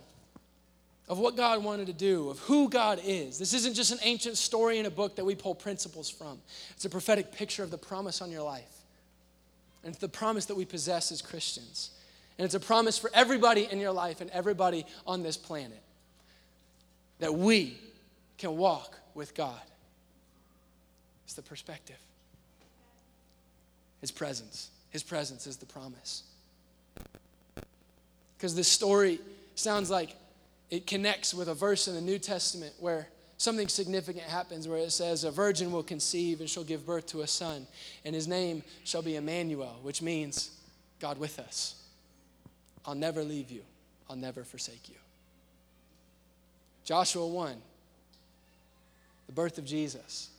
of 1.10 1.18
what 1.18 1.36
God 1.36 1.64
wanted 1.64 1.88
to 1.88 1.94
do, 1.94 2.30
of 2.30 2.38
who 2.38 2.70
God 2.70 3.02
is. 3.04 3.40
This 3.40 3.56
isn't 3.56 3.74
just 3.74 3.92
an 3.92 3.98
ancient 4.04 4.38
story 4.38 4.78
in 4.78 4.86
a 4.86 4.92
book 4.92 5.16
that 5.16 5.26
we 5.26 5.34
pull 5.34 5.56
principles 5.56 6.12
from, 6.12 6.40
it's 6.76 6.86
a 6.86 6.92
prophetic 6.92 7.32
picture 7.32 7.64
of 7.64 7.72
the 7.72 7.78
promise 7.78 8.22
on 8.22 8.30
your 8.30 8.44
life 8.44 8.84
And 9.84 9.90
it's 9.90 10.00
the 10.00 10.08
promise 10.08 10.46
that 10.46 10.56
we 10.56 10.64
possess 10.64 11.12
as 11.12 11.24
Christians. 11.24 11.90
And 12.38 12.46
it's 12.46 12.54
a 12.54 12.60
promise 12.60 13.00
for 13.00 13.10
everybody 13.16 13.68
in 13.72 13.80
your 13.80 13.92
life 13.92 14.22
and 14.22 14.30
everybody 14.30 14.86
on 15.08 15.24
this 15.24 15.36
planet 15.36 15.82
that 17.18 17.34
we 17.34 17.80
can 18.38 18.58
walk 18.58 18.96
with 19.16 19.34
God. 19.34 19.62
It's 21.26 21.34
the 21.34 21.42
perspective, 21.42 22.00
His 24.02 24.12
presence. 24.12 24.70
His 24.92 25.02
presence 25.02 25.48
is 25.48 25.58
the 25.58 25.66
promise. 25.66 26.26
Because 28.44 28.56
this 28.56 28.68
story 28.68 29.22
sounds 29.56 29.90
like 29.90 30.18
it 30.70 30.86
connects 30.86 31.34
with 31.34 31.48
a 31.48 31.54
verse 31.54 31.88
in 31.88 31.96
the 31.96 32.02
New 32.02 32.20
Testament 32.20 32.74
where 32.78 33.08
something 33.38 33.70
significant 33.70 34.26
happens 34.26 34.68
where 34.68 34.80
it 34.80 34.92
says, 34.92 35.24
A 35.24 35.32
virgin 35.32 35.72
will 35.72 35.82
conceive 35.82 36.42
and 36.42 36.50
shall 36.50 36.66
give 36.66 36.86
birth 36.86 37.08
to 37.08 37.22
a 37.22 37.28
son, 37.28 37.66
and 38.04 38.14
his 38.14 38.28
name 38.28 38.62
shall 38.84 39.02
be 39.02 39.16
Emmanuel, 39.16 39.80
which 39.82 40.02
means 40.02 40.52
God 41.00 41.20
with 41.20 41.40
us. 41.40 41.76
I'll 42.86 42.96
never 42.96 43.24
leave 43.24 43.50
you, 43.50 43.62
I'll 44.10 44.18
never 44.18 44.44
forsake 44.44 44.90
you. 44.90 44.96
Joshua 46.84 47.26
1, 47.26 47.56
the 49.28 49.32
birth 49.32 49.58
of 49.58 49.64
Jesus. 49.64 50.32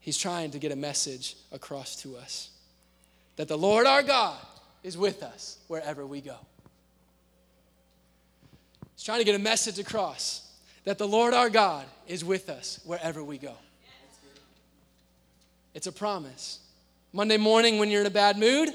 He's 0.00 0.18
trying 0.18 0.50
to 0.50 0.58
get 0.58 0.72
a 0.72 0.76
message 0.76 1.36
across 1.52 2.02
to 2.02 2.16
us 2.16 2.50
that 3.36 3.46
the 3.46 3.56
Lord 3.56 3.86
our 3.86 4.02
God 4.02 4.38
is 4.82 4.98
with 4.98 5.22
us 5.22 5.58
wherever 5.68 6.06
we 6.06 6.20
go. 6.20 6.36
He's 8.94 9.04
trying 9.04 9.18
to 9.18 9.24
get 9.24 9.34
a 9.34 9.42
message 9.42 9.78
across 9.78 10.48
that 10.84 10.98
the 10.98 11.06
Lord 11.06 11.34
our 11.34 11.50
God 11.50 11.86
is 12.06 12.24
with 12.24 12.48
us 12.48 12.80
wherever 12.84 13.22
we 13.22 13.38
go. 13.38 13.54
It's 15.74 15.86
a 15.86 15.92
promise. 15.92 16.58
Monday 17.12 17.36
morning 17.36 17.78
when 17.78 17.90
you're 17.90 18.02
in 18.02 18.06
a 18.06 18.10
bad 18.10 18.38
mood, 18.38 18.68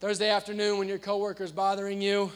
Thursday 0.00 0.30
afternoon 0.30 0.78
when 0.78 0.88
your 0.88 0.98
coworker's 0.98 1.52
bothering 1.52 2.02
you, 2.02 2.30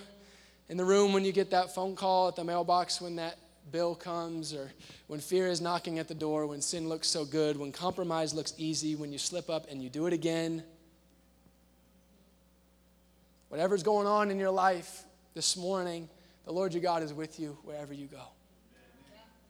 in 0.68 0.76
the 0.76 0.84
room 0.84 1.12
when 1.12 1.24
you 1.24 1.32
get 1.32 1.50
that 1.50 1.74
phone 1.74 1.94
call 1.94 2.28
at 2.28 2.36
the 2.36 2.44
mailbox 2.44 3.00
when 3.00 3.16
that 3.16 3.36
bill 3.70 3.94
comes, 3.94 4.54
or 4.54 4.70
when 5.08 5.20
fear 5.20 5.48
is 5.48 5.60
knocking 5.60 5.98
at 5.98 6.08
the 6.08 6.14
door, 6.14 6.46
when 6.46 6.60
sin 6.60 6.88
looks 6.88 7.08
so 7.08 7.24
good, 7.24 7.56
when 7.56 7.72
compromise 7.72 8.32
looks 8.32 8.54
easy, 8.56 8.94
when 8.94 9.12
you 9.12 9.18
slip 9.18 9.50
up 9.50 9.66
and 9.70 9.82
you 9.82 9.88
do 9.88 10.06
it 10.06 10.12
again. 10.12 10.62
Whatever's 13.48 13.82
going 13.82 14.06
on 14.06 14.30
in 14.30 14.38
your 14.38 14.50
life 14.50 15.04
this 15.34 15.56
morning, 15.56 16.08
the 16.44 16.52
Lord 16.52 16.74
your 16.74 16.82
God 16.82 17.02
is 17.02 17.12
with 17.12 17.38
you 17.38 17.56
wherever 17.64 17.92
you 17.92 18.06
go. 18.06 18.22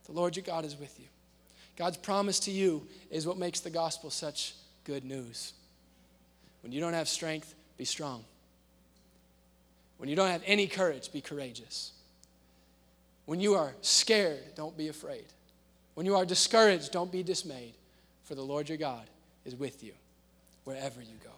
The 0.06 0.12
Lord 0.12 0.36
your 0.36 0.44
God 0.44 0.64
is 0.64 0.76
with 0.76 0.98
you. 1.00 1.06
God's 1.76 1.96
promise 1.96 2.40
to 2.40 2.50
you 2.50 2.86
is 3.10 3.26
what 3.26 3.36
makes 3.36 3.60
the 3.60 3.70
gospel 3.70 4.10
such 4.10 4.54
good 4.84 5.04
news. 5.04 5.52
When 6.62 6.72
you 6.72 6.80
don't 6.80 6.94
have 6.94 7.08
strength, 7.08 7.54
be 7.76 7.84
strong. 7.84 8.24
When 9.98 10.08
you 10.08 10.16
don't 10.16 10.30
have 10.30 10.42
any 10.46 10.66
courage, 10.66 11.12
be 11.12 11.20
courageous. 11.20 11.92
When 13.24 13.40
you 13.40 13.54
are 13.54 13.74
scared, 13.80 14.54
don't 14.54 14.76
be 14.76 14.88
afraid. 14.88 15.26
When 15.94 16.06
you 16.06 16.16
are 16.16 16.24
discouraged, 16.24 16.92
don't 16.92 17.10
be 17.10 17.22
dismayed, 17.22 17.74
for 18.24 18.34
the 18.34 18.42
Lord 18.42 18.68
your 18.68 18.78
God 18.78 19.08
is 19.44 19.54
with 19.54 19.82
you 19.82 19.92
wherever 20.64 21.00
you 21.00 21.16
go. 21.24 21.30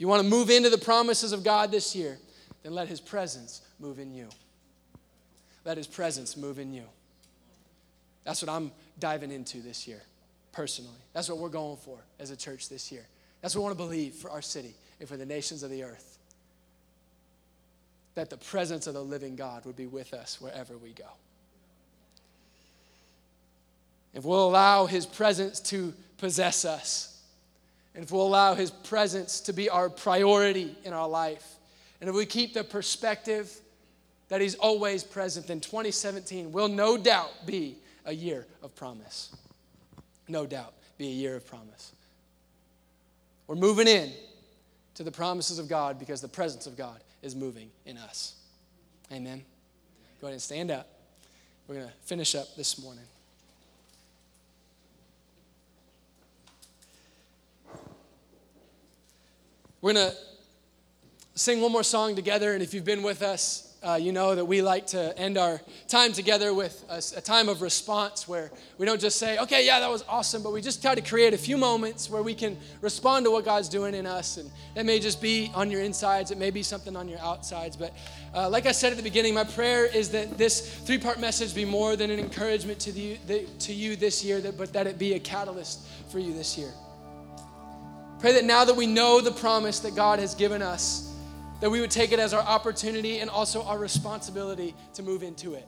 If 0.00 0.02
you 0.02 0.08
want 0.08 0.22
to 0.22 0.28
move 0.30 0.48
into 0.48 0.70
the 0.70 0.78
promises 0.78 1.32
of 1.32 1.44
God 1.44 1.70
this 1.70 1.94
year, 1.94 2.18
then 2.62 2.74
let 2.74 2.88
his 2.88 3.02
presence 3.02 3.60
move 3.78 3.98
in 3.98 4.14
you. 4.14 4.30
Let 5.66 5.76
his 5.76 5.86
presence 5.86 6.38
move 6.38 6.58
in 6.58 6.72
you. 6.72 6.84
That's 8.24 8.40
what 8.40 8.48
I'm 8.48 8.72
diving 8.98 9.30
into 9.30 9.58
this 9.58 9.86
year, 9.86 10.00
personally. 10.52 10.96
That's 11.12 11.28
what 11.28 11.36
we're 11.36 11.50
going 11.50 11.76
for 11.76 11.98
as 12.18 12.30
a 12.30 12.36
church 12.36 12.70
this 12.70 12.90
year. 12.90 13.04
That's 13.42 13.54
what 13.54 13.60
we 13.60 13.64
want 13.64 13.76
to 13.76 13.84
believe 13.84 14.14
for 14.14 14.30
our 14.30 14.40
city 14.40 14.72
and 15.00 15.06
for 15.06 15.18
the 15.18 15.26
nations 15.26 15.62
of 15.62 15.68
the 15.68 15.84
earth. 15.84 16.16
That 18.14 18.30
the 18.30 18.38
presence 18.38 18.86
of 18.86 18.94
the 18.94 19.04
living 19.04 19.36
God 19.36 19.66
would 19.66 19.76
be 19.76 19.86
with 19.86 20.14
us 20.14 20.40
wherever 20.40 20.78
we 20.78 20.92
go. 20.92 21.10
If 24.14 24.24
we'll 24.24 24.48
allow 24.48 24.86
his 24.86 25.04
presence 25.04 25.60
to 25.60 25.92
possess 26.16 26.64
us, 26.64 27.09
and 27.94 28.04
if 28.04 28.12
we'll 28.12 28.26
allow 28.26 28.54
his 28.54 28.70
presence 28.70 29.40
to 29.42 29.52
be 29.52 29.68
our 29.68 29.90
priority 29.90 30.76
in 30.84 30.92
our 30.92 31.08
life, 31.08 31.56
and 32.00 32.08
if 32.08 32.16
we 32.16 32.26
keep 32.26 32.54
the 32.54 32.64
perspective 32.64 33.52
that 34.28 34.40
he's 34.40 34.54
always 34.54 35.02
present, 35.02 35.46
then 35.48 35.60
2017 35.60 36.52
will 36.52 36.68
no 36.68 36.96
doubt 36.96 37.46
be 37.46 37.76
a 38.06 38.12
year 38.12 38.46
of 38.62 38.74
promise. 38.74 39.34
No 40.28 40.46
doubt 40.46 40.72
be 40.98 41.08
a 41.08 41.12
year 41.12 41.36
of 41.36 41.46
promise. 41.46 41.92
We're 43.46 43.56
moving 43.56 43.88
in 43.88 44.12
to 44.94 45.02
the 45.02 45.10
promises 45.10 45.58
of 45.58 45.68
God 45.68 45.98
because 45.98 46.20
the 46.20 46.28
presence 46.28 46.66
of 46.66 46.76
God 46.76 47.00
is 47.22 47.34
moving 47.34 47.70
in 47.84 47.98
us. 47.98 48.34
Amen. 49.12 49.42
Go 50.20 50.28
ahead 50.28 50.34
and 50.34 50.42
stand 50.42 50.70
up. 50.70 50.88
We're 51.66 51.76
going 51.76 51.88
to 51.88 51.94
finish 52.02 52.34
up 52.34 52.54
this 52.56 52.80
morning. 52.80 53.04
We're 59.82 59.94
going 59.94 60.10
to 60.10 60.16
sing 61.34 61.62
one 61.62 61.72
more 61.72 61.82
song 61.82 62.14
together, 62.14 62.52
and 62.52 62.62
if 62.62 62.74
you've 62.74 62.84
been 62.84 63.02
with 63.02 63.22
us, 63.22 63.70
uh, 63.82 63.94
you 63.94 64.12
know 64.12 64.34
that 64.34 64.44
we 64.44 64.60
like 64.60 64.86
to 64.88 65.18
end 65.18 65.38
our 65.38 65.58
time 65.88 66.12
together 66.12 66.52
with 66.52 66.84
a, 66.90 67.02
a, 67.16 67.20
time 67.22 67.48
of 67.48 67.62
response 67.62 68.28
where 68.28 68.50
we 68.76 68.84
don't 68.84 69.00
just 69.00 69.18
say, 69.18 69.38
okay, 69.38 69.64
yeah, 69.64 69.80
that 69.80 69.90
was 69.90 70.04
awesome, 70.06 70.42
but 70.42 70.52
we 70.52 70.60
just 70.60 70.82
try 70.82 70.94
to 70.94 71.00
create 71.00 71.32
a 71.32 71.38
few 71.38 71.56
moments 71.56 72.10
where 72.10 72.22
we 72.22 72.34
can 72.34 72.58
respond 72.82 73.24
to 73.24 73.30
what 73.30 73.46
God's 73.46 73.70
doing 73.70 73.94
in 73.94 74.06
us. 74.06 74.36
And 74.36 74.50
that 74.74 74.84
may 74.84 75.00
just 75.00 75.22
be 75.22 75.50
on 75.54 75.70
your 75.70 75.80
insides, 75.80 76.30
it 76.30 76.36
may 76.36 76.50
be 76.50 76.62
something 76.62 76.94
on 76.94 77.08
your 77.08 77.20
outsides. 77.20 77.74
But 77.74 77.96
uh, 78.34 78.50
like 78.50 78.66
I 78.66 78.72
said 78.72 78.92
at 78.92 78.98
the 78.98 79.02
beginning, 79.02 79.32
my 79.32 79.44
prayer 79.44 79.86
is 79.86 80.10
that 80.10 80.36
this 80.36 80.78
three 80.80 80.98
part 80.98 81.18
message 81.18 81.54
be 81.54 81.64
more 81.64 81.96
than 81.96 82.10
an 82.10 82.18
encouragement 82.18 82.80
to, 82.80 82.92
the, 82.92 83.16
the, 83.26 83.46
to 83.60 83.72
you 83.72 83.96
this 83.96 84.22
year, 84.22 84.42
that, 84.42 84.58
but 84.58 84.74
that 84.74 84.86
it 84.86 84.98
be 84.98 85.14
a 85.14 85.18
catalyst 85.18 85.86
for 86.10 86.18
you 86.18 86.34
this 86.34 86.58
year. 86.58 86.70
Pray 88.20 88.32
that 88.32 88.44
now 88.44 88.66
that 88.66 88.76
we 88.76 88.86
know 88.86 89.22
the 89.22 89.32
promise 89.32 89.80
that 89.80 89.94
God 89.96 90.18
has 90.18 90.34
given 90.34 90.60
us, 90.60 91.14
that 91.60 91.70
we 91.70 91.80
would 91.80 91.90
take 91.90 92.12
it 92.12 92.18
as 92.18 92.34
our 92.34 92.42
opportunity 92.42 93.20
and 93.20 93.30
also 93.30 93.62
our 93.62 93.78
responsibility 93.78 94.74
to 94.94 95.02
move 95.02 95.22
into 95.22 95.54
it. 95.54 95.66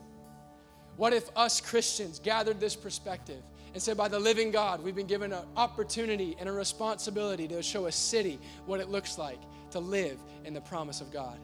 What 0.96 1.14
if 1.14 1.30
us 1.34 1.62
Christians 1.62 2.18
gathered 2.18 2.60
this 2.60 2.76
perspective 2.76 3.42
and 3.72 3.82
said, 3.82 3.96
by 3.96 4.08
the 4.08 4.18
living 4.18 4.50
God, 4.50 4.82
we've 4.82 4.94
been 4.94 5.06
given 5.06 5.32
an 5.32 5.46
opportunity 5.56 6.36
and 6.38 6.46
a 6.46 6.52
responsibility 6.52 7.48
to 7.48 7.62
show 7.62 7.86
a 7.86 7.92
city 7.92 8.38
what 8.66 8.80
it 8.80 8.90
looks 8.90 9.16
like 9.16 9.40
to 9.70 9.78
live 9.78 10.18
in 10.44 10.52
the 10.52 10.60
promise 10.60 11.00
of 11.00 11.10
God? 11.10 11.38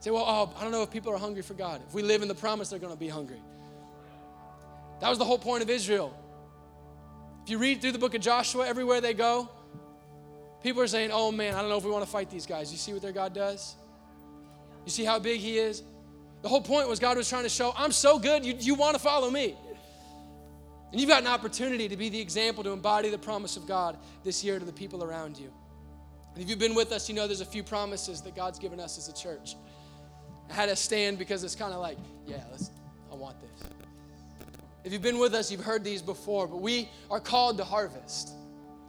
Say, 0.00 0.10
well, 0.10 0.24
oh, 0.26 0.52
I 0.58 0.62
don't 0.62 0.72
know 0.72 0.82
if 0.82 0.90
people 0.90 1.12
are 1.12 1.18
hungry 1.18 1.42
for 1.42 1.54
God. 1.54 1.82
If 1.86 1.94
we 1.94 2.02
live 2.02 2.22
in 2.22 2.28
the 2.28 2.34
promise, 2.34 2.68
they're 2.68 2.80
going 2.80 2.92
to 2.92 2.98
be 2.98 3.08
hungry. 3.08 3.40
That 5.00 5.08
was 5.08 5.18
the 5.18 5.24
whole 5.24 5.38
point 5.38 5.62
of 5.62 5.70
Israel. 5.70 6.12
If 7.44 7.50
you 7.50 7.58
read 7.58 7.80
through 7.80 7.92
the 7.92 7.98
book 7.98 8.14
of 8.14 8.20
Joshua, 8.20 8.66
everywhere 8.66 9.00
they 9.00 9.14
go, 9.14 9.48
People 10.62 10.82
are 10.82 10.86
saying, 10.86 11.10
oh 11.12 11.30
man, 11.30 11.54
I 11.54 11.60
don't 11.60 11.70
know 11.70 11.78
if 11.78 11.84
we 11.84 11.90
want 11.90 12.04
to 12.04 12.10
fight 12.10 12.30
these 12.30 12.46
guys. 12.46 12.72
You 12.72 12.78
see 12.78 12.92
what 12.92 13.02
their 13.02 13.12
God 13.12 13.32
does? 13.32 13.76
You 14.84 14.90
see 14.90 15.04
how 15.04 15.18
big 15.18 15.40
He 15.40 15.58
is? 15.58 15.82
The 16.42 16.48
whole 16.48 16.60
point 16.60 16.88
was 16.88 16.98
God 16.98 17.16
was 17.16 17.28
trying 17.28 17.44
to 17.44 17.48
show, 17.48 17.72
I'm 17.76 17.92
so 17.92 18.18
good, 18.18 18.44
you, 18.44 18.54
you 18.58 18.74
want 18.74 18.94
to 18.94 19.02
follow 19.02 19.30
me. 19.30 19.56
And 20.90 21.00
you've 21.00 21.10
got 21.10 21.20
an 21.20 21.28
opportunity 21.28 21.88
to 21.88 21.96
be 21.96 22.08
the 22.08 22.20
example 22.20 22.64
to 22.64 22.70
embody 22.70 23.10
the 23.10 23.18
promise 23.18 23.56
of 23.56 23.66
God 23.66 23.98
this 24.24 24.42
year 24.42 24.58
to 24.58 24.64
the 24.64 24.72
people 24.72 25.04
around 25.04 25.36
you. 25.36 25.52
And 26.34 26.42
if 26.42 26.48
you've 26.48 26.58
been 26.58 26.74
with 26.74 26.92
us, 26.92 27.08
you 27.08 27.14
know 27.14 27.26
there's 27.26 27.40
a 27.40 27.44
few 27.46 27.62
promises 27.62 28.22
that 28.22 28.34
God's 28.34 28.58
given 28.58 28.80
us 28.80 28.96
as 28.96 29.08
a 29.08 29.12
church. 29.12 29.56
I 30.48 30.54
had 30.54 30.68
to 30.70 30.76
stand 30.76 31.18
because 31.18 31.44
it's 31.44 31.54
kind 31.54 31.74
of 31.74 31.80
like, 31.80 31.98
yeah, 32.26 32.42
let's, 32.50 32.70
I 33.12 33.16
want 33.16 33.36
this. 33.40 33.68
If 34.84 34.92
you've 34.92 35.02
been 35.02 35.18
with 35.18 35.34
us, 35.34 35.50
you've 35.50 35.64
heard 35.64 35.84
these 35.84 36.00
before, 36.00 36.46
but 36.46 36.62
we 36.62 36.88
are 37.10 37.20
called 37.20 37.58
to 37.58 37.64
harvest. 37.64 38.30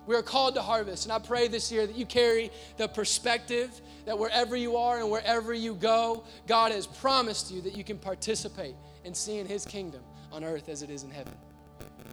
We 0.09 0.15
are 0.15 0.23
called 0.23 0.55
to 0.55 0.63
harvest. 0.63 1.05
And 1.05 1.13
I 1.13 1.19
pray 1.19 1.47
this 1.47 1.71
year 1.71 1.85
that 1.85 1.95
you 1.95 2.03
carry 2.03 2.49
the 2.77 2.87
perspective 2.87 3.69
that 4.07 4.17
wherever 4.17 4.55
you 4.55 4.75
are 4.75 4.97
and 4.97 5.11
wherever 5.11 5.53
you 5.53 5.75
go, 5.75 6.23
God 6.47 6.71
has 6.71 6.87
promised 6.87 7.51
you 7.51 7.61
that 7.61 7.77
you 7.77 7.83
can 7.83 7.99
participate 7.99 8.73
in 9.03 9.13
seeing 9.13 9.45
His 9.45 9.65
kingdom 9.65 10.01
on 10.31 10.43
earth 10.43 10.67
as 10.67 10.81
it 10.81 10.89
is 10.89 11.03
in 11.03 11.11
heaven. 11.11 11.35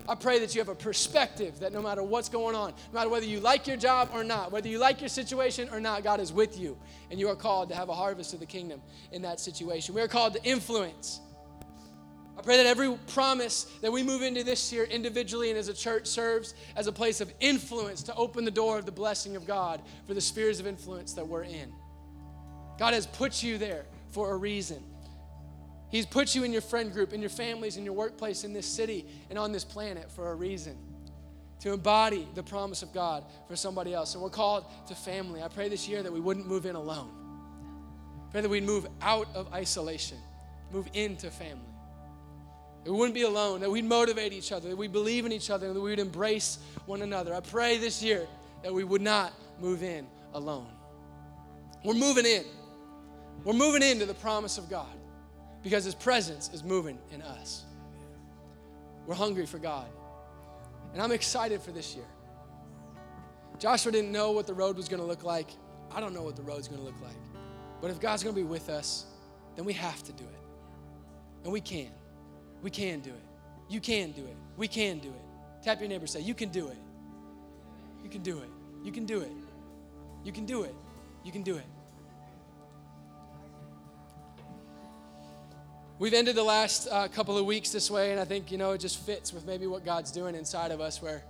I 0.06 0.14
pray 0.14 0.38
that 0.40 0.54
you 0.54 0.60
have 0.60 0.68
a 0.68 0.74
perspective 0.74 1.58
that 1.60 1.72
no 1.72 1.80
matter 1.80 2.02
what's 2.02 2.28
going 2.28 2.54
on, 2.54 2.74
no 2.92 2.98
matter 2.98 3.08
whether 3.08 3.24
you 3.24 3.40
like 3.40 3.66
your 3.66 3.78
job 3.78 4.10
or 4.12 4.22
not, 4.22 4.52
whether 4.52 4.68
you 4.68 4.78
like 4.78 5.00
your 5.00 5.08
situation 5.08 5.70
or 5.72 5.80
not, 5.80 6.04
God 6.04 6.20
is 6.20 6.34
with 6.34 6.60
you. 6.60 6.76
And 7.10 7.18
you 7.18 7.30
are 7.30 7.34
called 7.34 7.70
to 7.70 7.74
have 7.74 7.88
a 7.88 7.94
harvest 7.94 8.34
of 8.34 8.40
the 8.40 8.46
kingdom 8.46 8.82
in 9.10 9.22
that 9.22 9.40
situation. 9.40 9.94
We 9.94 10.02
are 10.02 10.08
called 10.08 10.34
to 10.34 10.44
influence. 10.44 11.20
I 12.38 12.42
pray 12.42 12.58
that 12.58 12.66
every 12.66 12.94
promise 13.08 13.64
that 13.80 13.90
we 13.90 14.02
move 14.02 14.22
into 14.22 14.44
this 14.44 14.72
year 14.72 14.84
individually 14.84 15.48
and 15.48 15.58
as 15.58 15.68
a 15.68 15.74
church 15.74 16.06
serves 16.06 16.54
as 16.76 16.86
a 16.86 16.92
place 16.92 17.20
of 17.20 17.32
influence 17.40 18.02
to 18.04 18.14
open 18.14 18.44
the 18.44 18.50
door 18.50 18.78
of 18.78 18.84
the 18.84 18.92
blessing 18.92 19.36
of 19.36 19.46
God 19.46 19.80
for 20.06 20.12
the 20.12 20.20
spheres 20.20 20.60
of 20.60 20.66
influence 20.66 21.14
that 21.14 21.26
we're 21.26 21.44
in. 21.44 21.72
God 22.78 22.92
has 22.92 23.06
put 23.06 23.42
you 23.42 23.56
there 23.56 23.86
for 24.10 24.32
a 24.32 24.36
reason. 24.36 24.82
He's 25.88 26.04
put 26.04 26.34
you 26.34 26.44
in 26.44 26.52
your 26.52 26.60
friend 26.60 26.92
group, 26.92 27.14
in 27.14 27.20
your 27.20 27.30
families, 27.30 27.78
in 27.78 27.84
your 27.84 27.94
workplace, 27.94 28.44
in 28.44 28.52
this 28.52 28.66
city, 28.66 29.06
and 29.30 29.38
on 29.38 29.52
this 29.52 29.64
planet 29.64 30.10
for 30.10 30.30
a 30.30 30.34
reason. 30.34 30.76
to 31.60 31.72
embody 31.72 32.28
the 32.34 32.42
promise 32.42 32.82
of 32.82 32.92
God 32.92 33.24
for 33.48 33.56
somebody 33.56 33.94
else. 33.94 34.14
And 34.14 34.22
we're 34.22 34.30
called 34.30 34.64
to 34.88 34.94
family. 34.94 35.42
I 35.42 35.48
pray 35.48 35.68
this 35.68 35.88
year 35.88 36.02
that 36.02 36.12
we 36.12 36.20
wouldn't 36.20 36.46
move 36.46 36.66
in 36.66 36.76
alone. 36.76 37.10
Pray 38.30 38.40
that 38.40 38.48
we'd 38.48 38.64
move 38.64 38.86
out 39.00 39.28
of 39.34 39.52
isolation, 39.52 40.18
move 40.72 40.88
into 40.92 41.30
family. 41.30 41.64
We 42.86 42.92
wouldn't 42.92 43.14
be 43.14 43.22
alone, 43.22 43.60
that 43.60 43.70
we'd 43.70 43.84
motivate 43.84 44.32
each 44.32 44.52
other, 44.52 44.68
that 44.68 44.76
we 44.76 44.86
believe 44.86 45.26
in 45.26 45.32
each 45.32 45.50
other, 45.50 45.66
and 45.66 45.74
that 45.74 45.80
we 45.80 45.90
would 45.90 45.98
embrace 45.98 46.58
one 46.86 47.02
another. 47.02 47.34
I 47.34 47.40
pray 47.40 47.78
this 47.78 48.02
year 48.02 48.26
that 48.62 48.72
we 48.72 48.84
would 48.84 49.02
not 49.02 49.32
move 49.60 49.82
in 49.82 50.06
alone. 50.34 50.68
We're 51.84 51.94
moving 51.94 52.26
in. 52.26 52.44
We're 53.44 53.54
moving 53.54 53.82
into 53.82 54.06
the 54.06 54.14
promise 54.14 54.56
of 54.56 54.70
God 54.70 54.94
because 55.62 55.84
His 55.84 55.94
presence 55.94 56.50
is 56.52 56.62
moving 56.62 56.98
in 57.12 57.22
us. 57.22 57.64
We're 59.06 59.14
hungry 59.14 59.46
for 59.46 59.58
God. 59.58 59.88
And 60.92 61.02
I'm 61.02 61.12
excited 61.12 61.60
for 61.60 61.72
this 61.72 61.94
year. 61.94 62.06
Joshua 63.58 63.90
didn't 63.90 64.12
know 64.12 64.32
what 64.32 64.46
the 64.46 64.54
road 64.54 64.76
was 64.76 64.88
going 64.88 65.00
to 65.00 65.06
look 65.06 65.24
like. 65.24 65.48
I 65.90 66.00
don't 66.00 66.14
know 66.14 66.22
what 66.22 66.36
the 66.36 66.42
road's 66.42 66.68
going 66.68 66.80
to 66.80 66.84
look 66.84 67.00
like. 67.02 67.16
But 67.80 67.90
if 67.90 68.00
God's 68.00 68.22
going 68.22 68.34
to 68.34 68.40
be 68.40 68.46
with 68.46 68.68
us, 68.68 69.06
then 69.54 69.64
we 69.64 69.72
have 69.72 70.02
to 70.04 70.12
do 70.12 70.24
it. 70.24 70.40
And 71.44 71.52
we 71.52 71.60
can. 71.60 71.90
We 72.62 72.70
can 72.70 73.00
do 73.00 73.10
it. 73.10 73.22
You 73.68 73.80
can 73.80 74.12
do 74.12 74.22
it. 74.22 74.36
We 74.56 74.68
can 74.68 74.98
do 74.98 75.08
it. 75.08 75.62
Tap 75.62 75.80
your 75.80 75.88
neighbor 75.88 76.06
say, 76.06 76.20
You 76.20 76.34
can 76.34 76.50
do 76.50 76.68
it. 76.68 76.78
You 78.02 78.10
can 78.10 78.22
do 78.22 78.38
it. 78.38 78.48
You 78.84 78.92
can 78.92 79.04
do 79.04 79.20
it. 79.20 79.32
You 80.24 80.32
can 80.32 80.46
do 80.46 80.62
it. 80.62 80.74
You 81.24 81.32
can 81.32 81.42
do 81.42 81.56
it. 81.56 81.66
We've 85.98 86.12
ended 86.12 86.36
the 86.36 86.44
last 86.44 86.88
uh, 86.90 87.08
couple 87.08 87.38
of 87.38 87.46
weeks 87.46 87.70
this 87.70 87.90
way, 87.90 88.10
and 88.10 88.20
I 88.20 88.24
think, 88.26 88.52
you 88.52 88.58
know, 88.58 88.72
it 88.72 88.78
just 88.78 88.98
fits 88.98 89.32
with 89.32 89.46
maybe 89.46 89.66
what 89.66 89.82
God's 89.82 90.12
doing 90.12 90.34
inside 90.34 90.70
of 90.70 90.80
us, 90.80 91.00
where 91.00 91.22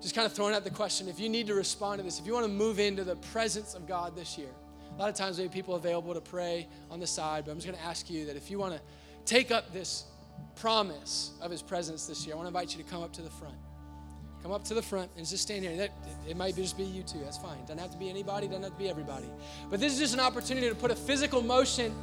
just 0.00 0.14
kind 0.14 0.26
of 0.26 0.32
throwing 0.32 0.54
out 0.54 0.64
the 0.64 0.70
question 0.70 1.08
if 1.08 1.20
you 1.20 1.28
need 1.28 1.46
to 1.46 1.54
respond 1.54 2.00
to 2.00 2.02
this, 2.02 2.18
if 2.18 2.26
you 2.26 2.34
want 2.34 2.44
to 2.44 2.52
move 2.52 2.80
into 2.80 3.04
the 3.04 3.14
presence 3.16 3.74
of 3.74 3.86
God 3.86 4.16
this 4.16 4.36
year, 4.36 4.48
a 4.96 5.00
lot 5.00 5.08
of 5.08 5.14
times 5.14 5.38
we 5.38 5.44
have 5.44 5.52
people 5.52 5.76
available 5.76 6.12
to 6.14 6.20
pray 6.20 6.66
on 6.90 6.98
the 6.98 7.06
side, 7.06 7.44
but 7.44 7.52
I'm 7.52 7.58
just 7.58 7.66
going 7.66 7.78
to 7.78 7.84
ask 7.84 8.10
you 8.10 8.26
that 8.26 8.36
if 8.36 8.50
you 8.50 8.58
want 8.58 8.74
to 8.74 8.80
take 9.24 9.52
up 9.52 9.72
this 9.72 10.04
promise 10.56 11.32
of 11.40 11.50
His 11.50 11.62
presence 11.62 12.06
this 12.06 12.26
year, 12.26 12.34
I 12.34 12.36
want 12.36 12.46
to 12.46 12.48
invite 12.48 12.76
you 12.76 12.82
to 12.82 12.88
come 12.88 13.02
up 13.02 13.12
to 13.14 13.22
the 13.22 13.30
front. 13.30 13.56
Come 14.42 14.50
up 14.50 14.64
to 14.64 14.74
the 14.74 14.82
front 14.82 15.10
and 15.16 15.26
just 15.26 15.44
stand 15.44 15.62
here. 15.62 15.76
That, 15.76 15.90
it 16.28 16.36
might 16.36 16.56
just 16.56 16.76
be 16.76 16.82
you 16.82 17.04
too. 17.04 17.20
That's 17.22 17.38
fine. 17.38 17.60
Doesn't 17.60 17.78
have 17.78 17.92
to 17.92 17.98
be 17.98 18.10
anybody. 18.10 18.48
Doesn't 18.48 18.64
have 18.64 18.72
to 18.72 18.78
be 18.78 18.88
everybody. 18.88 19.26
But 19.70 19.78
this 19.78 19.92
is 19.92 20.00
just 20.00 20.14
an 20.14 20.20
opportunity 20.20 20.68
to 20.68 20.74
put 20.74 20.90
a 20.90 20.96
physical 20.96 21.42
motion 21.42 21.94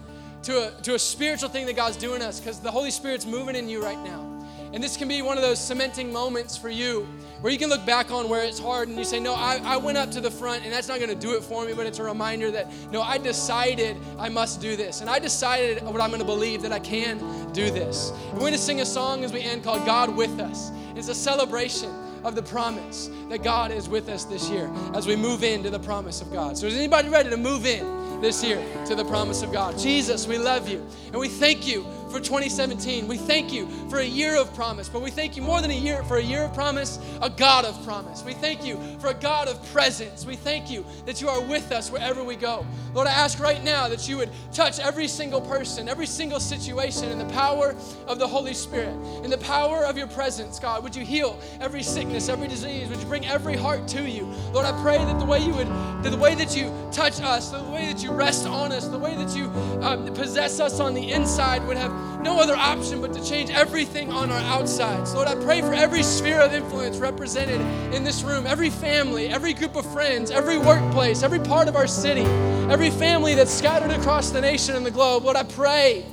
to 0.44 0.68
a, 0.68 0.82
to 0.84 0.96
a 0.96 1.00
spiritual 1.00 1.50
thing 1.50 1.66
that 1.66 1.76
God's 1.76 1.98
doing 1.98 2.22
us 2.22 2.40
because 2.40 2.62
the 2.62 2.72
Holy 2.72 2.92
Spirit's 2.92 3.26
moving 3.26 3.56
in 3.56 3.68
you 3.68 3.84
right 3.84 4.00
now. 4.06 4.39
And 4.72 4.84
this 4.84 4.98
can 4.98 5.08
be 5.08 5.22
one 5.22 5.38
of 5.38 5.44
those 5.44 5.60
cementing 5.60 6.14
moments 6.14 6.56
for 6.56 6.70
you 6.70 7.08
where 7.42 7.52
you 7.52 7.58
can 7.58 7.70
look 7.70 7.86
back 7.86 8.12
on 8.12 8.30
where 8.30 8.44
it's 8.44 8.60
hard 8.60 8.88
and 8.88 8.98
you 8.98 9.04
say, 9.04 9.20
No, 9.20 9.34
I, 9.34 9.60
I 9.64 9.78
went 9.78 9.98
up 9.98 10.12
to 10.12 10.22
the 10.22 10.30
front 10.30 10.64
and 10.64 10.72
that's 10.72 10.88
not 10.88 11.00
going 11.00 11.10
to 11.10 11.16
do 11.16 11.36
it 11.36 11.44
for 11.44 11.66
me, 11.66 11.74
but 11.74 11.88
it's 11.88 12.00
a 12.00 12.04
reminder 12.04 12.52
that, 12.52 12.72
no, 12.92 13.02
I 13.02 13.18
decided 13.18 13.98
I 14.20 14.30
must 14.30 14.62
do 14.62 14.76
this. 14.76 15.02
And 15.02 15.10
I 15.10 15.18
decided 15.18 15.82
what 15.84 16.02
I'm 16.02 16.10
going 16.10 16.22
to 16.22 16.26
believe 16.26 16.62
that 16.62 16.72
I 16.72 16.80
can 16.80 17.18
do 17.52 17.72
this. 17.72 18.12
We're 18.34 18.40
going 18.40 18.54
to 18.54 18.60
sing 18.60 18.82
a 18.82 18.86
song 18.86 19.24
as 19.24 19.34
we 19.34 19.42
end 19.42 19.64
called 19.64 19.86
God 19.86 20.16
with 20.16 20.40
Us. 20.40 20.72
It's 20.96 21.08
a 21.08 21.16
celebration 21.16 21.90
of 22.24 22.36
the 22.36 22.44
promise 22.44 23.10
that 23.30 23.42
God 23.44 23.72
is 23.72 23.88
with 23.88 24.10
us 24.10 24.26
this 24.26 24.50
year 24.50 24.70
as 24.94 25.08
we 25.08 25.16
move 25.16 25.44
into 25.44 25.70
the 25.70 25.80
promise 25.80 26.22
of 26.22 26.32
God. 26.34 26.58
So, 26.58 26.68
is 26.68 26.76
anybody 26.76 27.08
ready 27.08 27.30
to 27.30 27.38
move 27.38 27.66
in? 27.66 28.00
this 28.22 28.44
year 28.44 28.62
to 28.86 28.96
the 28.96 29.06
promise 29.06 29.42
of 29.42 29.52
God. 29.52 29.78
Jesus, 29.78 30.28
we 30.28 30.38
love 30.38 30.68
you. 30.68 30.86
And 31.08 31.16
we 31.16 31.28
thank 31.28 31.68
you 31.68 31.86
for 32.10 32.20
2017. 32.20 33.08
We 33.08 33.18
thank 33.18 33.52
you 33.54 33.68
for 33.90 34.00
a 34.00 34.06
year 34.06 34.36
of 34.40 34.54
promise, 34.56 34.90
but 34.90 35.02
we 35.02 35.12
thank 35.12 35.36
you 35.36 35.42
more 35.42 35.62
than 35.62 35.72
a 35.72 35.76
year 35.76 36.04
for 36.04 36.18
a 36.18 36.24
year 36.24 36.44
of 36.44 36.54
promise, 36.54 37.00
a 37.22 37.30
God 37.30 37.66
of 37.66 37.82
promise. 37.86 38.24
We 38.24 38.34
thank 38.34 38.66
you 38.66 38.80
for 39.00 39.08
a 39.08 39.14
God 39.14 39.48
of 39.48 39.64
presence. 39.72 40.26
We 40.26 40.36
thank 40.36 40.70
you 40.70 40.86
that 41.06 41.22
you 41.22 41.30
are 41.30 41.42
with 41.42 41.72
us 41.72 41.92
wherever 41.92 42.24
we 42.24 42.36
go. 42.36 42.66
Lord, 42.94 43.08
I 43.08 43.12
ask 43.12 43.40
right 43.40 43.64
now 43.64 43.88
that 43.88 44.08
you 44.10 44.18
would 44.18 44.30
touch 44.52 44.80
every 44.80 45.08
single 45.08 45.42
person, 45.42 45.88
every 45.88 46.08
single 46.08 46.40
situation 46.40 47.12
in 47.12 47.20
the 47.20 47.34
power 47.34 47.76
of 48.08 48.20
the 48.20 48.28
Holy 48.28 48.54
Spirit, 48.54 48.94
in 49.24 49.30
the 49.30 49.38
power 49.38 49.86
of 49.86 49.98
your 49.98 50.08
presence, 50.08 50.60
God. 50.60 50.84
Would 50.84 50.96
you 50.96 51.06
heal 51.06 51.40
every 51.62 51.84
sickness, 51.84 52.30
every 52.30 52.48
disease? 52.48 52.90
Would 52.90 53.00
you 53.00 53.06
bring 53.06 53.26
every 53.26 53.56
heart 53.56 53.88
to 53.90 54.10
you? 54.10 54.26
Lord, 54.54 54.66
I 54.66 54.72
pray 54.82 54.98
that 54.98 55.20
the 55.20 55.26
way 55.26 55.40
you 55.40 55.54
would, 55.54 55.68
that 55.68 56.10
the 56.10 56.18
way 56.18 56.36
that 56.36 56.56
you 56.56 56.74
touch 56.92 57.22
us, 57.22 57.52
the 57.52 57.64
way 57.64 57.92
that 57.92 58.04
you 58.04 58.12
rest 58.12 58.48
on 58.48 58.72
us, 58.72 58.88
the 58.88 58.98
way 58.98 59.16
that 59.16 59.36
you 59.36 59.46
um, 59.84 60.12
possess 60.14 60.60
us 60.60 60.80
on 60.80 60.94
the 60.94 61.12
inside 61.12 61.66
would 61.68 61.78
have 61.78 61.92
no 62.22 62.40
other 62.40 62.56
option 62.56 63.02
but 63.02 63.14
to 63.14 63.24
change 63.24 63.50
everything 63.50 64.12
on 64.12 64.30
our 64.30 64.42
outsides. 64.42 65.14
Lord, 65.14 65.28
I 65.28 65.36
pray 65.36 65.62
for 65.62 65.74
every 65.74 66.04
sphere 66.04 66.42
of 66.42 66.54
influence 66.54 66.98
represented 66.98 67.62
in 67.94 68.04
this 68.04 68.24
room, 68.24 68.46
every 68.46 68.70
family, 68.70 69.30
every 69.30 69.54
group 69.54 69.76
of 69.76 69.86
friends, 69.94 70.30
every 70.30 70.58
workplace, 70.58 71.24
every 71.24 71.40
part 71.40 71.68
of 71.68 71.76
our 71.76 71.88
city, 71.88 72.24
every 72.70 72.90
family 72.90 73.36
that's 73.36 73.54
scattered 73.54 73.92
across 73.92 74.32
the 74.32 74.42
nation 74.42 74.76
and 74.76 74.86
the 74.86 74.92
globe. 74.92 75.24
Lord, 75.24 75.38
I 75.38 75.44
pray 75.44 76.06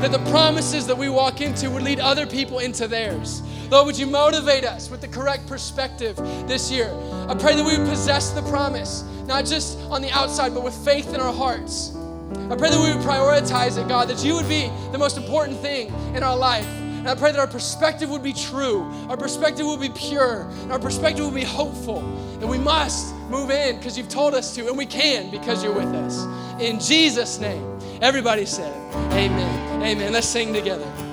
that 0.00 0.12
the 0.12 0.30
promises 0.30 0.86
that 0.86 0.96
we 0.96 1.08
walk 1.08 1.40
into 1.40 1.68
would 1.70 1.82
lead 1.82 1.98
other 1.98 2.24
people 2.24 2.60
into 2.60 2.86
theirs. 2.86 3.42
Lord, 3.70 3.86
would 3.86 3.98
you 3.98 4.06
motivate 4.06 4.64
us 4.64 4.88
with 4.88 5.00
the 5.00 5.08
correct 5.08 5.48
perspective 5.48 6.16
this 6.46 6.70
year? 6.70 6.94
I 7.28 7.34
pray 7.34 7.56
that 7.56 7.64
we 7.64 7.76
would 7.76 7.88
possess 7.88 8.30
the 8.30 8.42
promise, 8.42 9.02
not 9.26 9.44
just 9.44 9.78
on 9.90 10.00
the 10.00 10.10
outside, 10.10 10.54
but 10.54 10.62
with 10.62 10.74
faith 10.84 11.12
in 11.12 11.20
our 11.20 11.32
hearts. 11.32 11.97
I 12.50 12.56
pray 12.56 12.70
that 12.70 12.80
we 12.82 12.94
would 12.94 13.04
prioritize 13.06 13.82
it, 13.82 13.88
God, 13.88 14.08
that 14.08 14.24
you 14.24 14.34
would 14.34 14.48
be 14.48 14.70
the 14.92 14.98
most 14.98 15.16
important 15.16 15.58
thing 15.60 15.92
in 16.14 16.22
our 16.22 16.36
life. 16.36 16.66
And 16.98 17.08
I 17.08 17.14
pray 17.14 17.30
that 17.30 17.38
our 17.38 17.46
perspective 17.46 18.10
would 18.10 18.22
be 18.22 18.32
true, 18.32 18.82
our 19.08 19.16
perspective 19.16 19.66
would 19.66 19.80
be 19.80 19.90
pure, 19.90 20.48
and 20.62 20.72
our 20.72 20.78
perspective 20.78 21.24
would 21.24 21.34
be 21.34 21.44
hopeful. 21.44 22.00
And 22.40 22.48
we 22.48 22.58
must 22.58 23.14
move 23.30 23.50
in 23.50 23.76
because 23.76 23.96
you've 23.96 24.08
told 24.08 24.34
us 24.34 24.54
to, 24.56 24.66
and 24.66 24.76
we 24.76 24.86
can 24.86 25.30
because 25.30 25.62
you're 25.62 25.74
with 25.74 25.94
us. 25.94 26.24
In 26.60 26.80
Jesus' 26.80 27.38
name, 27.38 27.78
everybody 28.02 28.46
said, 28.46 28.74
Amen. 29.12 29.82
Amen. 29.82 30.12
Let's 30.12 30.26
sing 30.26 30.52
together. 30.52 31.07